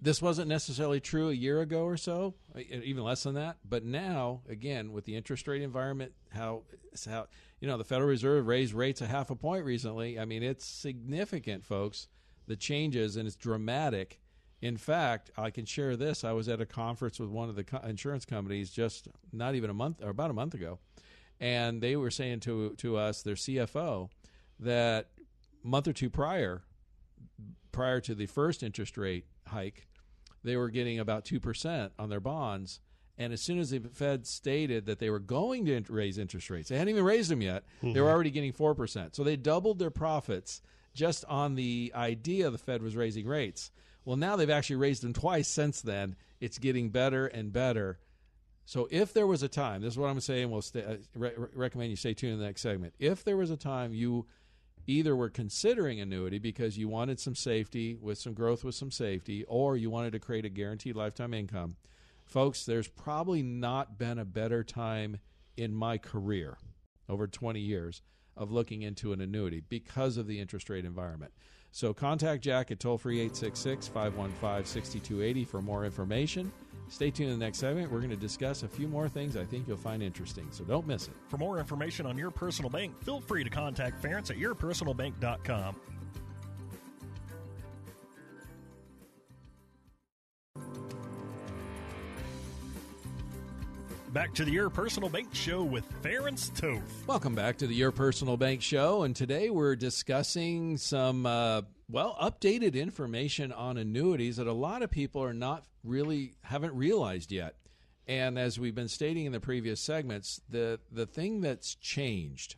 This 0.00 0.22
wasn't 0.22 0.46
necessarily 0.46 1.00
true 1.00 1.28
a 1.28 1.32
year 1.32 1.60
ago 1.60 1.82
or 1.82 1.96
so, 1.96 2.34
even 2.56 3.02
less 3.02 3.24
than 3.24 3.34
that. 3.34 3.56
But 3.68 3.84
now, 3.84 4.42
again, 4.48 4.92
with 4.92 5.04
the 5.06 5.16
interest 5.16 5.48
rate 5.48 5.60
environment, 5.60 6.12
how 6.30 6.62
how 7.10 7.26
you 7.60 7.66
know 7.66 7.76
the 7.76 7.82
Federal 7.82 8.08
Reserve 8.08 8.46
raised 8.46 8.74
rates 8.74 9.00
a 9.00 9.08
half 9.08 9.30
a 9.30 9.34
point 9.34 9.64
recently. 9.64 10.16
I 10.16 10.24
mean, 10.24 10.44
it's 10.44 10.64
significant, 10.64 11.64
folks. 11.64 12.06
The 12.46 12.54
changes 12.54 13.16
and 13.16 13.26
it's 13.26 13.34
dramatic 13.34 14.20
in 14.60 14.76
fact, 14.76 15.30
I 15.36 15.50
can 15.50 15.64
share 15.64 15.96
this. 15.96 16.24
I 16.24 16.32
was 16.32 16.48
at 16.48 16.60
a 16.60 16.66
conference 16.66 17.20
with 17.20 17.30
one 17.30 17.48
of 17.48 17.54
the 17.54 17.64
co- 17.64 17.78
insurance 17.78 18.24
companies 18.24 18.70
just 18.70 19.08
not 19.32 19.54
even 19.54 19.70
a 19.70 19.74
month 19.74 20.02
or 20.02 20.10
about 20.10 20.30
a 20.30 20.34
month 20.34 20.54
ago, 20.54 20.78
and 21.40 21.80
they 21.80 21.96
were 21.96 22.10
saying 22.10 22.40
to 22.40 22.74
to 22.78 22.96
us, 22.96 23.22
their 23.22 23.36
CFO, 23.36 24.10
that 24.60 25.10
month 25.62 25.86
or 25.86 25.92
two 25.92 26.10
prior, 26.10 26.62
prior 27.70 28.00
to 28.00 28.14
the 28.14 28.26
first 28.26 28.62
interest 28.62 28.98
rate 28.98 29.26
hike, 29.46 29.86
they 30.42 30.56
were 30.56 30.70
getting 30.70 30.98
about 30.98 31.24
two 31.24 31.38
percent 31.38 31.92
on 31.98 32.08
their 32.08 32.20
bonds. 32.20 32.80
And 33.20 33.32
as 33.32 33.40
soon 33.40 33.58
as 33.58 33.70
the 33.70 33.80
Fed 33.80 34.28
stated 34.28 34.86
that 34.86 35.00
they 35.00 35.10
were 35.10 35.18
going 35.18 35.66
to 35.66 35.82
raise 35.88 36.18
interest 36.18 36.50
rates, 36.50 36.68
they 36.68 36.76
hadn't 36.78 36.90
even 36.90 37.04
raised 37.04 37.30
them 37.30 37.42
yet. 37.42 37.64
Mm-hmm. 37.78 37.92
They 37.92 38.00
were 38.00 38.10
already 38.10 38.30
getting 38.30 38.52
four 38.52 38.74
percent. 38.74 39.14
So 39.14 39.22
they 39.22 39.36
doubled 39.36 39.78
their 39.78 39.90
profits 39.90 40.62
just 40.94 41.24
on 41.26 41.54
the 41.54 41.92
idea 41.94 42.50
the 42.50 42.58
Fed 42.58 42.82
was 42.82 42.96
raising 42.96 43.26
rates. 43.26 43.70
Well, 44.04 44.16
now 44.16 44.36
they've 44.36 44.48
actually 44.48 44.76
raised 44.76 45.02
them 45.02 45.12
twice 45.12 45.48
since 45.48 45.82
then. 45.82 46.16
It's 46.40 46.58
getting 46.58 46.90
better 46.90 47.26
and 47.26 47.52
better. 47.52 47.98
So 48.64 48.88
if 48.90 49.12
there 49.12 49.26
was 49.26 49.42
a 49.42 49.48
time, 49.48 49.82
this 49.82 49.94
is 49.94 49.98
what 49.98 50.08
I'm 50.08 50.20
saying. 50.20 50.50
We'll 50.50 50.62
stay, 50.62 50.84
uh, 50.84 50.96
re- 51.14 51.32
recommend 51.54 51.90
you 51.90 51.96
stay 51.96 52.14
tuned 52.14 52.34
in 52.34 52.38
the 52.38 52.44
next 52.44 52.62
segment. 52.62 52.94
If 52.98 53.24
there 53.24 53.36
was 53.36 53.50
a 53.50 53.56
time 53.56 53.94
you 53.94 54.26
either 54.86 55.14
were 55.14 55.28
considering 55.28 56.00
annuity 56.00 56.38
because 56.38 56.78
you 56.78 56.88
wanted 56.88 57.20
some 57.20 57.34
safety 57.34 57.96
with 58.00 58.18
some 58.18 58.32
growth 58.34 58.64
with 58.64 58.74
some 58.74 58.90
safety, 58.90 59.44
or 59.44 59.76
you 59.76 59.90
wanted 59.90 60.12
to 60.12 60.18
create 60.18 60.44
a 60.44 60.50
guaranteed 60.50 60.96
lifetime 60.96 61.34
income, 61.34 61.76
folks, 62.24 62.64
there's 62.64 62.88
probably 62.88 63.42
not 63.42 63.98
been 63.98 64.18
a 64.18 64.24
better 64.24 64.64
time 64.64 65.18
in 65.56 65.74
my 65.74 65.98
career 65.98 66.56
over 67.08 67.26
20 67.26 67.60
years 67.60 68.02
of 68.36 68.52
looking 68.52 68.82
into 68.82 69.12
an 69.12 69.20
annuity 69.20 69.62
because 69.68 70.16
of 70.16 70.26
the 70.26 70.40
interest 70.40 70.70
rate 70.70 70.84
environment. 70.84 71.32
So 71.70 71.92
contact 71.92 72.42
Jack 72.42 72.70
at 72.70 72.80
toll 72.80 72.98
free 72.98 73.20
866 73.20 73.88
515 73.88 74.64
6280 74.64 75.44
for 75.44 75.62
more 75.62 75.84
information. 75.84 76.50
Stay 76.88 77.10
tuned 77.10 77.30
in 77.30 77.38
the 77.38 77.44
next 77.44 77.58
segment. 77.58 77.92
We're 77.92 77.98
going 77.98 78.10
to 78.10 78.16
discuss 78.16 78.62
a 78.62 78.68
few 78.68 78.88
more 78.88 79.08
things 79.08 79.36
I 79.36 79.44
think 79.44 79.68
you'll 79.68 79.76
find 79.76 80.02
interesting, 80.02 80.48
so 80.50 80.64
don't 80.64 80.86
miss 80.86 81.06
it. 81.06 81.14
For 81.28 81.36
more 81.36 81.58
information 81.58 82.06
on 82.06 82.16
your 82.16 82.30
personal 82.30 82.70
bank, 82.70 82.98
feel 83.04 83.20
free 83.20 83.44
to 83.44 83.50
contact 83.50 84.02
Ferenc 84.02 84.30
at 84.30 84.38
yourpersonalbank.com. 84.38 85.76
Back 94.12 94.32
to 94.34 94.44
the 94.44 94.52
Your 94.52 94.70
Personal 94.70 95.10
Bank 95.10 95.34
Show 95.34 95.62
with 95.62 95.84
Ferenc 96.02 96.54
Toth. 96.58 97.06
Welcome 97.06 97.34
back 97.34 97.58
to 97.58 97.66
the 97.66 97.74
Your 97.74 97.92
Personal 97.92 98.38
Bank 98.38 98.62
Show, 98.62 99.02
and 99.02 99.14
today 99.14 99.50
we're 99.50 99.76
discussing 99.76 100.78
some 100.78 101.26
uh, 101.26 101.60
well 101.90 102.16
updated 102.18 102.74
information 102.74 103.52
on 103.52 103.76
annuities 103.76 104.36
that 104.36 104.46
a 104.46 104.52
lot 104.52 104.82
of 104.82 104.90
people 104.90 105.22
are 105.22 105.34
not 105.34 105.66
really 105.84 106.32
haven't 106.40 106.74
realized 106.74 107.30
yet. 107.30 107.56
And 108.06 108.38
as 108.38 108.58
we've 108.58 108.74
been 108.74 108.88
stating 108.88 109.26
in 109.26 109.32
the 109.32 109.40
previous 109.40 109.78
segments, 109.78 110.40
the 110.48 110.80
the 110.90 111.04
thing 111.04 111.42
that's 111.42 111.74
changed 111.74 112.54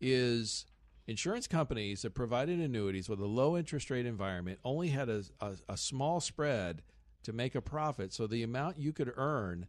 is 0.00 0.64
insurance 1.06 1.46
companies 1.46 2.00
that 2.00 2.14
provided 2.14 2.60
annuities 2.60 3.10
with 3.10 3.20
a 3.20 3.26
low 3.26 3.58
interest 3.58 3.90
rate 3.90 4.06
environment 4.06 4.58
only 4.64 4.88
had 4.88 5.10
a, 5.10 5.22
a, 5.38 5.52
a 5.68 5.76
small 5.76 6.20
spread 6.20 6.80
to 7.24 7.34
make 7.34 7.54
a 7.54 7.60
profit. 7.60 8.14
So 8.14 8.26
the 8.26 8.42
amount 8.42 8.78
you 8.78 8.94
could 8.94 9.12
earn 9.16 9.66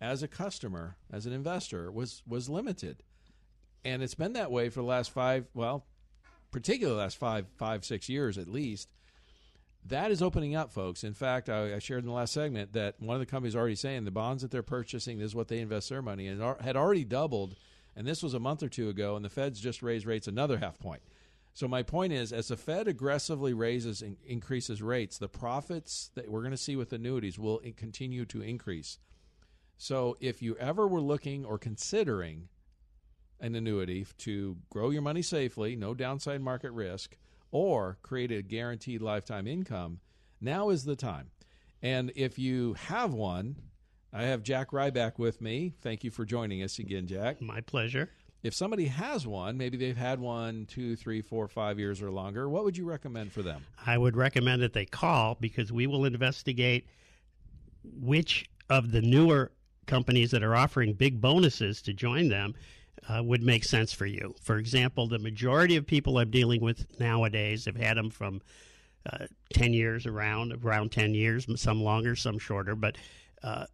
as 0.00 0.22
a 0.22 0.28
customer, 0.28 0.96
as 1.12 1.26
an 1.26 1.32
investor, 1.32 1.90
was 1.90 2.22
was 2.26 2.48
limited, 2.48 3.02
and 3.84 4.02
it's 4.02 4.14
been 4.14 4.34
that 4.34 4.50
way 4.50 4.68
for 4.68 4.80
the 4.80 4.86
last 4.86 5.10
five, 5.10 5.46
well, 5.54 5.86
particularly 6.50 6.96
the 6.96 7.02
last 7.02 7.16
five, 7.16 7.46
five, 7.56 7.84
six 7.84 8.08
years 8.08 8.38
at 8.38 8.48
least. 8.48 8.88
That 9.86 10.10
is 10.10 10.20
opening 10.20 10.54
up, 10.54 10.72
folks. 10.72 11.02
In 11.02 11.14
fact, 11.14 11.48
I, 11.48 11.76
I 11.76 11.78
shared 11.78 12.02
in 12.02 12.08
the 12.08 12.14
last 12.14 12.34
segment 12.34 12.74
that 12.74 13.00
one 13.00 13.14
of 13.14 13.20
the 13.20 13.26
companies 13.26 13.56
already 13.56 13.76
saying 13.76 14.04
the 14.04 14.10
bonds 14.10 14.42
that 14.42 14.50
they're 14.50 14.62
purchasing, 14.62 15.18
this 15.18 15.28
is 15.28 15.34
what 15.34 15.48
they 15.48 15.60
invest 15.60 15.88
their 15.88 16.02
money 16.02 16.26
in, 16.26 16.40
had 16.60 16.76
already 16.76 17.04
doubled, 17.04 17.56
and 17.96 18.06
this 18.06 18.22
was 18.22 18.34
a 18.34 18.40
month 18.40 18.62
or 18.62 18.68
two 18.68 18.88
ago, 18.88 19.16
and 19.16 19.24
the 19.24 19.30
Fed's 19.30 19.60
just 19.60 19.82
raised 19.82 20.04
rates 20.04 20.28
another 20.28 20.58
half 20.58 20.78
point. 20.78 21.00
So 21.54 21.66
my 21.66 21.82
point 21.82 22.12
is, 22.12 22.32
as 22.32 22.48
the 22.48 22.56
Fed 22.56 22.86
aggressively 22.86 23.52
raises 23.52 24.02
and 24.02 24.16
increases 24.26 24.82
rates, 24.82 25.18
the 25.18 25.28
profits 25.28 26.10
that 26.14 26.30
we're 26.30 26.42
going 26.42 26.52
to 26.52 26.56
see 26.56 26.76
with 26.76 26.92
annuities 26.92 27.38
will 27.38 27.60
continue 27.76 28.24
to 28.26 28.42
increase. 28.42 28.98
So 29.78 30.16
if 30.20 30.42
you 30.42 30.56
ever 30.56 30.86
were 30.86 31.00
looking 31.00 31.44
or 31.44 31.56
considering 31.56 32.48
an 33.40 33.54
annuity 33.54 34.06
to 34.18 34.56
grow 34.70 34.90
your 34.90 35.02
money 35.02 35.22
safely, 35.22 35.76
no 35.76 35.94
downside 35.94 36.40
market 36.40 36.72
risk, 36.72 37.16
or 37.52 37.96
create 38.02 38.32
a 38.32 38.42
guaranteed 38.42 39.00
lifetime 39.00 39.46
income, 39.46 40.00
now 40.40 40.70
is 40.70 40.84
the 40.84 40.96
time. 40.96 41.30
And 41.80 42.12
if 42.16 42.38
you 42.38 42.74
have 42.74 43.14
one, 43.14 43.56
I 44.12 44.24
have 44.24 44.42
Jack 44.42 44.72
Riback 44.72 45.18
with 45.18 45.40
me. 45.40 45.74
Thank 45.80 46.02
you 46.02 46.10
for 46.10 46.24
joining 46.24 46.62
us 46.62 46.80
again, 46.80 47.06
Jack. 47.06 47.40
My 47.40 47.60
pleasure. 47.60 48.10
If 48.42 48.54
somebody 48.54 48.86
has 48.86 49.26
one, 49.26 49.56
maybe 49.56 49.76
they've 49.76 49.96
had 49.96 50.20
one 50.20 50.66
two, 50.66 50.96
three, 50.96 51.22
four, 51.22 51.46
five 51.46 51.78
years 51.78 52.02
or 52.02 52.10
longer, 52.10 52.48
what 52.48 52.64
would 52.64 52.76
you 52.76 52.84
recommend 52.84 53.32
for 53.32 53.42
them? 53.42 53.64
I 53.86 53.96
would 53.96 54.16
recommend 54.16 54.62
that 54.62 54.72
they 54.72 54.86
call 54.86 55.36
because 55.40 55.70
we 55.70 55.86
will 55.86 56.04
investigate 56.04 56.86
which 57.84 58.48
of 58.70 58.92
the 58.92 59.00
newer 59.00 59.52
companies 59.88 60.30
that 60.30 60.44
are 60.44 60.54
offering 60.54 60.92
big 60.92 61.20
bonuses 61.20 61.82
to 61.82 61.92
join 61.92 62.28
them 62.28 62.54
uh, 63.08 63.22
would 63.22 63.42
make 63.42 63.64
sense 63.64 63.92
for 63.92 64.06
you. 64.06 64.34
For 64.40 64.58
example, 64.58 65.08
the 65.08 65.18
majority 65.18 65.76
of 65.76 65.86
people 65.86 66.18
I'm 66.18 66.30
dealing 66.30 66.60
with 66.60 66.86
nowadays 67.00 67.64
have 67.64 67.76
had 67.76 67.96
them 67.96 68.10
from 68.10 68.40
uh, 69.10 69.26
10 69.54 69.72
years 69.72 70.06
around, 70.06 70.52
around 70.64 70.92
10 70.92 71.14
years, 71.14 71.46
some 71.60 71.82
longer, 71.82 72.14
some 72.14 72.38
shorter, 72.38 72.76
but 72.76 72.96
uh, 73.42 73.64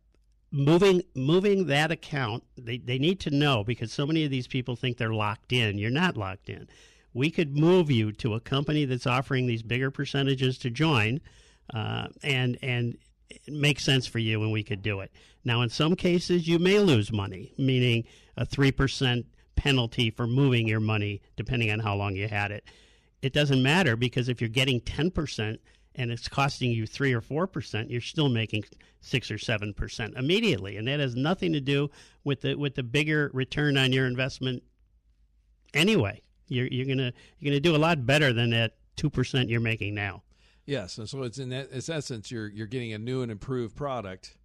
moving 0.55 1.03
moving 1.17 1.67
that 1.67 1.91
account, 1.91 2.45
they, 2.57 2.79
they 2.79 2.99
need 2.99 3.19
to 3.21 3.31
know 3.31 3.65
because 3.65 3.93
so 3.93 4.07
many 4.07 4.25
of 4.25 4.31
these 4.31 4.47
people 4.47 4.77
think 4.77 4.97
they're 4.97 5.13
locked 5.13 5.53
in. 5.53 5.79
You're 5.79 5.91
not 5.91 6.17
locked 6.17 6.49
in. 6.49 6.69
We 7.13 7.31
could 7.31 7.57
move 7.57 7.91
you 7.91 8.13
to 8.13 8.35
a 8.35 8.41
company 8.41 8.85
that's 8.85 9.07
offering 9.07 9.47
these 9.47 9.63
bigger 9.63 9.91
percentages 9.91 10.57
to 10.59 10.71
join, 10.71 11.21
uh, 11.73 12.09
and 12.23 12.57
and 12.63 12.97
it 13.47 13.53
makes 13.53 13.85
sense 13.85 14.07
for 14.07 14.19
you 14.19 14.43
and 14.43 14.53
we 14.53 14.63
could 14.63 14.83
do 14.83 15.01
it. 15.01 15.11
Now, 15.45 15.63
in 15.63 15.69
some 15.69 15.97
cases, 15.97 16.49
you 16.49 16.59
may 16.59 16.79
lose 16.79 17.13
money, 17.13 17.53
meaning 17.59 18.05
a 18.37 18.47
3% 18.47 19.25
penalty 19.57 20.11
for 20.11 20.27
moving 20.27 20.67
your 20.67 20.81
money 20.81 21.21
depending 21.37 21.71
on 21.71 21.81
how 21.81 21.95
long 21.95 22.17
you 22.17 22.29
had 22.29 22.51
it. 22.51 22.65
It 23.23 23.33
doesn't 23.33 23.63
matter 23.63 23.97
because 23.97 24.29
if 24.29 24.41
you're 24.41 24.49
getting 24.49 24.81
10% 24.81 25.59
and 25.95 26.11
it's 26.11 26.29
costing 26.29 26.73
you 26.73 26.87
3 26.87 27.13
or 27.13 27.21
4%, 27.21 27.91
you're 27.91 28.01
still 28.01 28.29
making 28.29 28.65
6 29.01 29.31
or 29.31 29.37
7% 29.37 30.19
immediately. 30.19 30.77
And 30.77 30.89
that 30.89 31.01
has 31.01 31.15
nothing 31.15 31.53
to 31.53 31.61
do 31.61 31.91
with 32.25 32.41
the 32.41 32.55
with 32.55 32.75
the 32.75 32.83
bigger 32.83 33.31
return 33.33 33.77
on 33.77 33.93
your 33.93 34.07
investment 34.07 34.63
anyway. 35.73 36.23
You're 36.49 36.67
you're 36.67 36.87
going 36.87 37.13
you're 37.39 37.55
to 37.55 37.61
do 37.61 37.77
a 37.77 37.79
lot 37.79 38.05
better 38.05 38.33
than 38.33 38.51
that 38.51 38.75
2% 38.97 39.49
you're 39.49 39.61
making 39.61 39.95
now. 39.95 40.23
Yes, 40.67 40.99
and 40.99 41.09
so 41.09 41.23
it's 41.23 41.39
in 41.39 41.51
that, 41.51 41.71
its 41.73 41.89
essence 41.89 42.31
you're 42.31 42.49
you're 42.49 42.67
getting 42.67 42.93
a 42.93 42.99
new 42.99 43.23
and 43.23 43.31
improved 43.31 43.77
product, 43.77 44.37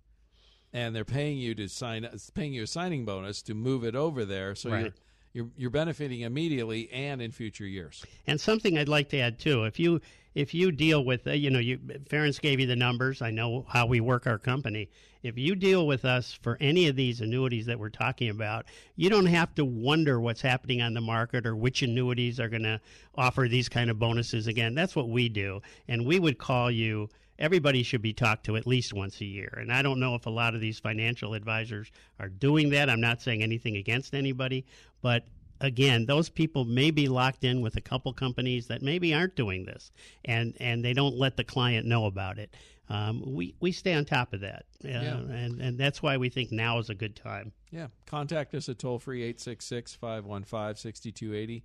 and 0.74 0.96
they're 0.96 1.06
paying 1.06 1.38
you 1.38 1.56
to 1.56 1.68
sign 1.70 2.08
paying 2.34 2.54
you 2.54 2.64
a 2.64 2.68
signing 2.68 3.06
bonus 3.06 3.42
to 3.44 3.54
move 3.54 3.84
it 3.84 3.96
over 3.96 4.26
there. 4.26 4.54
So 4.56 4.70
Right. 4.70 4.82
you're 4.82 4.94
you're 5.34 5.50
you're 5.56 5.70
benefiting 5.70 6.22
immediately 6.22 6.90
and 6.92 7.22
in 7.22 7.32
future 7.32 7.66
years. 7.66 8.04
And 8.28 8.40
something 8.42 8.78
I'd 8.78 8.90
like 8.90 9.10
to 9.10 9.18
add 9.20 9.40
too, 9.40 9.64
if 9.64 9.80
you 9.80 10.02
if 10.40 10.54
you 10.54 10.72
deal 10.72 11.04
with, 11.04 11.28
uh, 11.28 11.32
you 11.32 11.50
know, 11.50 11.60
you 11.60 11.78
Ferenc 11.78 12.40
gave 12.40 12.62
you 12.62 12.66
the 12.66 12.76
numbers. 12.76 13.22
I 13.22 13.30
know 13.30 13.66
how 13.68 13.86
we 13.86 14.00
work 14.00 14.26
our 14.26 14.38
company. 14.38 14.90
If 15.22 15.38
you 15.38 15.54
deal 15.54 15.86
with 15.86 16.06
us 16.06 16.32
for 16.32 16.58
any 16.62 16.88
of 16.88 16.96
these 16.96 17.20
annuities 17.20 17.66
that 17.66 17.78
we're 17.78 17.90
talking 17.90 18.30
about, 18.30 18.66
you 18.96 19.10
don't 19.10 19.26
have 19.26 19.54
to 19.56 19.66
wonder 19.66 20.18
what's 20.22 20.42
happening 20.42 20.82
on 20.82 20.94
the 20.94 21.02
market 21.02 21.46
or 21.46 21.58
which 21.58 21.82
annuities 21.82 22.40
are 22.40 22.48
going 22.48 22.64
to 22.64 22.80
offer 23.16 23.50
these 23.50 23.68
kind 23.68 23.90
of 23.90 24.00
bonuses 24.00 24.48
again. 24.48 24.76
That's 24.76 24.96
what 24.96 25.10
we 25.10 25.28
do, 25.28 25.62
and 25.90 26.06
we 26.06 26.20
would 26.20 26.38
call 26.38 26.72
you. 26.72 27.10
Everybody 27.38 27.84
should 27.84 28.02
be 28.02 28.14
talked 28.14 28.46
to 28.46 28.56
at 28.56 28.68
least 28.68 28.94
once 28.94 29.20
a 29.20 29.26
year. 29.26 29.54
And 29.58 29.74
I 29.74 29.82
don't 29.82 30.00
know 30.00 30.16
if 30.16 30.26
a 30.26 30.30
lot 30.30 30.56
of 30.56 30.62
these 30.62 30.80
financial 30.80 31.34
advisors 31.34 31.90
are 32.20 32.28
doing 32.28 32.70
that. 32.72 32.90
I'm 32.90 33.00
not 33.00 33.22
saying 33.22 33.44
anything 33.44 33.78
against 33.78 34.14
anybody, 34.14 34.66
but 35.02 35.26
again, 35.62 36.06
those 36.06 36.30
people 36.30 36.66
may 36.66 36.92
be 36.92 37.08
locked 37.08 37.44
in 37.44 37.62
with 37.62 37.76
a 37.76 37.82
couple 37.82 38.14
companies 38.14 38.68
that 38.68 38.82
maybe 38.82 39.14
aren't 39.14 39.36
doing 39.36 39.66
this, 39.66 39.92
and 40.26 40.56
and 40.60 40.84
they 40.84 40.94
don't 40.94 41.18
let 41.18 41.38
the 41.38 41.44
client 41.44 41.86
know 41.86 42.06
about 42.06 42.38
it. 42.38 42.56
Um, 42.90 43.24
we 43.26 43.56
we 43.60 43.72
stay 43.72 43.94
on 43.94 44.06
top 44.06 44.34
of 44.34 44.42
that, 44.42 44.66
uh, 44.84 44.88
and 44.88 45.62
and 45.62 45.78
that's 45.78 46.02
why 46.02 46.18
we 46.18 46.30
think 46.30 46.52
now 46.52 46.80
is 46.80 46.90
a 46.90 46.96
good 46.96 47.16
time. 47.16 47.52
Yeah, 47.72 47.88
contact 48.06 48.54
us 48.56 48.68
at 48.70 48.80
toll 48.80 49.00
free 49.00 49.22
866 49.22 49.96
515 49.96 50.76
6280. 50.76 51.64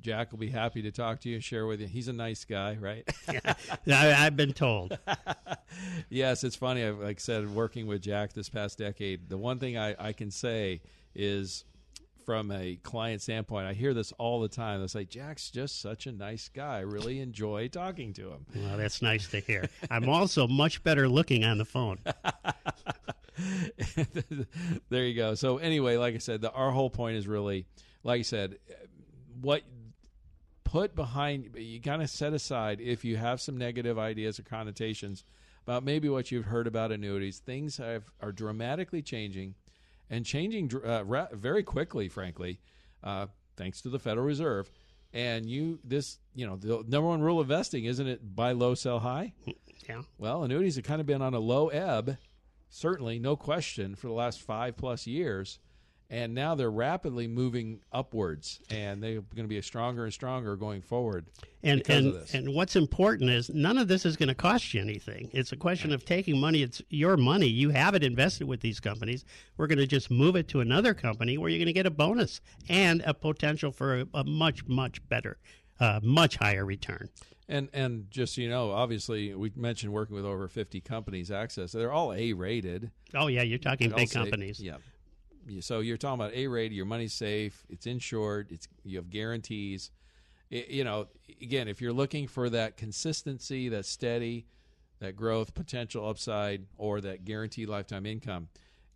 Jack 0.00 0.30
will 0.30 0.38
be 0.38 0.50
happy 0.50 0.82
to 0.82 0.92
talk 0.92 1.20
to 1.20 1.28
you 1.28 1.36
and 1.36 1.44
share 1.44 1.66
with 1.66 1.80
you. 1.80 1.86
He's 1.86 2.06
a 2.06 2.12
nice 2.12 2.44
guy, 2.44 2.76
right? 2.76 3.02
I, 3.88 4.14
I've 4.26 4.36
been 4.36 4.52
told. 4.52 4.96
yes, 6.08 6.44
it's 6.44 6.54
funny. 6.54 6.84
I've, 6.84 6.98
like 6.98 7.18
I 7.18 7.20
said, 7.20 7.52
working 7.52 7.88
with 7.88 8.02
Jack 8.02 8.32
this 8.32 8.48
past 8.48 8.78
decade, 8.78 9.28
the 9.28 9.36
one 9.36 9.58
thing 9.58 9.76
I, 9.76 9.96
I 9.98 10.12
can 10.12 10.30
say 10.30 10.82
is 11.14 11.64
from 12.30 12.52
a 12.52 12.76
client 12.84 13.20
standpoint, 13.20 13.66
I 13.66 13.72
hear 13.72 13.92
this 13.92 14.12
all 14.12 14.40
the 14.40 14.46
time. 14.46 14.84
It's 14.84 14.94
like, 14.94 15.08
Jack's 15.08 15.50
just 15.50 15.80
such 15.80 16.06
a 16.06 16.12
nice 16.12 16.48
guy. 16.48 16.76
I 16.76 16.82
really 16.82 17.18
enjoy 17.18 17.66
talking 17.66 18.12
to 18.12 18.30
him. 18.30 18.46
Well, 18.54 18.76
that's 18.76 19.02
nice 19.02 19.26
to 19.30 19.40
hear. 19.40 19.68
I'm 19.90 20.08
also 20.08 20.46
much 20.46 20.84
better 20.84 21.08
looking 21.08 21.42
on 21.42 21.58
the 21.58 21.64
phone. 21.64 21.98
there 24.90 25.06
you 25.06 25.16
go. 25.16 25.34
So 25.34 25.58
anyway, 25.58 25.96
like 25.96 26.14
I 26.14 26.18
said, 26.18 26.40
the, 26.40 26.52
our 26.52 26.70
whole 26.70 26.88
point 26.88 27.16
is 27.16 27.26
really, 27.26 27.66
like 28.04 28.20
I 28.20 28.22
said, 28.22 28.58
what 29.40 29.62
put 30.62 30.94
behind 30.94 31.56
you 31.56 31.80
kind 31.80 32.00
of 32.00 32.08
set 32.08 32.32
aside 32.32 32.80
if 32.80 33.04
you 33.04 33.16
have 33.16 33.40
some 33.40 33.58
negative 33.58 33.98
ideas 33.98 34.38
or 34.38 34.44
connotations 34.44 35.24
about 35.66 35.82
maybe 35.82 36.08
what 36.08 36.30
you've 36.30 36.44
heard 36.44 36.68
about 36.68 36.92
annuities. 36.92 37.40
Things 37.40 37.78
have, 37.78 38.04
are 38.20 38.30
dramatically 38.30 39.02
changing 39.02 39.56
and 40.10 40.26
changing 40.26 40.70
uh, 40.84 41.04
ra- 41.04 41.28
very 41.32 41.62
quickly, 41.62 42.08
frankly, 42.08 42.60
uh, 43.02 43.26
thanks 43.56 43.80
to 43.82 43.88
the 43.88 43.98
Federal 43.98 44.26
Reserve. 44.26 44.70
And 45.12 45.46
you, 45.46 45.78
this, 45.82 46.18
you 46.34 46.46
know, 46.46 46.56
the 46.56 46.84
number 46.86 47.08
one 47.08 47.20
rule 47.20 47.40
of 47.40 47.50
investing 47.50 47.84
isn't 47.84 48.06
it 48.06 48.34
buy 48.36 48.52
low, 48.52 48.74
sell 48.74 48.98
high? 49.00 49.32
Yeah. 49.88 50.02
Well, 50.18 50.44
annuities 50.44 50.76
have 50.76 50.84
kind 50.84 51.00
of 51.00 51.06
been 51.06 51.22
on 51.22 51.34
a 51.34 51.40
low 51.40 51.68
ebb, 51.68 52.16
certainly, 52.68 53.18
no 53.18 53.34
question, 53.34 53.94
for 53.94 54.06
the 54.06 54.12
last 54.12 54.40
five 54.40 54.76
plus 54.76 55.06
years. 55.06 55.58
And 56.12 56.34
now 56.34 56.56
they're 56.56 56.70
rapidly 56.72 57.28
moving 57.28 57.80
upwards, 57.92 58.58
and 58.68 59.00
they're 59.00 59.20
going 59.20 59.44
to 59.44 59.48
be 59.48 59.62
stronger 59.62 60.04
and 60.04 60.12
stronger 60.12 60.56
going 60.56 60.82
forward 60.82 61.26
And 61.62 61.88
and 61.88 62.16
and 62.32 62.52
what's 62.52 62.74
important 62.74 63.30
is 63.30 63.48
none 63.50 63.78
of 63.78 63.86
this 63.86 64.04
is 64.04 64.16
going 64.16 64.28
to 64.28 64.34
cost 64.34 64.74
you 64.74 64.80
anything. 64.80 65.30
It's 65.32 65.52
a 65.52 65.56
question 65.56 65.92
of 65.92 66.04
taking 66.04 66.40
money. 66.40 66.62
It's 66.62 66.82
your 66.88 67.16
money. 67.16 67.46
You 67.46 67.70
have 67.70 67.94
it 67.94 68.02
invested 68.02 68.48
with 68.48 68.60
these 68.60 68.80
companies. 68.80 69.24
We're 69.56 69.68
going 69.68 69.78
to 69.78 69.86
just 69.86 70.10
move 70.10 70.34
it 70.34 70.48
to 70.48 70.60
another 70.60 70.94
company 70.94 71.38
where 71.38 71.48
you're 71.48 71.58
going 71.58 71.66
to 71.66 71.72
get 71.72 71.86
a 71.86 71.90
bonus 71.90 72.40
and 72.68 73.02
a 73.06 73.14
potential 73.14 73.70
for 73.70 74.00
a, 74.00 74.06
a 74.14 74.24
much 74.24 74.66
much 74.66 75.06
better, 75.08 75.38
uh, 75.78 76.00
much 76.02 76.36
higher 76.36 76.64
return. 76.64 77.08
And 77.48 77.68
and 77.72 78.10
just 78.10 78.34
so 78.34 78.40
you 78.40 78.48
know, 78.48 78.70
obviously, 78.70 79.34
we 79.34 79.52
mentioned 79.54 79.92
working 79.92 80.16
with 80.16 80.24
over 80.24 80.48
50 80.48 80.80
companies, 80.80 81.30
Access. 81.30 81.72
They're 81.72 81.92
all 81.92 82.12
A 82.12 82.32
rated. 82.32 82.90
Oh 83.14 83.26
yeah, 83.26 83.42
you're 83.42 83.58
talking 83.58 83.92
I'll 83.92 83.98
big 83.98 84.10
companies. 84.10 84.60
Yeah. 84.60 84.72
Yeah, 84.72 84.78
So 85.60 85.80
you're 85.80 85.96
talking 85.96 86.20
about 86.20 86.34
A 86.34 86.46
rated, 86.46 86.72
your 86.76 86.86
money's 86.86 87.12
safe, 87.12 87.64
it's 87.68 87.86
insured, 87.86 88.52
it's 88.52 88.68
you 88.84 88.96
have 88.98 89.10
guarantees. 89.10 89.90
I- 90.52 90.66
you 90.68 90.84
know, 90.84 91.08
again, 91.40 91.68
if 91.68 91.80
you're 91.80 91.92
looking 91.92 92.26
for 92.28 92.50
that 92.50 92.76
consistency, 92.76 93.68
that 93.68 93.86
steady, 93.86 94.46
that 95.00 95.16
growth 95.16 95.54
potential 95.54 96.08
upside, 96.08 96.66
or 96.76 97.00
that 97.00 97.24
guaranteed 97.24 97.68
lifetime 97.68 98.06
income, 98.06 98.48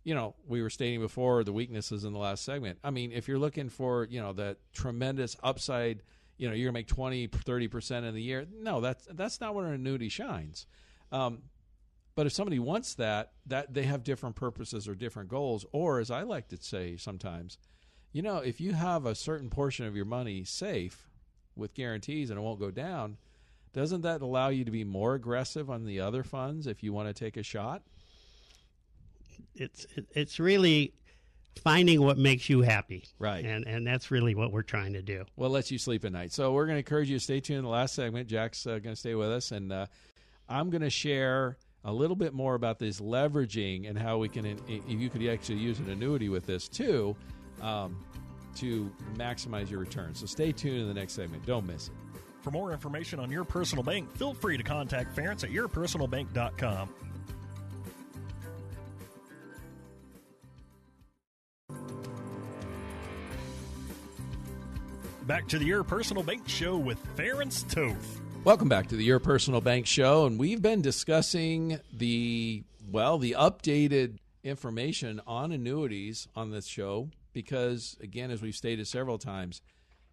you 0.03 0.13
know, 0.13 0.35
we 0.47 0.61
were 0.61 0.69
stating 0.69 0.99
before 0.99 1.43
the 1.43 1.51
weaknesses 1.53 2.03
in 2.05 2.13
the 2.13 2.19
last 2.19 2.45
segment. 2.45 2.77
I 2.83 2.91
mean, 2.91 3.11
if 3.11 3.27
you're 3.27 3.39
looking 3.39 3.69
for, 3.69 4.05
you 4.05 4.21
know, 4.21 4.33
that 4.33 4.57
tremendous 4.71 5.35
upside, 5.41 6.03
you 6.37 6.47
know, 6.47 6.53
you're 6.53 6.67
gonna 6.67 6.73
make 6.79 6.87
20, 6.87 7.27
30 7.27 7.67
percent 7.67 8.05
in 8.05 8.13
the 8.13 8.21
year. 8.21 8.45
No, 8.53 8.81
that's 8.81 9.07
that's 9.11 9.41
not 9.41 9.55
where 9.55 9.65
an 9.67 9.73
annuity 9.73 10.09
shines. 10.09 10.67
Um, 11.11 11.41
but 12.15 12.25
if 12.25 12.31
somebody 12.31 12.59
wants 12.59 12.95
that, 12.95 13.33
that 13.45 13.73
they 13.73 13.83
have 13.83 14.03
different 14.03 14.35
purposes 14.35 14.87
or 14.87 14.95
different 14.95 15.29
goals. 15.29 15.65
Or 15.73 15.99
as 15.99 16.09
I 16.09 16.23
like 16.23 16.47
to 16.49 16.57
say 16.57 16.95
sometimes, 16.95 17.57
you 18.13 18.21
know, 18.21 18.37
if 18.37 18.61
you 18.61 18.73
have 18.73 19.05
a 19.05 19.13
certain 19.13 19.49
portion 19.49 19.85
of 19.85 19.95
your 19.95 20.05
money 20.05 20.45
safe 20.45 21.09
with 21.57 21.73
guarantees 21.73 22.29
and 22.29 22.39
it 22.39 22.41
won't 22.41 22.59
go 22.59 22.71
down, 22.71 23.17
doesn't 23.73 24.01
that 24.01 24.21
allow 24.21 24.47
you 24.47 24.63
to 24.63 24.71
be 24.71 24.85
more 24.85 25.15
aggressive 25.15 25.69
on 25.69 25.83
the 25.83 25.99
other 25.99 26.23
funds 26.23 26.65
if 26.65 26.81
you 26.81 26.93
want 26.93 27.09
to 27.09 27.13
take 27.13 27.35
a 27.35 27.43
shot? 27.43 27.83
It's 29.53 29.85
it's 30.11 30.39
really 30.39 30.93
finding 31.61 32.01
what 32.01 32.17
makes 32.17 32.49
you 32.49 32.61
happy, 32.61 33.03
Right. 33.19 33.43
And 33.43 33.67
and 33.67 33.85
that's 33.85 34.11
really 34.11 34.35
what 34.35 34.53
we're 34.53 34.61
trying 34.61 34.93
to 34.93 35.01
do. 35.01 35.25
Well, 35.35 35.49
lets 35.49 35.71
you 35.71 35.77
sleep 35.77 36.05
at 36.05 36.13
night. 36.13 36.31
So 36.31 36.53
we're 36.53 36.65
going 36.65 36.75
to 36.75 36.79
encourage 36.79 37.09
you 37.09 37.17
to 37.17 37.23
stay 37.23 37.41
tuned 37.41 37.59
in 37.59 37.63
the 37.65 37.69
last 37.69 37.95
segment. 37.95 38.29
Jack's 38.29 38.65
uh, 38.65 38.79
going 38.79 38.95
to 38.95 38.95
stay 38.95 39.15
with 39.15 39.29
us, 39.29 39.51
and 39.51 39.73
uh, 39.73 39.87
I'm 40.47 40.69
going 40.69 40.81
to 40.81 40.89
share 40.89 41.57
a 41.85 41.93
little 41.93 42.15
bit 42.15 42.33
more 42.33 42.55
about 42.55 42.79
this 42.79 42.99
leveraging 42.99 43.87
and 43.87 43.97
how 43.97 44.17
we 44.17 44.27
can, 44.27 44.45
if 44.45 44.59
you 44.87 45.09
could 45.09 45.25
actually 45.27 45.59
use 45.59 45.79
an 45.79 45.89
annuity 45.89 46.29
with 46.29 46.45
this 46.45 46.67
too, 46.67 47.15
um, 47.61 47.95
to 48.55 48.91
maximize 49.15 49.69
your 49.69 49.79
return. 49.79 50.15
So 50.15 50.25
stay 50.25 50.51
tuned 50.51 50.81
in 50.81 50.87
the 50.87 50.93
next 50.93 51.13
segment. 51.13 51.45
Don't 51.45 51.65
miss 51.65 51.87
it. 51.87 51.93
For 52.41 52.51
more 52.51 52.71
information 52.71 53.19
on 53.19 53.31
your 53.31 53.43
personal 53.43 53.83
bank, 53.83 54.11
feel 54.17 54.33
free 54.33 54.57
to 54.57 54.63
contact 54.63 55.15
Ferenc 55.15 55.43
at 55.43 55.51
yourpersonalbank.com. 55.51 56.89
Back 65.27 65.47
to 65.47 65.57
the 65.57 65.65
Your 65.65 65.83
Personal 65.83 66.21
Bank 66.21 66.47
Show 66.47 66.77
with 66.77 66.99
Ferenc 67.15 67.67
Toth. 67.73 68.21
Welcome 68.45 68.69
back 68.69 68.89
to 68.89 68.95
the 68.95 69.03
Your 69.03 69.17
Personal 69.17 69.59
Bank 69.59 69.87
Show, 69.87 70.27
and 70.27 70.37
we've 70.37 70.61
been 70.61 70.83
discussing 70.83 71.79
the 71.91 72.63
well, 72.91 73.17
the 73.17 73.35
updated 73.39 74.19
information 74.43 75.19
on 75.25 75.51
annuities 75.51 76.27
on 76.35 76.51
this 76.51 76.67
show 76.67 77.09
because, 77.33 77.97
again, 78.01 78.29
as 78.29 78.43
we've 78.43 78.55
stated 78.55 78.85
several 78.85 79.17
times, 79.17 79.63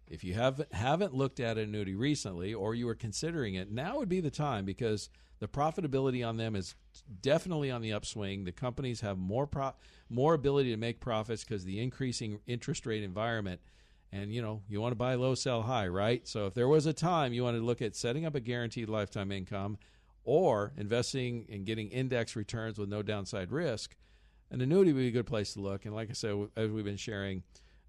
if 0.07 0.23
you 0.23 0.33
have 0.33 0.65
haven't 0.71 1.13
looked 1.13 1.39
at 1.39 1.59
an 1.59 1.65
annuity 1.65 1.93
recently 1.93 2.55
or 2.55 2.73
you 2.73 2.89
are 2.89 2.95
considering 2.95 3.53
it, 3.53 3.71
now 3.71 3.99
would 3.99 4.09
be 4.09 4.19
the 4.19 4.31
time 4.31 4.65
because 4.65 5.11
the 5.37 5.47
profitability 5.47 6.27
on 6.27 6.37
them 6.37 6.55
is 6.55 6.73
definitely 7.21 7.69
on 7.69 7.83
the 7.83 7.93
upswing. 7.93 8.45
The 8.45 8.51
companies 8.51 9.01
have 9.01 9.19
more 9.19 9.45
pro- 9.45 9.75
more 10.09 10.33
ability 10.33 10.71
to 10.71 10.77
make 10.77 10.99
profits 10.99 11.43
because 11.43 11.65
the 11.65 11.79
increasing 11.79 12.39
interest 12.47 12.87
rate 12.87 13.03
environment 13.03 13.61
and 14.13 14.33
you 14.33 14.41
know 14.41 14.61
you 14.69 14.79
want 14.79 14.91
to 14.91 14.95
buy 14.95 15.15
low 15.15 15.35
sell 15.35 15.63
high 15.63 15.87
right? 15.87 16.25
So 16.27 16.45
if 16.45 16.53
there 16.53 16.67
was 16.67 16.85
a 16.85 16.93
time 16.93 17.33
you 17.33 17.43
wanted 17.43 17.57
to 17.59 17.65
look 17.65 17.81
at 17.81 17.95
setting 17.95 18.25
up 18.25 18.35
a 18.35 18.39
guaranteed 18.39 18.87
lifetime 18.87 19.31
income 19.31 19.79
or 20.23 20.71
investing 20.77 21.47
and 21.51 21.65
getting 21.65 21.89
index 21.89 22.35
returns 22.35 22.77
with 22.77 22.87
no 22.87 23.01
downside 23.01 23.51
risk 23.51 23.95
an 24.51 24.61
annuity 24.61 24.93
would 24.93 24.99
be 24.99 25.07
a 25.07 25.11
good 25.11 25.25
place 25.25 25.53
to 25.53 25.61
look. 25.61 25.85
And 25.85 25.95
like 25.95 26.09
i 26.09 26.13
said 26.13 26.35
as 26.55 26.69
we've 26.69 26.85
been 26.85 26.95
sharing 26.95 27.41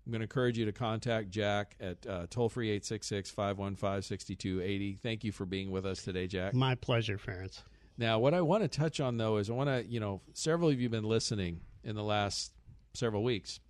i'm 0.07 0.13
going 0.13 0.21
to 0.21 0.25
encourage 0.25 0.59
you 0.59 0.65
to 0.65 0.73
contact 0.73 1.31
jack 1.31 1.77
at 1.79 2.05
uh, 2.07 2.27
toll 2.31 2.49
free 2.49 2.81
866-515-6280 2.81 4.99
thank 5.01 5.25
you 5.25 5.33
for 5.33 5.45
being 5.47 5.71
with 5.71 5.87
us 5.87 6.03
today 6.03 6.27
jack. 6.27 6.55
My 6.55 6.75
pleasure, 6.75 7.19
Ferenc. 7.19 7.61
now, 7.99 8.19
what 8.19 8.33
I 8.35 8.41
want 8.41 8.63
to 8.63 8.69
touch 8.69 8.99
on 9.01 9.19
though 9.19 9.37
is 9.37 9.51
I 9.51 9.53
want 9.53 9.69
to, 9.71 9.85
you 9.87 10.01
know, 10.01 10.23
several 10.33 10.71
of 10.71 10.81
you 10.81 10.85
have 10.85 10.93
been 10.93 11.05
listening 11.05 11.61
in 11.85 11.95
the 11.97 12.03
last 12.03 12.53
several 12.95 13.23
weeks, 13.23 13.61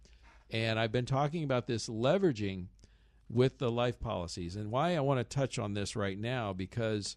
And 0.54 0.78
I've 0.78 0.92
been 0.92 1.04
talking 1.04 1.42
about 1.42 1.66
this 1.66 1.88
leveraging 1.88 2.66
with 3.28 3.58
the 3.58 3.72
life 3.72 3.98
policies. 3.98 4.54
And 4.54 4.70
why 4.70 4.94
I 4.94 5.00
want 5.00 5.18
to 5.18 5.24
touch 5.24 5.58
on 5.58 5.74
this 5.74 5.96
right 5.96 6.16
now 6.16 6.52
because 6.52 7.16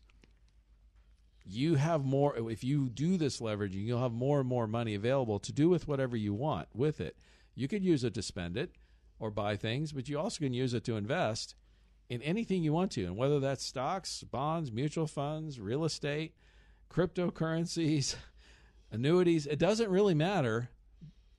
you 1.45 1.75
have 1.75 2.03
more 2.03 2.35
if 2.49 2.63
you 2.63 2.89
do 2.89 3.15
this 3.15 3.39
leveraging, 3.39 3.85
you'll 3.85 4.01
have 4.01 4.11
more 4.11 4.39
and 4.39 4.49
more 4.49 4.65
money 4.65 4.95
available 4.95 5.37
to 5.37 5.51
do 5.51 5.69
with 5.69 5.87
whatever 5.87 6.17
you 6.17 6.33
want 6.33 6.67
with 6.73 6.99
it. 6.99 7.15
You 7.53 7.67
could 7.67 7.83
use 7.83 8.03
it 8.03 8.15
to 8.15 8.23
spend 8.23 8.57
it 8.57 8.71
or 9.19 9.29
buy 9.29 9.55
things, 9.55 9.91
but 9.91 10.09
you 10.09 10.17
also 10.17 10.39
can 10.39 10.55
use 10.55 10.73
it 10.73 10.83
to 10.85 10.97
invest 10.97 11.53
in 12.09 12.23
anything 12.23 12.63
you 12.63 12.73
want 12.73 12.91
to, 12.93 13.05
and 13.05 13.17
whether 13.17 13.39
that's 13.39 13.63
stocks, 13.63 14.23
bonds, 14.23 14.71
mutual 14.71 15.07
funds, 15.07 15.59
real 15.59 15.85
estate, 15.85 16.33
cryptocurrencies, 16.89 18.15
annuities, 18.91 19.45
it 19.45 19.59
doesn't 19.59 19.91
really 19.91 20.15
matter, 20.15 20.69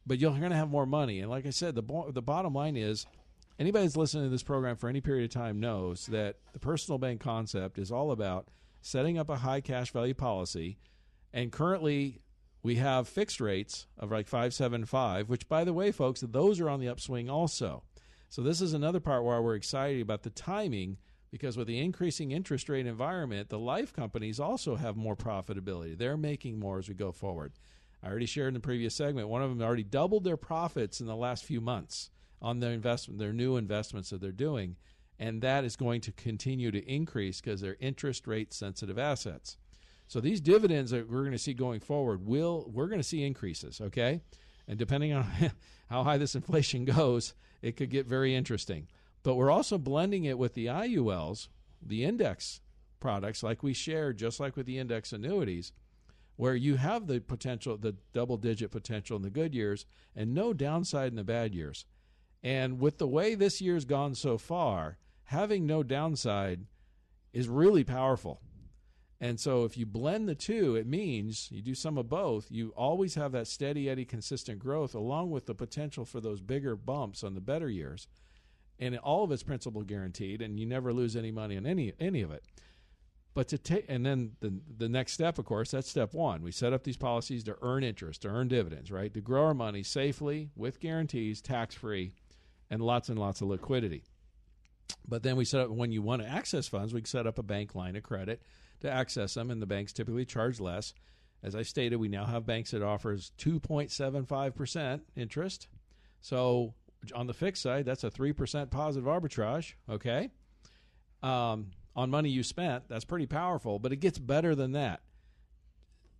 but 0.08 0.18
you're 0.18 0.30
going 0.30 0.50
to 0.50 0.56
have 0.56 0.70
more 0.70 0.86
money. 0.86 1.20
And 1.20 1.30
like 1.30 1.46
I 1.46 1.50
said, 1.50 1.74
the 1.74 1.82
bo- 1.82 2.10
the 2.10 2.22
bottom 2.22 2.54
line 2.54 2.76
is 2.76 3.06
anybody 3.58 3.84
that's 3.84 3.96
listening 3.96 4.24
to 4.24 4.30
this 4.30 4.42
program 4.42 4.76
for 4.76 4.88
any 4.88 5.00
period 5.00 5.24
of 5.24 5.30
time 5.30 5.60
knows 5.60 6.06
that 6.06 6.36
the 6.52 6.58
personal 6.58 6.98
bank 6.98 7.20
concept 7.20 7.78
is 7.78 7.92
all 7.92 8.10
about 8.10 8.48
setting 8.80 9.18
up 9.18 9.28
a 9.28 9.36
high 9.36 9.60
cash 9.60 9.92
value 9.92 10.14
policy. 10.14 10.78
And 11.32 11.52
currently, 11.52 12.22
we 12.62 12.76
have 12.76 13.06
fixed 13.06 13.40
rates 13.40 13.86
of 13.98 14.10
like 14.10 14.26
575, 14.26 15.28
which, 15.28 15.48
by 15.48 15.62
the 15.62 15.74
way, 15.74 15.92
folks, 15.92 16.20
those 16.20 16.58
are 16.58 16.70
on 16.70 16.80
the 16.80 16.88
upswing 16.88 17.28
also. 17.28 17.84
So, 18.30 18.42
this 18.42 18.60
is 18.60 18.72
another 18.72 19.00
part 19.00 19.24
where 19.24 19.40
we're 19.42 19.54
excited 19.54 20.00
about 20.00 20.22
the 20.22 20.30
timing 20.30 20.96
because 21.30 21.58
with 21.58 21.66
the 21.66 21.78
increasing 21.78 22.30
interest 22.30 22.70
rate 22.70 22.86
environment, 22.86 23.50
the 23.50 23.58
life 23.58 23.92
companies 23.92 24.40
also 24.40 24.76
have 24.76 24.96
more 24.96 25.16
profitability. 25.16 25.96
They're 25.96 26.16
making 26.16 26.58
more 26.58 26.78
as 26.78 26.88
we 26.88 26.94
go 26.94 27.12
forward. 27.12 27.52
I 28.02 28.08
already 28.08 28.26
shared 28.26 28.48
in 28.48 28.54
the 28.54 28.60
previous 28.60 28.94
segment, 28.94 29.28
one 29.28 29.42
of 29.42 29.50
them 29.50 29.60
already 29.60 29.82
doubled 29.82 30.24
their 30.24 30.36
profits 30.36 31.00
in 31.00 31.06
the 31.06 31.16
last 31.16 31.44
few 31.44 31.60
months 31.60 32.10
on 32.40 32.60
their 32.60 32.72
investment, 32.72 33.18
their 33.18 33.32
new 33.32 33.56
investments 33.56 34.10
that 34.10 34.20
they're 34.20 34.30
doing, 34.30 34.76
and 35.18 35.42
that 35.42 35.64
is 35.64 35.74
going 35.76 36.00
to 36.02 36.12
continue 36.12 36.70
to 36.70 36.84
increase 36.90 37.40
because 37.40 37.60
they're 37.60 37.76
interest 37.80 38.26
rate 38.26 38.52
sensitive 38.52 38.98
assets. 38.98 39.56
So 40.06 40.20
these 40.20 40.40
dividends 40.40 40.92
that 40.92 41.10
we're 41.10 41.20
going 41.20 41.32
to 41.32 41.38
see 41.38 41.54
going 41.54 41.80
forward 41.80 42.26
will 42.26 42.70
we're 42.72 42.86
going 42.86 43.00
to 43.00 43.06
see 43.06 43.24
increases, 43.24 43.80
okay? 43.80 44.20
And 44.68 44.78
depending 44.78 45.12
on 45.12 45.26
how 45.90 46.04
high 46.04 46.18
this 46.18 46.34
inflation 46.34 46.84
goes, 46.84 47.34
it 47.62 47.76
could 47.76 47.90
get 47.90 48.06
very 48.06 48.34
interesting. 48.34 48.86
But 49.22 49.34
we're 49.34 49.50
also 49.50 49.76
blending 49.76 50.24
it 50.24 50.38
with 50.38 50.54
the 50.54 50.66
IULs, 50.66 51.48
the 51.82 52.04
index 52.04 52.60
products 53.00 53.42
like 53.42 53.62
we 53.62 53.72
shared 53.72 54.18
just 54.18 54.40
like 54.40 54.56
with 54.56 54.66
the 54.66 54.78
index 54.78 55.12
annuities 55.12 55.72
where 56.38 56.54
you 56.54 56.76
have 56.76 57.08
the 57.08 57.20
potential 57.20 57.76
the 57.76 57.96
double 58.14 58.36
digit 58.36 58.70
potential 58.70 59.16
in 59.16 59.22
the 59.22 59.28
good 59.28 59.52
years 59.52 59.84
and 60.14 60.32
no 60.32 60.52
downside 60.52 61.10
in 61.10 61.16
the 61.16 61.24
bad 61.24 61.52
years. 61.52 61.84
And 62.44 62.78
with 62.78 62.98
the 62.98 63.08
way 63.08 63.34
this 63.34 63.60
year's 63.60 63.84
gone 63.84 64.14
so 64.14 64.38
far, 64.38 64.98
having 65.24 65.66
no 65.66 65.82
downside 65.82 66.64
is 67.32 67.48
really 67.48 67.82
powerful. 67.82 68.40
And 69.20 69.40
so 69.40 69.64
if 69.64 69.76
you 69.76 69.84
blend 69.84 70.28
the 70.28 70.36
two, 70.36 70.76
it 70.76 70.86
means 70.86 71.48
you 71.50 71.60
do 71.60 71.74
some 71.74 71.98
of 71.98 72.08
both, 72.08 72.52
you 72.52 72.72
always 72.76 73.16
have 73.16 73.32
that 73.32 73.48
steady 73.48 73.90
eddy 73.90 74.04
consistent 74.04 74.60
growth 74.60 74.94
along 74.94 75.32
with 75.32 75.46
the 75.46 75.56
potential 75.56 76.04
for 76.04 76.20
those 76.20 76.40
bigger 76.40 76.76
bumps 76.76 77.24
on 77.24 77.34
the 77.34 77.40
better 77.40 77.68
years. 77.68 78.06
And 78.78 78.96
all 78.98 79.24
of 79.24 79.32
it's 79.32 79.42
principal 79.42 79.82
guaranteed 79.82 80.40
and 80.40 80.60
you 80.60 80.66
never 80.66 80.92
lose 80.92 81.16
any 81.16 81.32
money 81.32 81.56
on 81.56 81.66
any 81.66 81.94
any 81.98 82.22
of 82.22 82.30
it. 82.30 82.44
But 83.38 83.46
to 83.50 83.58
take 83.58 83.84
and 83.88 84.04
then 84.04 84.32
the 84.40 84.60
the 84.78 84.88
next 84.88 85.12
step 85.12 85.38
of 85.38 85.44
course, 85.44 85.70
that's 85.70 85.88
step 85.88 86.12
1. 86.12 86.42
We 86.42 86.50
set 86.50 86.72
up 86.72 86.82
these 86.82 86.96
policies 86.96 87.44
to 87.44 87.56
earn 87.62 87.84
interest, 87.84 88.22
to 88.22 88.28
earn 88.28 88.48
dividends, 88.48 88.90
right? 88.90 89.14
To 89.14 89.20
grow 89.20 89.44
our 89.44 89.54
money 89.54 89.84
safely 89.84 90.50
with 90.56 90.80
guarantees, 90.80 91.40
tax-free 91.40 92.14
and 92.68 92.82
lots 92.82 93.08
and 93.08 93.16
lots 93.16 93.40
of 93.40 93.46
liquidity. 93.46 94.02
But 95.06 95.22
then 95.22 95.36
we 95.36 95.44
set 95.44 95.60
up 95.60 95.70
when 95.70 95.92
you 95.92 96.02
want 96.02 96.20
to 96.22 96.28
access 96.28 96.66
funds, 96.66 96.92
we 96.92 97.04
set 97.04 97.28
up 97.28 97.38
a 97.38 97.44
bank 97.44 97.76
line 97.76 97.94
of 97.94 98.02
credit 98.02 98.42
to 98.80 98.90
access 98.90 99.34
them, 99.34 99.52
and 99.52 99.62
the 99.62 99.66
banks 99.66 99.92
typically 99.92 100.24
charge 100.24 100.58
less. 100.58 100.92
As 101.40 101.54
I 101.54 101.62
stated, 101.62 101.98
we 101.98 102.08
now 102.08 102.24
have 102.24 102.44
banks 102.44 102.72
that 102.72 102.82
offers 102.82 103.30
2.75% 103.38 105.00
interest. 105.14 105.68
So 106.22 106.74
on 107.14 107.28
the 107.28 107.34
fixed 107.34 107.62
side, 107.62 107.84
that's 107.84 108.02
a 108.02 108.10
3% 108.10 108.68
positive 108.72 109.08
arbitrage, 109.08 109.74
okay? 109.88 110.30
Um, 111.22 111.70
on 111.98 112.10
money 112.10 112.28
you 112.28 112.44
spent, 112.44 112.88
that's 112.88 113.04
pretty 113.04 113.26
powerful, 113.26 113.80
but 113.80 113.92
it 113.92 113.96
gets 113.96 114.20
better 114.20 114.54
than 114.54 114.70
that. 114.70 115.00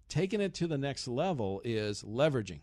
Taking 0.09 0.41
it 0.41 0.53
to 0.55 0.67
the 0.67 0.77
next 0.77 1.07
level 1.07 1.63
is 1.65 2.03
leveraging. 2.03 2.63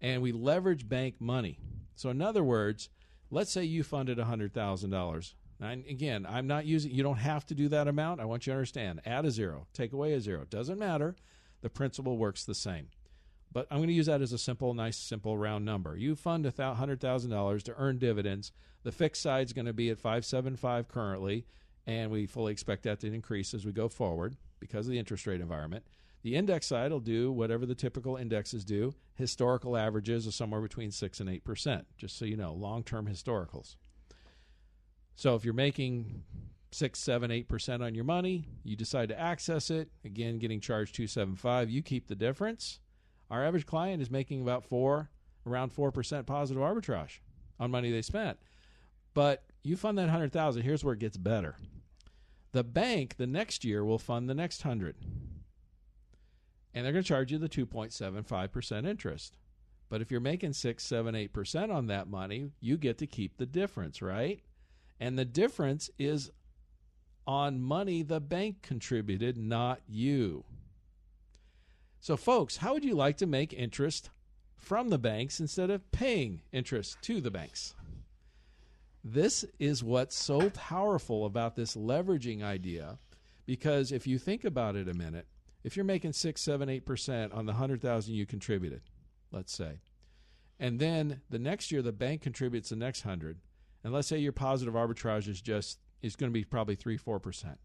And 0.00 0.20
we 0.20 0.32
leverage 0.32 0.88
bank 0.88 1.20
money. 1.20 1.60
So, 1.94 2.10
in 2.10 2.20
other 2.20 2.42
words, 2.42 2.88
let's 3.30 3.52
say 3.52 3.62
you 3.62 3.84
funded 3.84 4.18
$100,000. 4.18 5.34
And 5.60 5.84
again, 5.86 6.26
I'm 6.28 6.48
not 6.48 6.66
using, 6.66 6.90
you 6.90 7.04
don't 7.04 7.18
have 7.18 7.46
to 7.46 7.54
do 7.54 7.68
that 7.68 7.86
amount. 7.86 8.20
I 8.20 8.24
want 8.24 8.44
you 8.44 8.52
to 8.52 8.56
understand. 8.56 9.02
Add 9.06 9.24
a 9.24 9.30
zero, 9.30 9.68
take 9.72 9.92
away 9.92 10.12
a 10.14 10.20
zero. 10.20 10.44
Doesn't 10.44 10.80
matter. 10.80 11.14
The 11.60 11.70
principle 11.70 12.18
works 12.18 12.44
the 12.44 12.56
same. 12.56 12.88
But 13.52 13.68
I'm 13.70 13.78
going 13.78 13.86
to 13.86 13.94
use 13.94 14.06
that 14.06 14.20
as 14.20 14.32
a 14.32 14.38
simple, 14.38 14.74
nice, 14.74 14.96
simple 14.96 15.38
round 15.38 15.64
number. 15.64 15.96
You 15.96 16.16
fund 16.16 16.44
$100,000 16.44 17.62
to 17.62 17.74
earn 17.76 17.98
dividends. 17.98 18.50
The 18.82 18.90
fixed 18.90 19.22
side 19.22 19.46
is 19.46 19.52
going 19.52 19.66
to 19.66 19.72
be 19.72 19.90
at 19.90 20.00
575 20.00 20.88
currently, 20.88 21.46
and 21.86 22.10
we 22.10 22.26
fully 22.26 22.52
expect 22.52 22.84
that 22.84 23.00
to 23.00 23.12
increase 23.12 23.54
as 23.54 23.64
we 23.64 23.72
go 23.72 23.88
forward 23.88 24.36
because 24.60 24.86
of 24.86 24.92
the 24.92 24.98
interest 24.98 25.26
rate 25.26 25.40
environment. 25.40 25.84
The 26.22 26.36
index 26.36 26.66
side 26.66 26.92
will 26.92 27.00
do 27.00 27.32
whatever 27.32 27.66
the 27.66 27.74
typical 27.74 28.16
indexes 28.16 28.64
do. 28.64 28.94
Historical 29.14 29.76
averages 29.76 30.26
are 30.26 30.32
somewhere 30.32 30.60
between 30.60 30.92
6 30.92 31.20
and 31.20 31.28
8%, 31.28 31.84
just 31.96 32.16
so 32.16 32.24
you 32.24 32.36
know, 32.36 32.52
long 32.52 32.84
term 32.84 33.06
historicals. 33.06 33.74
So 35.16 35.34
if 35.34 35.44
you're 35.44 35.52
making 35.52 36.22
6, 36.70 36.98
7, 36.98 37.30
8% 37.30 37.84
on 37.84 37.94
your 37.94 38.04
money, 38.04 38.46
you 38.62 38.76
decide 38.76 39.08
to 39.08 39.18
access 39.18 39.70
it, 39.70 39.90
again, 40.04 40.38
getting 40.38 40.60
charged 40.60 40.94
275 40.94 41.68
you 41.70 41.82
keep 41.82 42.06
the 42.06 42.14
difference. 42.14 42.78
Our 43.30 43.44
average 43.44 43.66
client 43.66 44.00
is 44.00 44.10
making 44.10 44.42
about 44.42 44.64
4, 44.64 45.10
around 45.46 45.74
4% 45.74 46.26
positive 46.26 46.62
arbitrage 46.62 47.18
on 47.58 47.70
money 47.70 47.90
they 47.90 48.02
spent. 48.02 48.38
But 49.14 49.44
you 49.62 49.76
fund 49.76 49.98
that 49.98 50.02
100,000, 50.02 50.62
here's 50.62 50.84
where 50.84 50.94
it 50.94 51.00
gets 51.00 51.16
better. 51.16 51.56
The 52.52 52.64
bank 52.64 53.16
the 53.16 53.26
next 53.26 53.64
year 53.64 53.84
will 53.84 53.98
fund 53.98 54.28
the 54.28 54.34
next 54.34 54.64
100 54.64 54.96
and 56.74 56.84
they're 56.84 56.92
going 56.92 57.04
to 57.04 57.08
charge 57.08 57.32
you 57.32 57.38
the 57.38 57.48
2.75% 57.48 58.86
interest. 58.86 59.36
But 59.88 60.00
if 60.00 60.10
you're 60.10 60.20
making 60.20 60.54
6, 60.54 60.82
7, 60.82 61.14
8% 61.14 61.74
on 61.74 61.86
that 61.88 62.08
money, 62.08 62.50
you 62.60 62.78
get 62.78 62.98
to 62.98 63.06
keep 63.06 63.36
the 63.36 63.46
difference, 63.46 64.00
right? 64.00 64.40
And 64.98 65.18
the 65.18 65.24
difference 65.24 65.90
is 65.98 66.30
on 67.26 67.60
money 67.60 68.02
the 68.02 68.20
bank 68.20 68.62
contributed, 68.62 69.36
not 69.36 69.80
you. 69.86 70.44
So, 72.00 72.16
folks, 72.16 72.56
how 72.56 72.72
would 72.72 72.84
you 72.84 72.94
like 72.94 73.18
to 73.18 73.26
make 73.26 73.52
interest 73.52 74.10
from 74.56 74.88
the 74.88 74.98
banks 74.98 75.40
instead 75.40 75.70
of 75.70 75.92
paying 75.92 76.40
interest 76.52 76.96
to 77.02 77.20
the 77.20 77.30
banks? 77.30 77.74
This 79.04 79.44
is 79.58 79.82
what's 79.82 80.16
so 80.16 80.50
powerful 80.50 81.26
about 81.26 81.56
this 81.56 81.74
leveraging 81.74 82.42
idea 82.42 82.98
because 83.46 83.90
if 83.90 84.06
you 84.06 84.18
think 84.18 84.44
about 84.44 84.76
it 84.76 84.88
a 84.88 84.94
minute, 84.94 85.26
if 85.64 85.76
you're 85.76 85.84
making 85.84 86.12
six, 86.12 86.40
seven, 86.40 86.68
eight 86.68 86.86
percent 86.86 87.32
on 87.32 87.46
the 87.46 87.54
hundred 87.54 87.80
thousand 87.80 88.14
you 88.14 88.26
contributed, 88.26 88.82
let's 89.32 89.52
say, 89.52 89.80
and 90.60 90.78
then 90.78 91.20
the 91.30 91.38
next 91.38 91.72
year 91.72 91.82
the 91.82 91.92
bank 91.92 92.22
contributes 92.22 92.68
the 92.68 92.76
next 92.76 93.02
hundred, 93.02 93.38
and 93.82 93.92
let's 93.92 94.08
say 94.08 94.18
your 94.18 94.32
positive 94.32 94.74
arbitrage 94.74 95.28
is 95.28 95.40
just 95.40 95.78
is 96.00 96.16
going 96.16 96.30
to 96.30 96.34
be 96.34 96.44
probably 96.44 96.76
three, 96.76 96.96
four 96.96 97.18
percent. 97.18 97.58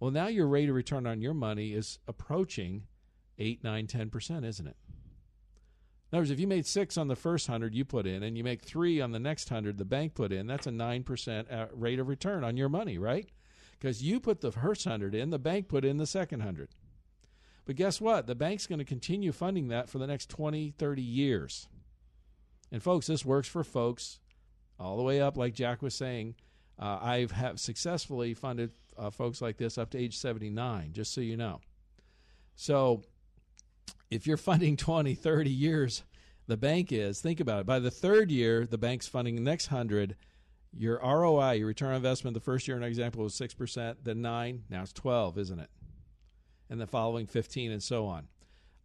Well, 0.00 0.10
now 0.10 0.28
your 0.28 0.46
rate 0.46 0.68
of 0.68 0.74
return 0.74 1.06
on 1.06 1.20
your 1.20 1.34
money 1.34 1.72
is 1.72 1.98
approaching 2.08 2.84
eight, 3.38 3.62
nine, 3.62 3.86
ten 3.86 4.08
percent, 4.08 4.44
isn't 4.44 4.66
it? 4.66 4.76
In 6.14 6.18
other 6.18 6.22
words, 6.22 6.30
if 6.30 6.38
you 6.38 6.46
made 6.46 6.64
six 6.64 6.96
on 6.96 7.08
the 7.08 7.16
first 7.16 7.48
hundred 7.48 7.74
you 7.74 7.84
put 7.84 8.06
in, 8.06 8.22
and 8.22 8.38
you 8.38 8.44
make 8.44 8.62
three 8.62 9.00
on 9.00 9.10
the 9.10 9.18
next 9.18 9.48
hundred 9.48 9.78
the 9.78 9.84
bank 9.84 10.14
put 10.14 10.30
in, 10.30 10.46
that's 10.46 10.68
a 10.68 10.70
nine 10.70 11.02
percent 11.02 11.50
uh, 11.50 11.66
rate 11.72 11.98
of 11.98 12.06
return 12.06 12.44
on 12.44 12.56
your 12.56 12.68
money, 12.68 12.98
right? 12.98 13.28
Because 13.72 14.00
you 14.00 14.20
put 14.20 14.40
the 14.40 14.52
first 14.52 14.84
hundred 14.84 15.12
in, 15.16 15.30
the 15.30 15.40
bank 15.40 15.66
put 15.66 15.84
in 15.84 15.96
the 15.96 16.06
second 16.06 16.38
hundred. 16.38 16.68
But 17.64 17.74
guess 17.74 18.00
what? 18.00 18.28
The 18.28 18.36
bank's 18.36 18.68
going 18.68 18.78
to 18.78 18.84
continue 18.84 19.32
funding 19.32 19.66
that 19.68 19.88
for 19.88 19.98
the 19.98 20.06
next 20.06 20.30
20, 20.30 20.74
30 20.78 21.02
years. 21.02 21.66
And 22.70 22.80
folks, 22.80 23.08
this 23.08 23.24
works 23.24 23.48
for 23.48 23.64
folks 23.64 24.20
all 24.78 24.96
the 24.96 25.02
way 25.02 25.20
up, 25.20 25.36
like 25.36 25.52
Jack 25.52 25.82
was 25.82 25.96
saying. 25.96 26.36
Uh, 26.78 27.00
I 27.02 27.26
have 27.32 27.58
successfully 27.58 28.34
funded 28.34 28.70
uh, 28.96 29.10
folks 29.10 29.42
like 29.42 29.56
this 29.56 29.78
up 29.78 29.90
to 29.90 29.98
age 29.98 30.16
79, 30.16 30.92
just 30.92 31.12
so 31.12 31.20
you 31.20 31.36
know. 31.36 31.58
So 32.54 33.02
if 34.14 34.26
you're 34.26 34.36
funding 34.36 34.76
20, 34.76 35.14
30 35.14 35.50
years, 35.50 36.02
the 36.46 36.56
bank 36.56 36.92
is, 36.92 37.20
think 37.20 37.40
about 37.40 37.60
it. 37.60 37.66
By 37.66 37.78
the 37.78 37.90
third 37.90 38.30
year, 38.30 38.66
the 38.66 38.78
bank's 38.78 39.08
funding 39.08 39.36
the 39.36 39.42
next 39.42 39.70
100. 39.70 40.16
Your 40.76 41.00
ROI, 41.02 41.52
your 41.52 41.68
return 41.68 41.90
on 41.90 41.96
investment, 41.96 42.34
the 42.34 42.40
first 42.40 42.66
year 42.66 42.76
in 42.76 42.82
example 42.82 43.22
was 43.22 43.34
6%, 43.34 43.96
then 44.02 44.22
9 44.22 44.64
now 44.70 44.82
it's 44.82 44.92
12, 44.92 45.38
isn't 45.38 45.58
it? 45.60 45.70
and 46.70 46.80
the 46.80 46.86
following 46.86 47.26
15 47.26 47.70
and 47.70 47.82
so 47.82 48.06
on. 48.06 48.26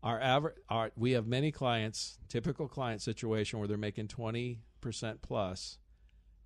Our 0.03 0.19
average, 0.19 0.55
our, 0.69 0.91
we 0.95 1.11
have 1.11 1.27
many 1.27 1.51
clients, 1.51 2.19
typical 2.27 2.67
client 2.67 3.01
situation 3.01 3.59
where 3.59 3.67
they're 3.67 3.77
making 3.77 4.07
20, 4.09 4.59
percent 4.79 5.21
plus 5.21 5.77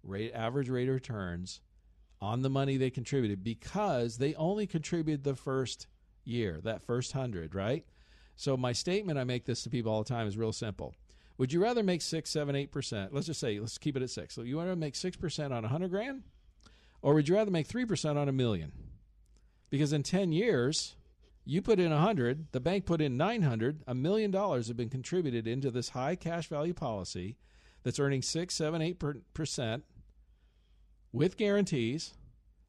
rate 0.01 0.31
average 0.33 0.69
rate 0.69 0.87
of 0.89 0.95
returns 0.95 1.61
on 2.19 2.41
the 2.41 2.49
money 2.49 2.77
they 2.77 2.89
contributed 2.89 3.43
because 3.43 4.17
they 4.17 4.33
only 4.35 4.65
contributed 4.65 5.23
the 5.23 5.35
first 5.35 5.87
year, 6.23 6.59
that 6.63 6.81
first 6.81 7.11
hundred, 7.11 7.53
right? 7.53 7.85
So 8.35 8.57
my 8.57 8.71
statement 8.73 9.19
I 9.19 9.23
make 9.23 9.45
this 9.45 9.63
to 9.63 9.69
people 9.69 9.91
all 9.91 10.03
the 10.03 10.09
time 10.09 10.27
is 10.27 10.37
real 10.37 10.53
simple. 10.53 10.95
Would 11.37 11.51
you 11.51 11.61
rather 11.61 11.83
make 11.83 12.01
six, 12.01 12.29
seven, 12.29 12.55
eight 12.55 12.71
percent? 12.71 13.13
Let's 13.13 13.27
just 13.27 13.39
say 13.39 13.59
let's 13.59 13.77
keep 13.77 13.97
it 13.97 14.03
at 14.03 14.09
six. 14.09 14.35
So 14.35 14.41
you 14.41 14.57
want 14.57 14.69
to 14.69 14.75
make 14.75 14.95
six 14.95 15.17
percent 15.17 15.53
on 15.53 15.65
a 15.65 15.67
hundred 15.67 15.91
grand, 15.91 16.23
or 17.01 17.13
would 17.13 17.27
you 17.27 17.35
rather 17.35 17.51
make 17.51 17.67
three 17.67 17.85
percent 17.85 18.17
on 18.17 18.29
a 18.29 18.33
million? 18.33 18.71
Because 19.69 19.93
in 19.93 20.03
ten 20.03 20.31
years, 20.31 20.95
you 21.45 21.61
put 21.61 21.79
in 21.79 21.91
a 21.91 21.99
hundred, 21.99 22.51
the 22.51 22.59
bank 22.59 22.85
put 22.85 23.01
in 23.01 23.17
nine 23.17 23.41
hundred, 23.41 23.83
a 23.87 23.95
million 23.95 24.29
dollars 24.29 24.67
have 24.67 24.77
been 24.77 24.89
contributed 24.89 25.47
into 25.47 25.71
this 25.71 25.89
high 25.89 26.15
cash 26.15 26.47
value 26.47 26.73
policy 26.73 27.37
that's 27.83 27.99
earning 27.99 28.21
six, 28.21 28.55
seven, 28.55 28.81
eight 28.81 29.01
percent 29.33 29.83
with 31.11 31.37
guarantees, 31.37 32.13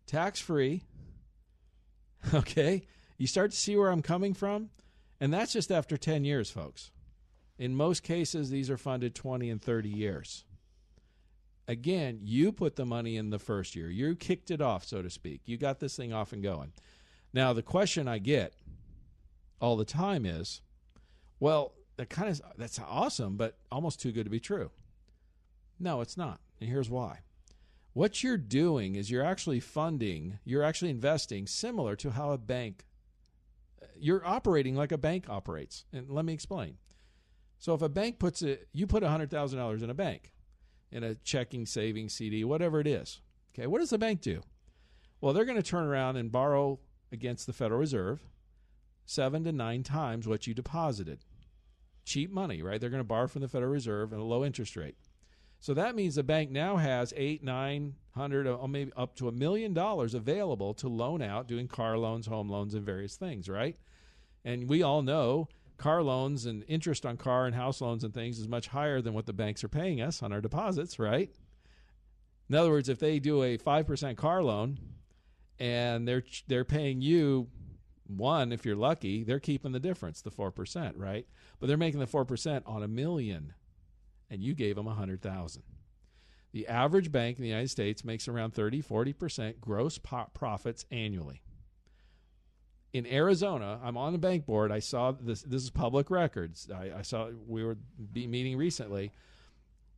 tax 0.07 0.41
free. 0.41 0.83
Okay, 2.33 2.87
you 3.19 3.27
start 3.27 3.51
to 3.51 3.57
see 3.57 3.77
where 3.77 3.91
I'm 3.91 4.01
coming 4.01 4.33
from, 4.33 4.71
and 5.25 5.33
that's 5.33 5.55
just 5.55 5.73
after 5.73 5.97
ten 5.97 6.23
years, 6.25 6.51
folks. 6.51 6.91
In 7.59 7.75
most 7.75 8.03
cases, 8.03 8.51
these 8.51 8.69
are 8.69 8.77
funded 8.77 9.15
20 9.15 9.49
and 9.49 9.63
30 9.63 9.89
years. 9.89 10.45
Again, 11.67 12.19
you 12.21 12.53
put 12.53 12.77
the 12.77 12.85
money 12.85 13.17
in 13.17 13.31
the 13.31 13.39
first 13.39 13.75
year. 13.75 13.89
You 13.89 14.17
kicked 14.17 14.51
it 14.51 14.61
off, 14.61 14.85
so 14.85 15.01
to 15.01 15.09
speak. 15.09 15.41
You 15.47 15.57
got 15.57 15.81
this 15.81 15.97
thing 15.97 16.13
off 16.13 16.35
and 16.35 16.43
going. 16.43 16.73
Now, 17.33 17.55
the 17.55 17.63
question 17.63 18.07
I 18.07 18.19
get 18.19 18.53
all 19.61 19.77
the 19.77 19.87
time 19.87 20.27
is, 20.27 20.61
well, 21.41 21.73
that 21.97 22.11
kind 22.11 22.29
of 22.29 22.43
that's 22.59 22.79
awesome, 22.79 23.37
but 23.37 23.57
almost 23.73 24.03
too 24.03 24.13
good 24.13 24.25
to 24.25 24.31
be 24.31 24.41
true. 24.41 24.73
No, 25.81 26.03
it's 26.03 26.19
not. 26.19 26.41
And 26.61 26.69
here's 26.69 26.91
why. 26.91 27.21
What 27.95 28.23
you're 28.23 28.37
doing 28.37 28.95
is 28.95 29.11
you're 29.11 29.25
actually 29.25 29.61
funding, 29.61 30.39
you're 30.45 30.65
actually 30.65 30.91
investing 30.91 31.47
similar 31.47 31.97
to 31.97 32.11
how 32.11 32.33
a 32.33 32.39
bank 32.39 32.85
you're 33.97 34.27
operating 34.27 34.75
like 34.75 34.93
a 34.93 34.99
bank 34.99 35.27
operates. 35.29 35.85
And 35.93 36.11
let 36.11 36.25
me 36.25 36.33
explain. 36.33 36.79
So 37.59 37.75
if 37.75 37.83
a 37.83 37.89
bank 37.89 38.19
puts 38.19 38.43
it, 38.43 38.69
you 38.73 38.87
put 38.87 39.03
$100,000 39.03 39.83
in 39.83 39.91
a 39.91 39.95
bank, 39.95 40.33
in 40.91 41.03
a 41.03 41.15
checking, 41.15 41.67
savings, 41.67 42.13
CD, 42.13 42.45
whatever 42.45 42.81
it 42.81 42.87
is. 42.87 43.21
Okay, 43.55 43.67
what 43.67 43.79
does 43.79 43.91
the 43.91 43.99
bank 43.99 44.21
do? 44.21 44.43
Well, 45.21 45.33
they're 45.33 45.45
going 45.45 45.57
to 45.57 45.63
turn 45.63 45.87
around 45.87 46.17
and 46.17 46.31
borrow 46.31 46.81
against 47.13 47.47
the 47.47 47.53
Federal 47.53 47.81
Reserve 47.81 48.23
seven 49.07 49.45
to 49.45 49.53
nine 49.53 49.83
times 49.83 50.27
what 50.27 50.47
you 50.47 50.55
deposited. 50.55 51.21
Cheap 52.05 52.31
money, 52.31 52.63
right? 52.63 52.81
They're 52.81 52.91
going 52.91 53.01
to 53.01 53.05
borrow 53.05 53.29
from 53.29 53.43
the 53.43 53.49
Federal 53.49 53.73
Reserve 53.73 54.13
at 54.13 54.19
a 54.19 54.25
low 54.25 54.45
interest 54.45 54.77
rate. 54.77 54.97
So 55.65 55.73
that 55.73 55.95
means 55.95 56.17
the 56.17 56.23
bank 56.23 56.51
now 56.51 56.77
has 56.77 57.15
eight, 57.17 57.43
nine 57.43 57.95
hundred, 58.11 58.47
or 58.47 58.69
maybe 58.69 58.93
up 58.99 59.17
to 59.17 59.29
a 59.29 59.33
million 59.33 59.73
dollars 59.73 60.13
available 60.13 60.75
to 60.75 60.91
loan 60.91 61.23
out, 61.23 61.49
doing 61.49 61.69
car 61.69 61.97
loans, 61.97 62.27
home 62.27 62.51
loans, 62.51 62.75
and 62.75 62.85
various 62.85 63.17
things, 63.17 63.49
right? 63.49 63.75
And 64.45 64.69
we 64.69 64.83
all 64.83 65.01
know 65.01 65.49
car 65.79 66.03
loans 66.03 66.45
and 66.45 66.67
interest 66.69 67.07
on 67.07 67.17
car 67.17 67.47
and 67.47 67.55
house 67.55 67.81
loans 67.81 68.05
and 68.05 68.13
things 68.13 68.39
is 68.39 68.47
much 68.47 68.69
higher 68.69 69.01
than 69.01 69.15
what 69.15 69.25
the 69.25 69.33
banks 69.33 69.65
are 69.65 69.71
paying 69.71 70.03
us 70.03 70.23
on 70.23 70.35
our 70.35 70.43
deposits, 70.43 70.99
right? 70.99 71.35
In 72.51 72.57
other 72.57 72.69
words, 72.69 72.91
if 72.91 72.99
they 72.99 73.19
do 73.19 73.43
a 73.43 73.57
5% 73.57 74.19
car 74.19 74.43
loan 74.43 74.79
and 75.59 76.07
they're 76.07 76.25
they're 76.47 76.67
paying 76.67 77.01
you 77.01 77.49
one 78.07 78.53
if 78.53 78.67
you're 78.67 78.77
lucky, 78.77 79.25
they're 79.25 79.41
keeping 79.41 79.73
the 79.73 79.81
difference, 79.81 80.21
the 80.21 80.31
4%, 80.31 80.93
right? 80.97 81.27
But 81.59 81.69
they're 81.69 81.79
making 81.79 82.01
the 82.01 82.07
4% 82.07 82.61
on 82.67 82.83
a 82.83 82.89
million 82.89 83.55
and 84.35 84.43
you 84.43 84.55
gave 84.55 84.77
them 84.77 84.87
100,000. 84.87 85.63
The 86.53 86.69
average 86.69 87.11
bank 87.11 87.39
in 87.39 87.43
the 87.43 87.49
United 87.49 87.71
States 87.71 88.05
makes 88.05 88.29
around 88.29 88.53
30, 88.53 88.83
40% 88.83 89.61
gross 89.61 89.99
profits 89.99 90.85
annually 90.91 91.41
in 92.95 93.09
Arizona, 93.09 93.81
I'm 93.83 93.97
on 93.97 94.13
the 94.13 94.21
bank 94.21 94.47
board. 94.47 94.71
I 94.71 94.79
saw 94.79 95.11
this. 95.11 95.43
This 95.43 95.65
is 95.65 95.71
public 95.71 96.11
records. 96.11 96.71
I, 96.73 96.93
I 96.99 97.03
saw 97.03 97.29
we 97.47 97.65
were 97.65 97.77
meeting 98.15 98.57
recently. 98.57 99.11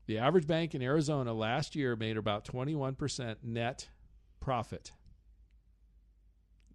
The 0.06 0.18
average 0.18 0.46
bank 0.46 0.74
in 0.74 0.80
Arizona 0.80 1.34
last 1.34 1.76
year 1.76 1.94
made 1.94 2.16
about 2.16 2.46
21% 2.46 3.36
net 3.42 3.88
profit. 4.40 4.92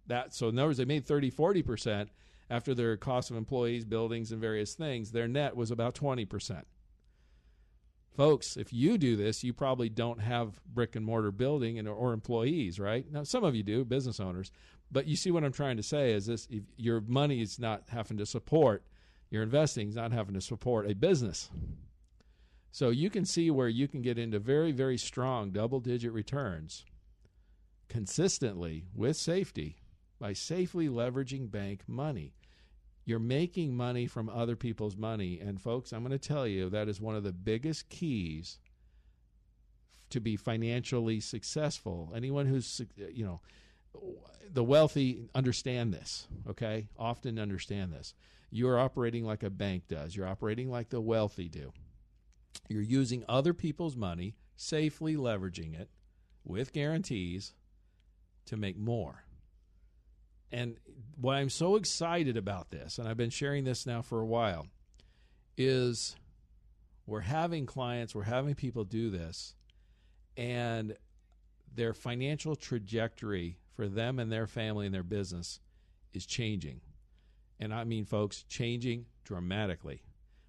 That 0.06 0.32
so 0.32 0.48
in 0.48 0.58
other 0.58 0.68
words, 0.68 0.78
they 0.78 0.84
made 0.84 1.04
30, 1.04 1.32
40% 1.32 2.08
after 2.48 2.72
their 2.72 2.96
cost 2.96 3.32
of 3.32 3.36
employees, 3.36 3.84
buildings, 3.84 4.30
and 4.30 4.40
various 4.40 4.74
things. 4.74 5.10
Their 5.10 5.26
net 5.26 5.56
was 5.56 5.72
about 5.72 5.96
20%. 5.96 6.62
Folks, 8.16 8.56
if 8.56 8.72
you 8.72 8.98
do 8.98 9.16
this, 9.16 9.42
you 9.42 9.52
probably 9.52 9.88
don't 9.88 10.20
have 10.20 10.60
brick 10.66 10.96
and 10.96 11.04
mortar 11.04 11.32
building 11.32 11.78
and 11.78 11.88
or 11.88 12.12
employees, 12.12 12.78
right? 12.78 13.10
Now, 13.10 13.22
some 13.24 13.42
of 13.42 13.54
you 13.54 13.62
do, 13.62 13.84
business 13.84 14.20
owners, 14.20 14.52
but 14.90 15.06
you 15.06 15.16
see 15.16 15.30
what 15.30 15.44
I'm 15.44 15.52
trying 15.52 15.78
to 15.78 15.82
say 15.82 16.12
is 16.12 16.26
this: 16.26 16.46
your 16.76 17.00
money 17.00 17.40
is 17.40 17.58
not 17.58 17.84
having 17.88 18.18
to 18.18 18.26
support 18.26 18.84
your 19.32 19.42
investing 19.42 19.88
is 19.88 19.96
not 19.96 20.12
having 20.12 20.34
to 20.34 20.42
support 20.42 20.88
a 20.88 20.94
business. 20.94 21.48
So 22.70 22.90
you 22.90 23.08
can 23.08 23.24
see 23.24 23.50
where 23.50 23.68
you 23.68 23.88
can 23.88 24.02
get 24.02 24.18
into 24.18 24.38
very, 24.38 24.72
very 24.72 24.98
strong 24.98 25.52
double 25.52 25.80
digit 25.80 26.12
returns 26.12 26.84
consistently 27.88 28.84
with 28.94 29.16
safety 29.16 29.76
by 30.20 30.34
safely 30.34 30.86
leveraging 30.86 31.50
bank 31.50 31.80
money. 31.86 32.34
You're 33.04 33.18
making 33.18 33.76
money 33.76 34.06
from 34.06 34.28
other 34.28 34.56
people's 34.56 34.96
money. 34.96 35.40
And, 35.40 35.60
folks, 35.60 35.92
I'm 35.92 36.04
going 36.04 36.18
to 36.18 36.18
tell 36.18 36.46
you 36.46 36.70
that 36.70 36.88
is 36.88 37.00
one 37.00 37.16
of 37.16 37.24
the 37.24 37.32
biggest 37.32 37.88
keys 37.88 38.58
to 40.10 40.20
be 40.20 40.36
financially 40.36 41.20
successful. 41.20 42.12
Anyone 42.14 42.46
who's, 42.46 42.80
you 42.96 43.24
know, 43.24 43.40
the 44.52 44.64
wealthy 44.64 45.28
understand 45.34 45.92
this, 45.92 46.26
okay? 46.48 46.88
Often 46.98 47.38
understand 47.38 47.92
this. 47.92 48.14
You're 48.50 48.78
operating 48.78 49.24
like 49.24 49.42
a 49.42 49.50
bank 49.50 49.84
does, 49.88 50.14
you're 50.14 50.28
operating 50.28 50.70
like 50.70 50.90
the 50.90 51.00
wealthy 51.00 51.48
do. 51.48 51.72
You're 52.68 52.82
using 52.82 53.24
other 53.28 53.54
people's 53.54 53.96
money, 53.96 54.36
safely 54.56 55.16
leveraging 55.16 55.78
it 55.78 55.88
with 56.44 56.72
guarantees 56.72 57.54
to 58.46 58.56
make 58.56 58.78
more. 58.78 59.24
And 60.52 60.76
what 61.18 61.36
I'm 61.36 61.48
so 61.48 61.76
excited 61.76 62.36
about 62.36 62.70
this, 62.70 62.98
and 62.98 63.08
I've 63.08 63.16
been 63.16 63.30
sharing 63.30 63.64
this 63.64 63.86
now 63.86 64.02
for 64.02 64.20
a 64.20 64.26
while, 64.26 64.66
is 65.56 66.14
we're 67.06 67.20
having 67.20 67.66
clients, 67.66 68.14
we're 68.14 68.22
having 68.24 68.54
people 68.54 68.84
do 68.84 69.10
this, 69.10 69.54
and 70.36 70.94
their 71.74 71.94
financial 71.94 72.54
trajectory 72.54 73.56
for 73.74 73.88
them 73.88 74.18
and 74.18 74.30
their 74.30 74.46
family 74.46 74.86
and 74.86 74.94
their 74.94 75.02
business 75.02 75.58
is 76.12 76.26
changing. 76.26 76.80
And 77.58 77.72
I 77.72 77.84
mean, 77.84 78.04
folks, 78.04 78.44
changing 78.48 79.06
dramatically. 79.24 80.02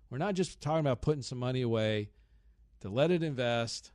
We're 0.10 0.18
not 0.18 0.36
just 0.36 0.60
talking 0.60 0.82
about 0.82 1.02
putting 1.02 1.22
some 1.22 1.38
money 1.38 1.62
away 1.62 2.10
to 2.82 2.90
let 2.90 3.12
it 3.12 3.24
invest. 3.24 3.92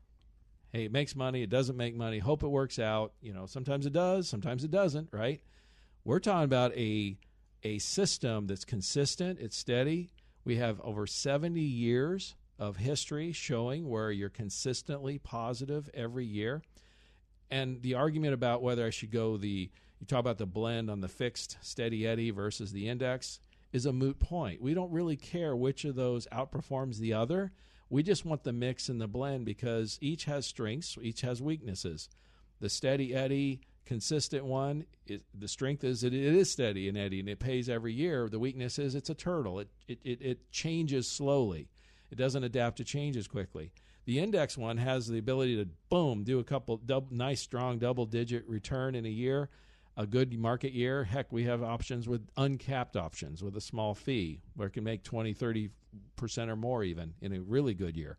Hey, 0.73 0.85
it 0.85 0.93
makes 0.93 1.15
money, 1.15 1.43
it 1.43 1.51
doesn't 1.51 1.77
make 1.77 1.95
money, 1.95 2.19
hope 2.19 2.43
it 2.43 2.49
works 2.49 2.79
out. 2.79 3.13
You 3.21 3.33
know, 3.35 3.47
sometimes 3.47 3.87
it 3.87 3.93
does, 3.93 4.29
sometimes 4.29 4.65
it 4.65 4.71
doesn't, 4.71 5.11
right? 5.13 5.41
We're 6.09 6.21
talking 6.21 6.45
about 6.45 6.75
a 6.75 7.19
a 7.63 7.79
system 7.81 8.47
that's 8.47 8.65
consistent, 8.65 9.41
it's 9.41 9.59
steady. 9.59 10.09
We 10.43 10.57
have 10.57 10.81
over 10.81 11.07
70 11.07 11.61
years 11.61 12.35
of 12.59 12.79
history 12.79 13.33
showing 13.33 13.87
where 13.87 14.11
you're 14.11 14.31
consistently 14.31 15.19
positive 15.19 15.91
every 15.93 16.25
year. 16.25 16.63
And 17.51 17.83
the 17.83 17.93
argument 17.93 18.33
about 18.33 18.63
whether 18.63 18.87
I 18.87 18.89
should 18.89 19.11
go 19.11 19.37
the 19.37 19.71
you 20.01 20.07
talk 20.07 20.21
about 20.21 20.39
the 20.39 20.47
blend 20.47 20.91
on 20.91 21.03
the 21.03 21.09
fixed 21.09 21.59
steady 21.61 22.07
eddy 22.07 22.31
versus 22.31 22.73
the 22.73 22.89
index 22.89 23.41
is 23.75 23.85
a 23.85 23.93
moot 23.93 24.19
point. 24.19 24.63
We 24.63 24.73
don't 24.73 24.91
really 24.91 25.17
care 25.17 25.55
which 25.55 25.85
of 25.85 25.95
those 25.95 26.27
outperforms 26.33 26.97
the 26.97 27.13
other. 27.13 27.53
We 27.91 28.03
just 28.03 28.25
want 28.25 28.45
the 28.45 28.53
mix 28.55 28.89
and 28.89 28.99
the 28.99 29.09
blend 29.09 29.45
because 29.45 29.99
each 30.01 30.25
has 30.25 30.47
strengths, 30.47 30.97
each 31.03 31.21
has 31.21 31.43
weaknesses. 31.43 32.09
The 32.61 32.71
steady 32.71 33.15
eddy, 33.15 33.61
consistent 33.89 34.45
one, 34.45 34.85
it, 35.07 35.23
the 35.35 35.49
strength 35.49 35.83
is 35.83 36.03
that 36.03 36.13
it 36.13 36.35
is 36.35 36.53
steady 36.53 36.91
and 36.91 36.99
eddy 36.99 37.21
and 37.21 37.29
it 37.29 37.41
pays 37.41 37.71
every 37.71 37.95
year. 37.95 38.29
The 38.29 38.39
weakness 38.39 38.79
is 38.79 38.95
it's 38.95 39.09
a 39.09 39.15
turtle. 39.15 39.61
It, 39.61 39.69
it, 39.89 39.99
it, 40.05 40.23
it 40.23 40.53
changes 40.53 41.11
slowly. 41.11 41.71
It 42.11 42.17
doesn't 42.19 42.45
adapt 42.45 42.77
to 42.77 42.85
changes 42.85 43.27
quickly. 43.27 43.73
The 44.05 44.19
index 44.19 44.59
one 44.59 44.77
has 44.77 45.09
the 45.09 45.19
ability 45.19 45.57
to 45.57 45.71
boom 45.89 46.23
do 46.23 46.39
a 46.39 46.45
couple 46.45 46.81
nice 47.11 47.41
strong 47.41 47.79
double 47.79 48.05
digit 48.05 48.47
return 48.47 48.95
in 48.95 49.07
a 49.07 49.11
year, 49.11 49.49
a 49.97 50.07
good 50.07 50.39
market 50.39 50.73
year. 50.73 51.05
Heck, 51.05 51.33
we 51.33 51.45
have 51.45 51.63
options 51.63 52.07
with 52.07 52.29
uncapped 52.37 52.95
options 52.95 53.43
with 53.43 53.57
a 53.57 53.61
small 53.61 53.95
fee 53.95 54.43
where 54.55 54.69
it 54.69 54.73
can 54.73 54.85
make 54.85 55.03
20, 55.03 55.33
30 55.33 55.71
percent 56.17 56.51
or 56.51 56.57
more 56.57 56.85
even 56.85 57.15
in 57.23 57.33
a 57.33 57.41
really 57.41 57.73
good 57.73 57.97
year. 57.97 58.19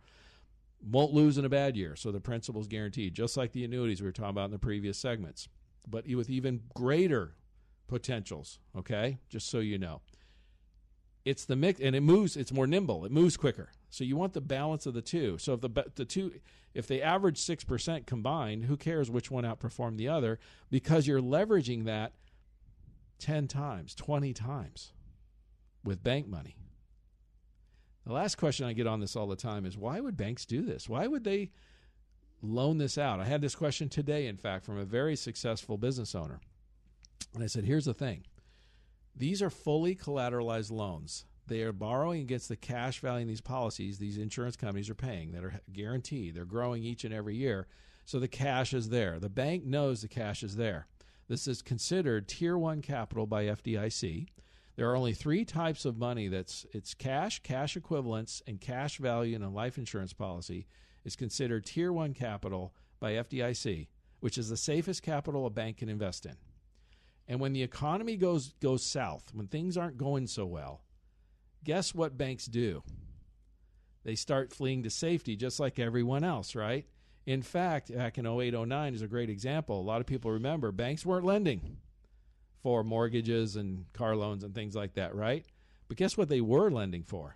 Won't 0.82 1.14
lose 1.14 1.38
in 1.38 1.46
a 1.46 1.50
bad 1.50 1.78
year, 1.78 1.96
so 1.96 2.12
the 2.12 2.20
principal 2.20 2.60
is 2.60 2.68
guaranteed, 2.68 3.14
just 3.14 3.38
like 3.38 3.52
the 3.52 3.64
annuities 3.64 4.02
we 4.02 4.08
were 4.08 4.12
talking 4.12 4.32
about 4.32 4.46
in 4.46 4.52
the 4.52 4.60
previous 4.60 4.98
segments, 4.98 5.48
but 5.88 6.06
with 6.08 6.30
even 6.30 6.62
greater 6.74 7.36
potentials. 7.88 8.60
Okay, 8.78 9.18
just 9.30 9.50
so 9.50 9.60
you 9.60 9.78
know. 9.78 10.02
it's 11.26 11.46
the 11.46 11.56
mix 11.56 11.80
and 11.80 11.96
it 11.96 12.02
moves 12.02 12.38
it's 12.38 12.52
more 12.54 12.68
nimble 12.68 13.06
it 13.06 13.12
moves 13.12 13.36
quicker. 13.38 13.70
So 13.90 14.04
you 14.04 14.16
want 14.16 14.34
the 14.34 14.42
balance 14.42 14.86
of 14.86 14.94
the 14.94 15.02
two. 15.02 15.38
So 15.38 15.54
if 15.54 15.62
the 15.62 15.70
the 15.96 16.06
two 16.06 16.34
if 16.74 16.88
they 16.88 17.02
average 17.02 17.40
6% 17.40 18.06
combined 18.06 18.66
who 18.66 18.78
cares 18.78 19.10
which 19.10 19.32
one 19.32 19.44
outperformed 19.44 19.98
the 19.98 20.08
other? 20.08 20.40
Because 20.70 21.08
you're 21.08 21.22
leveraging 21.22 21.86
that 21.86 22.14
10 23.20 23.48
times 23.48 23.96
20 23.96 24.34
times 24.34 24.94
with 25.84 26.04
bank 26.04 26.28
money. 26.28 26.56
The 28.06 28.14
last 28.14 28.36
question 28.38 28.66
i 28.66 28.74
get 28.74 28.88
on 28.88 29.00
this 29.02 29.16
all 29.16 29.28
the 29.28 29.36
time 29.36 29.66
is 29.66 29.78
why 29.78 30.00
would 30.00 30.18
banks 30.18 30.46
do 30.46 30.62
this? 30.62 30.88
Why 30.88 31.06
would 31.08 31.24
they 31.24 31.52
loan 32.42 32.78
this 32.78 32.98
out 32.98 33.20
i 33.20 33.26
had 33.26 33.42
this 33.42 33.56
question 33.56 33.90
today 33.90 34.28
in 34.28 34.38
fact 34.38 34.66
from 34.66 34.78
a 34.78 34.86
very 34.86 35.16
successful 35.16 35.78
business 35.78 36.16
owner 36.16 36.40
and 37.34 37.44
i 37.44 37.48
said 37.48 37.66
here's 37.66 37.86
the 37.86 37.94
thing 37.94 38.24
these 39.20 39.42
are 39.42 39.50
fully 39.50 39.96
collateralized 39.96 40.72
loans. 40.72 41.26
They 41.46 41.64
are 41.64 41.74
borrowing 41.74 42.22
against 42.22 42.48
the 42.48 42.56
cash 42.56 43.02
value 43.02 43.24
in 43.24 43.28
these 43.28 43.42
policies 43.42 43.98
these 43.98 44.18
insurance 44.18 44.56
companies 44.56 44.90
are 44.90 44.96
paying 44.96 45.34
that 45.34 45.44
are 45.44 45.60
guaranteed. 45.74 46.36
They're 46.36 46.46
growing 46.46 46.84
each 46.84 47.04
and 47.04 47.14
every 47.14 47.36
year. 47.36 47.68
So 48.06 48.18
the 48.18 48.30
cash 48.30 48.74
is 48.74 48.90
there. 48.90 49.20
The 49.20 49.30
bank 49.30 49.66
knows 49.66 50.02
the 50.02 50.08
cash 50.08 50.42
is 50.42 50.56
there. 50.56 50.88
This 51.28 51.48
is 51.48 51.62
considered 51.62 52.30
tier 52.30 52.58
1 52.58 52.82
capital 52.82 53.28
by 53.28 53.46
FDIC. 53.46 54.28
There 54.78 54.90
are 54.90 54.96
only 54.96 55.14
3 55.14 55.44
types 55.44 55.84
of 55.84 55.98
money 55.98 56.30
that's 56.30 56.66
it's 56.72 56.94
cash, 56.94 57.44
cash 57.44 57.76
equivalents 57.76 58.42
and 58.48 58.62
cash 58.62 59.00
value 59.00 59.36
in 59.36 59.44
a 59.44 59.50
life 59.50 59.78
insurance 59.78 60.14
policy 60.14 60.66
is 61.04 61.16
considered 61.16 61.66
tier 61.66 61.92
1 61.92 62.14
capital 62.14 62.74
by 63.00 63.14
FDIC, 63.14 63.88
which 64.20 64.38
is 64.38 64.50
the 64.50 64.58
safest 64.58 65.04
capital 65.04 65.46
a 65.46 65.50
bank 65.50 65.78
can 65.78 65.90
invest 65.90 66.26
in. 66.26 66.36
And 67.28 67.40
when 67.40 67.54
the 67.54 67.64
economy 67.64 68.18
goes 68.18 68.54
goes 68.60 68.84
south, 68.84 69.32
when 69.34 69.48
things 69.48 69.78
aren't 69.78 69.98
going 69.98 70.28
so 70.28 70.46
well, 70.46 70.82
guess 71.64 71.94
what 71.94 72.18
banks 72.18 72.46
do? 72.46 72.84
They 74.04 74.16
start 74.16 74.52
fleeing 74.52 74.84
to 74.84 74.90
safety 74.90 75.36
just 75.36 75.60
like 75.60 75.78
everyone 75.78 76.24
else, 76.24 76.56
right? 76.56 76.88
In 77.26 77.44
fact, 77.44 77.96
back 77.96 78.18
in 78.18 78.26
08, 78.26 78.54
09 78.54 78.94
is 78.96 79.04
a 79.04 79.08
great 79.08 79.30
example. 79.30 79.80
A 79.80 79.84
lot 79.84 80.02
of 80.02 80.08
people 80.08 80.32
remember 80.32 80.72
banks 80.72 81.06
weren't 81.06 81.26
lending 81.26 81.78
for 82.64 82.84
mortgages 82.84 83.56
and 83.56 83.86
car 83.94 84.16
loans 84.16 84.44
and 84.44 84.56
things 84.56 84.76
like 84.76 84.96
that, 84.96 85.14
right? 85.14 85.46
But 85.88 85.98
guess 85.98 86.18
what 86.18 86.30
they 86.30 86.42
were 86.42 86.72
lending 86.72 87.04
for? 87.04 87.36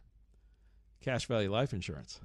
Cash 1.02 1.28
value 1.28 1.52
life 1.52 1.74
insurance. 1.74 2.20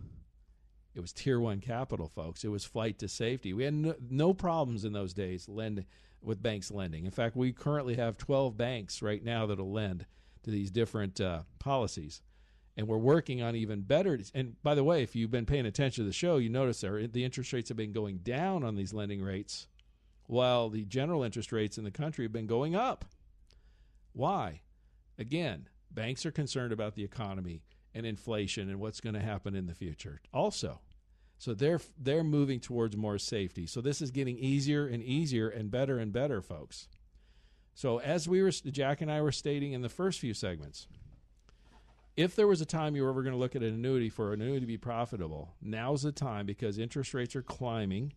It 0.95 1.01
was 1.01 1.13
tier 1.13 1.39
one 1.39 1.61
capital, 1.61 2.09
folks. 2.09 2.45
It 2.45 2.49
was 2.49 2.65
flight 2.65 2.99
to 2.99 3.09
safety. 3.09 3.53
We 3.53 3.65
had 3.65 3.75
no, 3.75 3.95
no 4.11 4.35
problems 4.35 4.85
in 4.85 4.93
those 4.93 5.15
days 5.15 5.49
lending 5.49 5.87
with 6.23 6.43
banks 6.43 6.71
lending. 6.71 7.05
In 7.05 7.11
fact, 7.11 7.37
we 7.37 7.53
currently 7.53 7.95
have 7.97 8.19
12 8.19 8.57
banks 8.57 9.03
right 9.03 9.23
now 9.23 9.47
that'll 9.47 9.71
lend 9.71 10.07
to 10.43 10.51
these 10.51 10.71
different 10.71 11.21
uh, 11.21 11.43
policies. 11.59 12.23
And 12.77 12.87
we're 12.87 12.99
working 12.99 13.43
on 13.43 13.57
even 13.57 13.83
better. 13.83 14.19
And 14.35 14.61
by 14.63 14.75
the 14.75 14.85
way, 14.85 15.03
if 15.03 15.17
you've 15.17 15.31
been 15.31 15.47
paying 15.47 15.67
attention 15.67 16.05
to 16.05 16.09
the 16.09 16.13
show, 16.13 16.37
you 16.37 16.49
notice 16.49 16.81
there 16.81 17.07
the 17.07 17.25
interest 17.25 17.53
rates 17.53 17.69
have 17.69 17.77
been 17.77 17.93
going 17.93 18.19
down 18.19 18.63
on 18.65 18.77
these 18.77 18.95
lending 18.95 19.23
rates, 19.23 19.67
while 20.27 20.69
the 20.69 20.85
general 20.85 21.23
interest 21.23 21.53
rates 21.53 21.79
in 21.79 21.85
the 21.85 21.91
country 21.91 22.25
have 22.25 22.33
been 22.33 22.47
going 22.47 22.77
up. 22.77 23.05
Why? 24.13 24.63
Again, 25.19 25.69
banks 25.91 26.25
are 26.25 26.31
concerned 26.31 26.73
about 26.73 26.95
the 26.95 27.05
economy 27.05 27.63
and 27.99 28.07
inflation 28.07 28.71
and 28.71 28.79
what's 28.79 29.01
going 29.01 29.15
to 29.15 29.21
happen 29.21 29.57
in 29.57 29.67
the 29.67 29.75
future. 29.75 30.21
Also, 30.33 30.81
so 31.37 31.53
they're 31.53 31.81
they're 32.01 32.25
moving 32.25 32.61
towards 32.61 32.97
more 32.97 33.19
safety. 33.19 33.67
So 33.67 33.81
this 33.81 34.01
is 34.01 34.11
getting 34.11 34.39
easier 34.39 34.87
and 34.87 35.03
easier 35.03 35.49
and 35.49 35.71
better 35.71 35.99
and 35.99 36.13
better, 36.13 36.41
folks. 36.41 36.89
So 37.75 37.99
as 37.99 38.29
we 38.29 38.43
were 38.43 38.51
Jack 38.51 39.01
and 39.01 39.11
I 39.11 39.21
were 39.21 39.33
stating 39.33 39.73
in 39.73 39.83
the 39.83 39.89
first 39.89 40.21
few 40.21 40.33
segments, 40.33 40.87
if 42.17 42.35
there 42.35 42.49
was 42.49 42.61
a 42.61 42.67
time 42.67 42.97
you 42.97 43.03
were 43.03 43.11
ever 43.11 43.23
going 43.23 43.35
to 43.35 43.39
look 43.39 43.57
at 43.57 43.63
an 43.63 43.75
annuity 43.75 44.09
for 44.09 44.33
an 44.33 44.41
annuity 44.41 44.61
to 44.61 44.67
be 44.67 44.79
profitable, 44.79 45.55
now's 45.61 46.03
the 46.03 46.13
time 46.13 46.47
because 46.47 46.79
interest 46.79 47.15
rates 47.15 47.37
are 47.37 47.43
climbing 47.43 48.13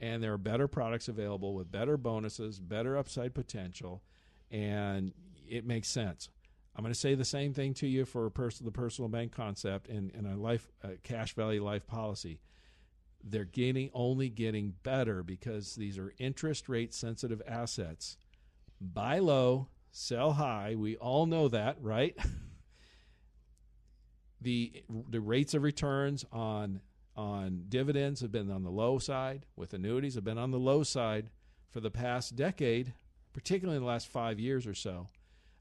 and 0.00 0.22
there 0.22 0.32
are 0.32 0.38
better 0.38 0.68
products 0.68 1.08
available 1.08 1.54
with 1.54 1.70
better 1.70 1.96
bonuses, 1.96 2.60
better 2.60 2.96
upside 2.96 3.34
potential, 3.34 4.02
and 4.50 5.12
it 5.48 5.66
makes 5.66 5.88
sense. 5.88 6.28
I'm 6.78 6.84
going 6.84 6.94
to 6.94 6.98
say 6.98 7.16
the 7.16 7.24
same 7.24 7.52
thing 7.52 7.74
to 7.74 7.86
you 7.86 8.04
for 8.04 8.30
pers- 8.30 8.60
the 8.60 8.70
personal 8.70 9.08
bank 9.08 9.32
concept 9.32 9.88
and, 9.88 10.12
and 10.14 10.26
a 10.26 10.36
life 10.36 10.70
cash 11.02 11.34
value 11.34 11.62
life 11.62 11.86
policy 11.86 12.40
they're 13.24 13.44
getting 13.44 13.90
only 13.92 14.28
getting 14.28 14.74
better 14.82 15.22
because 15.22 15.74
these 15.74 15.98
are 15.98 16.14
interest 16.18 16.68
rate 16.68 16.94
sensitive 16.94 17.42
assets. 17.46 18.16
Buy 18.80 19.18
low, 19.18 19.68
sell 19.90 20.32
high. 20.32 20.74
We 20.76 20.96
all 20.96 21.26
know 21.26 21.48
that, 21.48 21.76
right? 21.80 22.16
the 24.40 24.84
the 25.08 25.20
rates 25.20 25.54
of 25.54 25.62
returns 25.62 26.24
on 26.32 26.80
on 27.16 27.64
dividends 27.68 28.20
have 28.20 28.30
been 28.30 28.50
on 28.50 28.62
the 28.62 28.70
low 28.70 28.98
side, 28.98 29.46
with 29.56 29.74
annuities 29.74 30.14
have 30.14 30.24
been 30.24 30.38
on 30.38 30.52
the 30.52 30.58
low 30.58 30.84
side 30.84 31.30
for 31.68 31.80
the 31.80 31.90
past 31.90 32.36
decade, 32.36 32.94
particularly 33.32 33.76
in 33.76 33.82
the 33.82 33.88
last 33.88 34.06
5 34.06 34.38
years 34.38 34.66
or 34.66 34.74
so. 34.74 35.08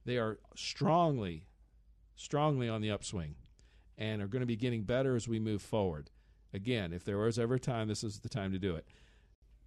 They 0.08 0.18
are 0.18 0.40
strongly 0.56 1.44
strongly 2.16 2.70
on 2.70 2.82
the 2.82 2.90
upswing 2.90 3.36
and 3.98 4.22
are 4.22 4.28
going 4.28 4.40
to 4.40 4.48
be 4.48 4.56
getting 4.56 4.84
better 4.84 5.18
as 5.18 5.28
we 5.28 5.38
move 5.38 5.62
forward. 5.62 6.10
Again, 6.54 6.94
if 6.94 7.04
there 7.04 7.18
was 7.18 7.38
ever 7.38 7.56
a 7.56 7.60
time, 7.60 7.90
this 7.90 8.06
is 8.06 8.20
the 8.20 8.30
time 8.30 8.54
to 8.54 8.58
do 8.58 8.76
it. 8.76 8.88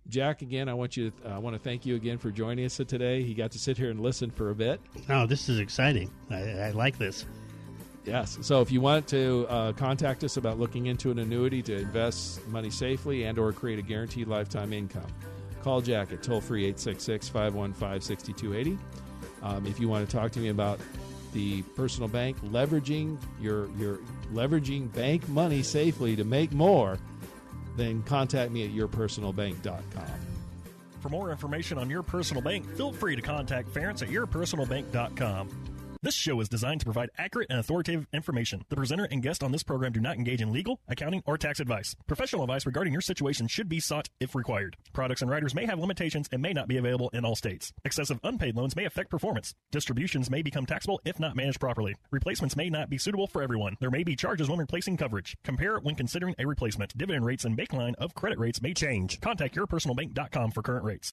Jack, 0.08 0.40
again, 0.40 0.66
I 0.68 0.74
want 0.74 0.96
you. 0.96 1.10
To, 1.10 1.30
uh, 1.30 1.34
I 1.34 1.38
want 1.38 1.56
to 1.56 1.62
thank 1.62 1.84
you 1.84 1.94
again 1.94 2.16
for 2.16 2.30
joining 2.30 2.64
us 2.64 2.78
today. 2.78 3.22
He 3.22 3.34
got 3.34 3.50
to 3.50 3.58
sit 3.58 3.76
here 3.76 3.90
and 3.90 4.00
listen 4.00 4.30
for 4.30 4.48
a 4.48 4.54
bit. 4.54 4.80
Oh, 5.10 5.26
this 5.26 5.50
is 5.50 5.58
exciting. 5.58 6.10
I, 6.30 6.40
I 6.52 6.70
like 6.70 6.96
this. 6.96 7.26
Yes. 8.06 8.38
So 8.40 8.62
if 8.62 8.72
you 8.72 8.80
want 8.80 9.06
to 9.08 9.46
uh, 9.50 9.72
contact 9.74 10.24
us 10.24 10.38
about 10.38 10.58
looking 10.58 10.86
into 10.86 11.10
an 11.10 11.18
annuity 11.18 11.60
to 11.64 11.76
invest 11.76 12.48
money 12.48 12.70
safely 12.70 13.24
and 13.24 13.38
or 13.38 13.52
create 13.52 13.78
a 13.78 13.82
guaranteed 13.82 14.26
lifetime 14.26 14.72
income, 14.72 15.06
call 15.62 15.82
Jack 15.82 16.12
at 16.12 16.22
toll 16.22 16.40
free 16.40 16.62
866 16.62 17.28
515 17.28 18.00
6280. 18.00 18.78
Um, 19.42 19.66
if 19.66 19.80
you 19.80 19.88
want 19.88 20.08
to 20.08 20.16
talk 20.16 20.32
to 20.32 20.40
me 20.40 20.48
about 20.48 20.80
the 21.32 21.62
personal 21.62 22.08
bank, 22.08 22.40
leveraging 22.42 23.18
your 23.40 23.68
your 23.76 23.98
leveraging 24.32 24.92
bank 24.92 25.28
money 25.28 25.62
safely 25.62 26.16
to 26.16 26.24
make 26.24 26.52
more, 26.52 26.98
then 27.76 28.02
contact 28.02 28.50
me 28.50 28.64
at 28.64 28.72
yourpersonalbank.com. 28.72 30.04
For 31.00 31.08
more 31.08 31.30
information 31.30 31.78
on 31.78 31.88
your 31.88 32.02
personal 32.02 32.42
bank, 32.42 32.68
feel 32.76 32.92
free 32.92 33.16
to 33.16 33.22
contact 33.22 33.72
Ferenc 33.72 34.02
at 34.02 34.08
yourpersonalbank.com. 34.08 35.48
This 36.02 36.14
show 36.14 36.40
is 36.40 36.48
designed 36.48 36.80
to 36.80 36.86
provide 36.86 37.10
accurate 37.18 37.48
and 37.50 37.58
authoritative 37.58 38.06
information. 38.14 38.64
The 38.70 38.76
presenter 38.76 39.06
and 39.10 39.22
guest 39.22 39.42
on 39.42 39.52
this 39.52 39.62
program 39.62 39.92
do 39.92 40.00
not 40.00 40.16
engage 40.16 40.40
in 40.40 40.50
legal, 40.50 40.80
accounting, 40.88 41.22
or 41.26 41.36
tax 41.36 41.60
advice. 41.60 41.94
Professional 42.06 42.42
advice 42.42 42.64
regarding 42.64 42.94
your 42.94 43.02
situation 43.02 43.46
should 43.48 43.68
be 43.68 43.80
sought 43.80 44.08
if 44.18 44.34
required. 44.34 44.78
Products 44.94 45.20
and 45.20 45.30
riders 45.30 45.54
may 45.54 45.66
have 45.66 45.78
limitations 45.78 46.26
and 46.32 46.40
may 46.40 46.54
not 46.54 46.68
be 46.68 46.78
available 46.78 47.10
in 47.12 47.26
all 47.26 47.36
states. 47.36 47.74
Excessive 47.84 48.18
unpaid 48.24 48.56
loans 48.56 48.74
may 48.76 48.86
affect 48.86 49.10
performance. 49.10 49.54
Distributions 49.72 50.30
may 50.30 50.40
become 50.40 50.64
taxable 50.64 51.02
if 51.04 51.20
not 51.20 51.36
managed 51.36 51.60
properly. 51.60 51.94
Replacements 52.10 52.56
may 52.56 52.70
not 52.70 52.88
be 52.88 52.96
suitable 52.96 53.26
for 53.26 53.42
everyone. 53.42 53.76
There 53.78 53.90
may 53.90 54.02
be 54.02 54.16
charges 54.16 54.48
when 54.48 54.58
replacing 54.58 54.96
coverage. 54.96 55.36
Compare 55.44 55.80
when 55.80 55.96
considering 55.96 56.34
a 56.38 56.46
replacement. 56.46 56.96
Dividend 56.96 57.26
rates 57.26 57.44
and 57.44 57.58
baseline 57.58 57.94
of 57.96 58.14
credit 58.14 58.38
rates 58.38 58.62
may 58.62 58.72
change. 58.72 59.20
Contact 59.20 59.54
yourpersonalbank.com 59.54 60.52
for 60.52 60.62
current 60.62 60.84
rates. 60.86 61.12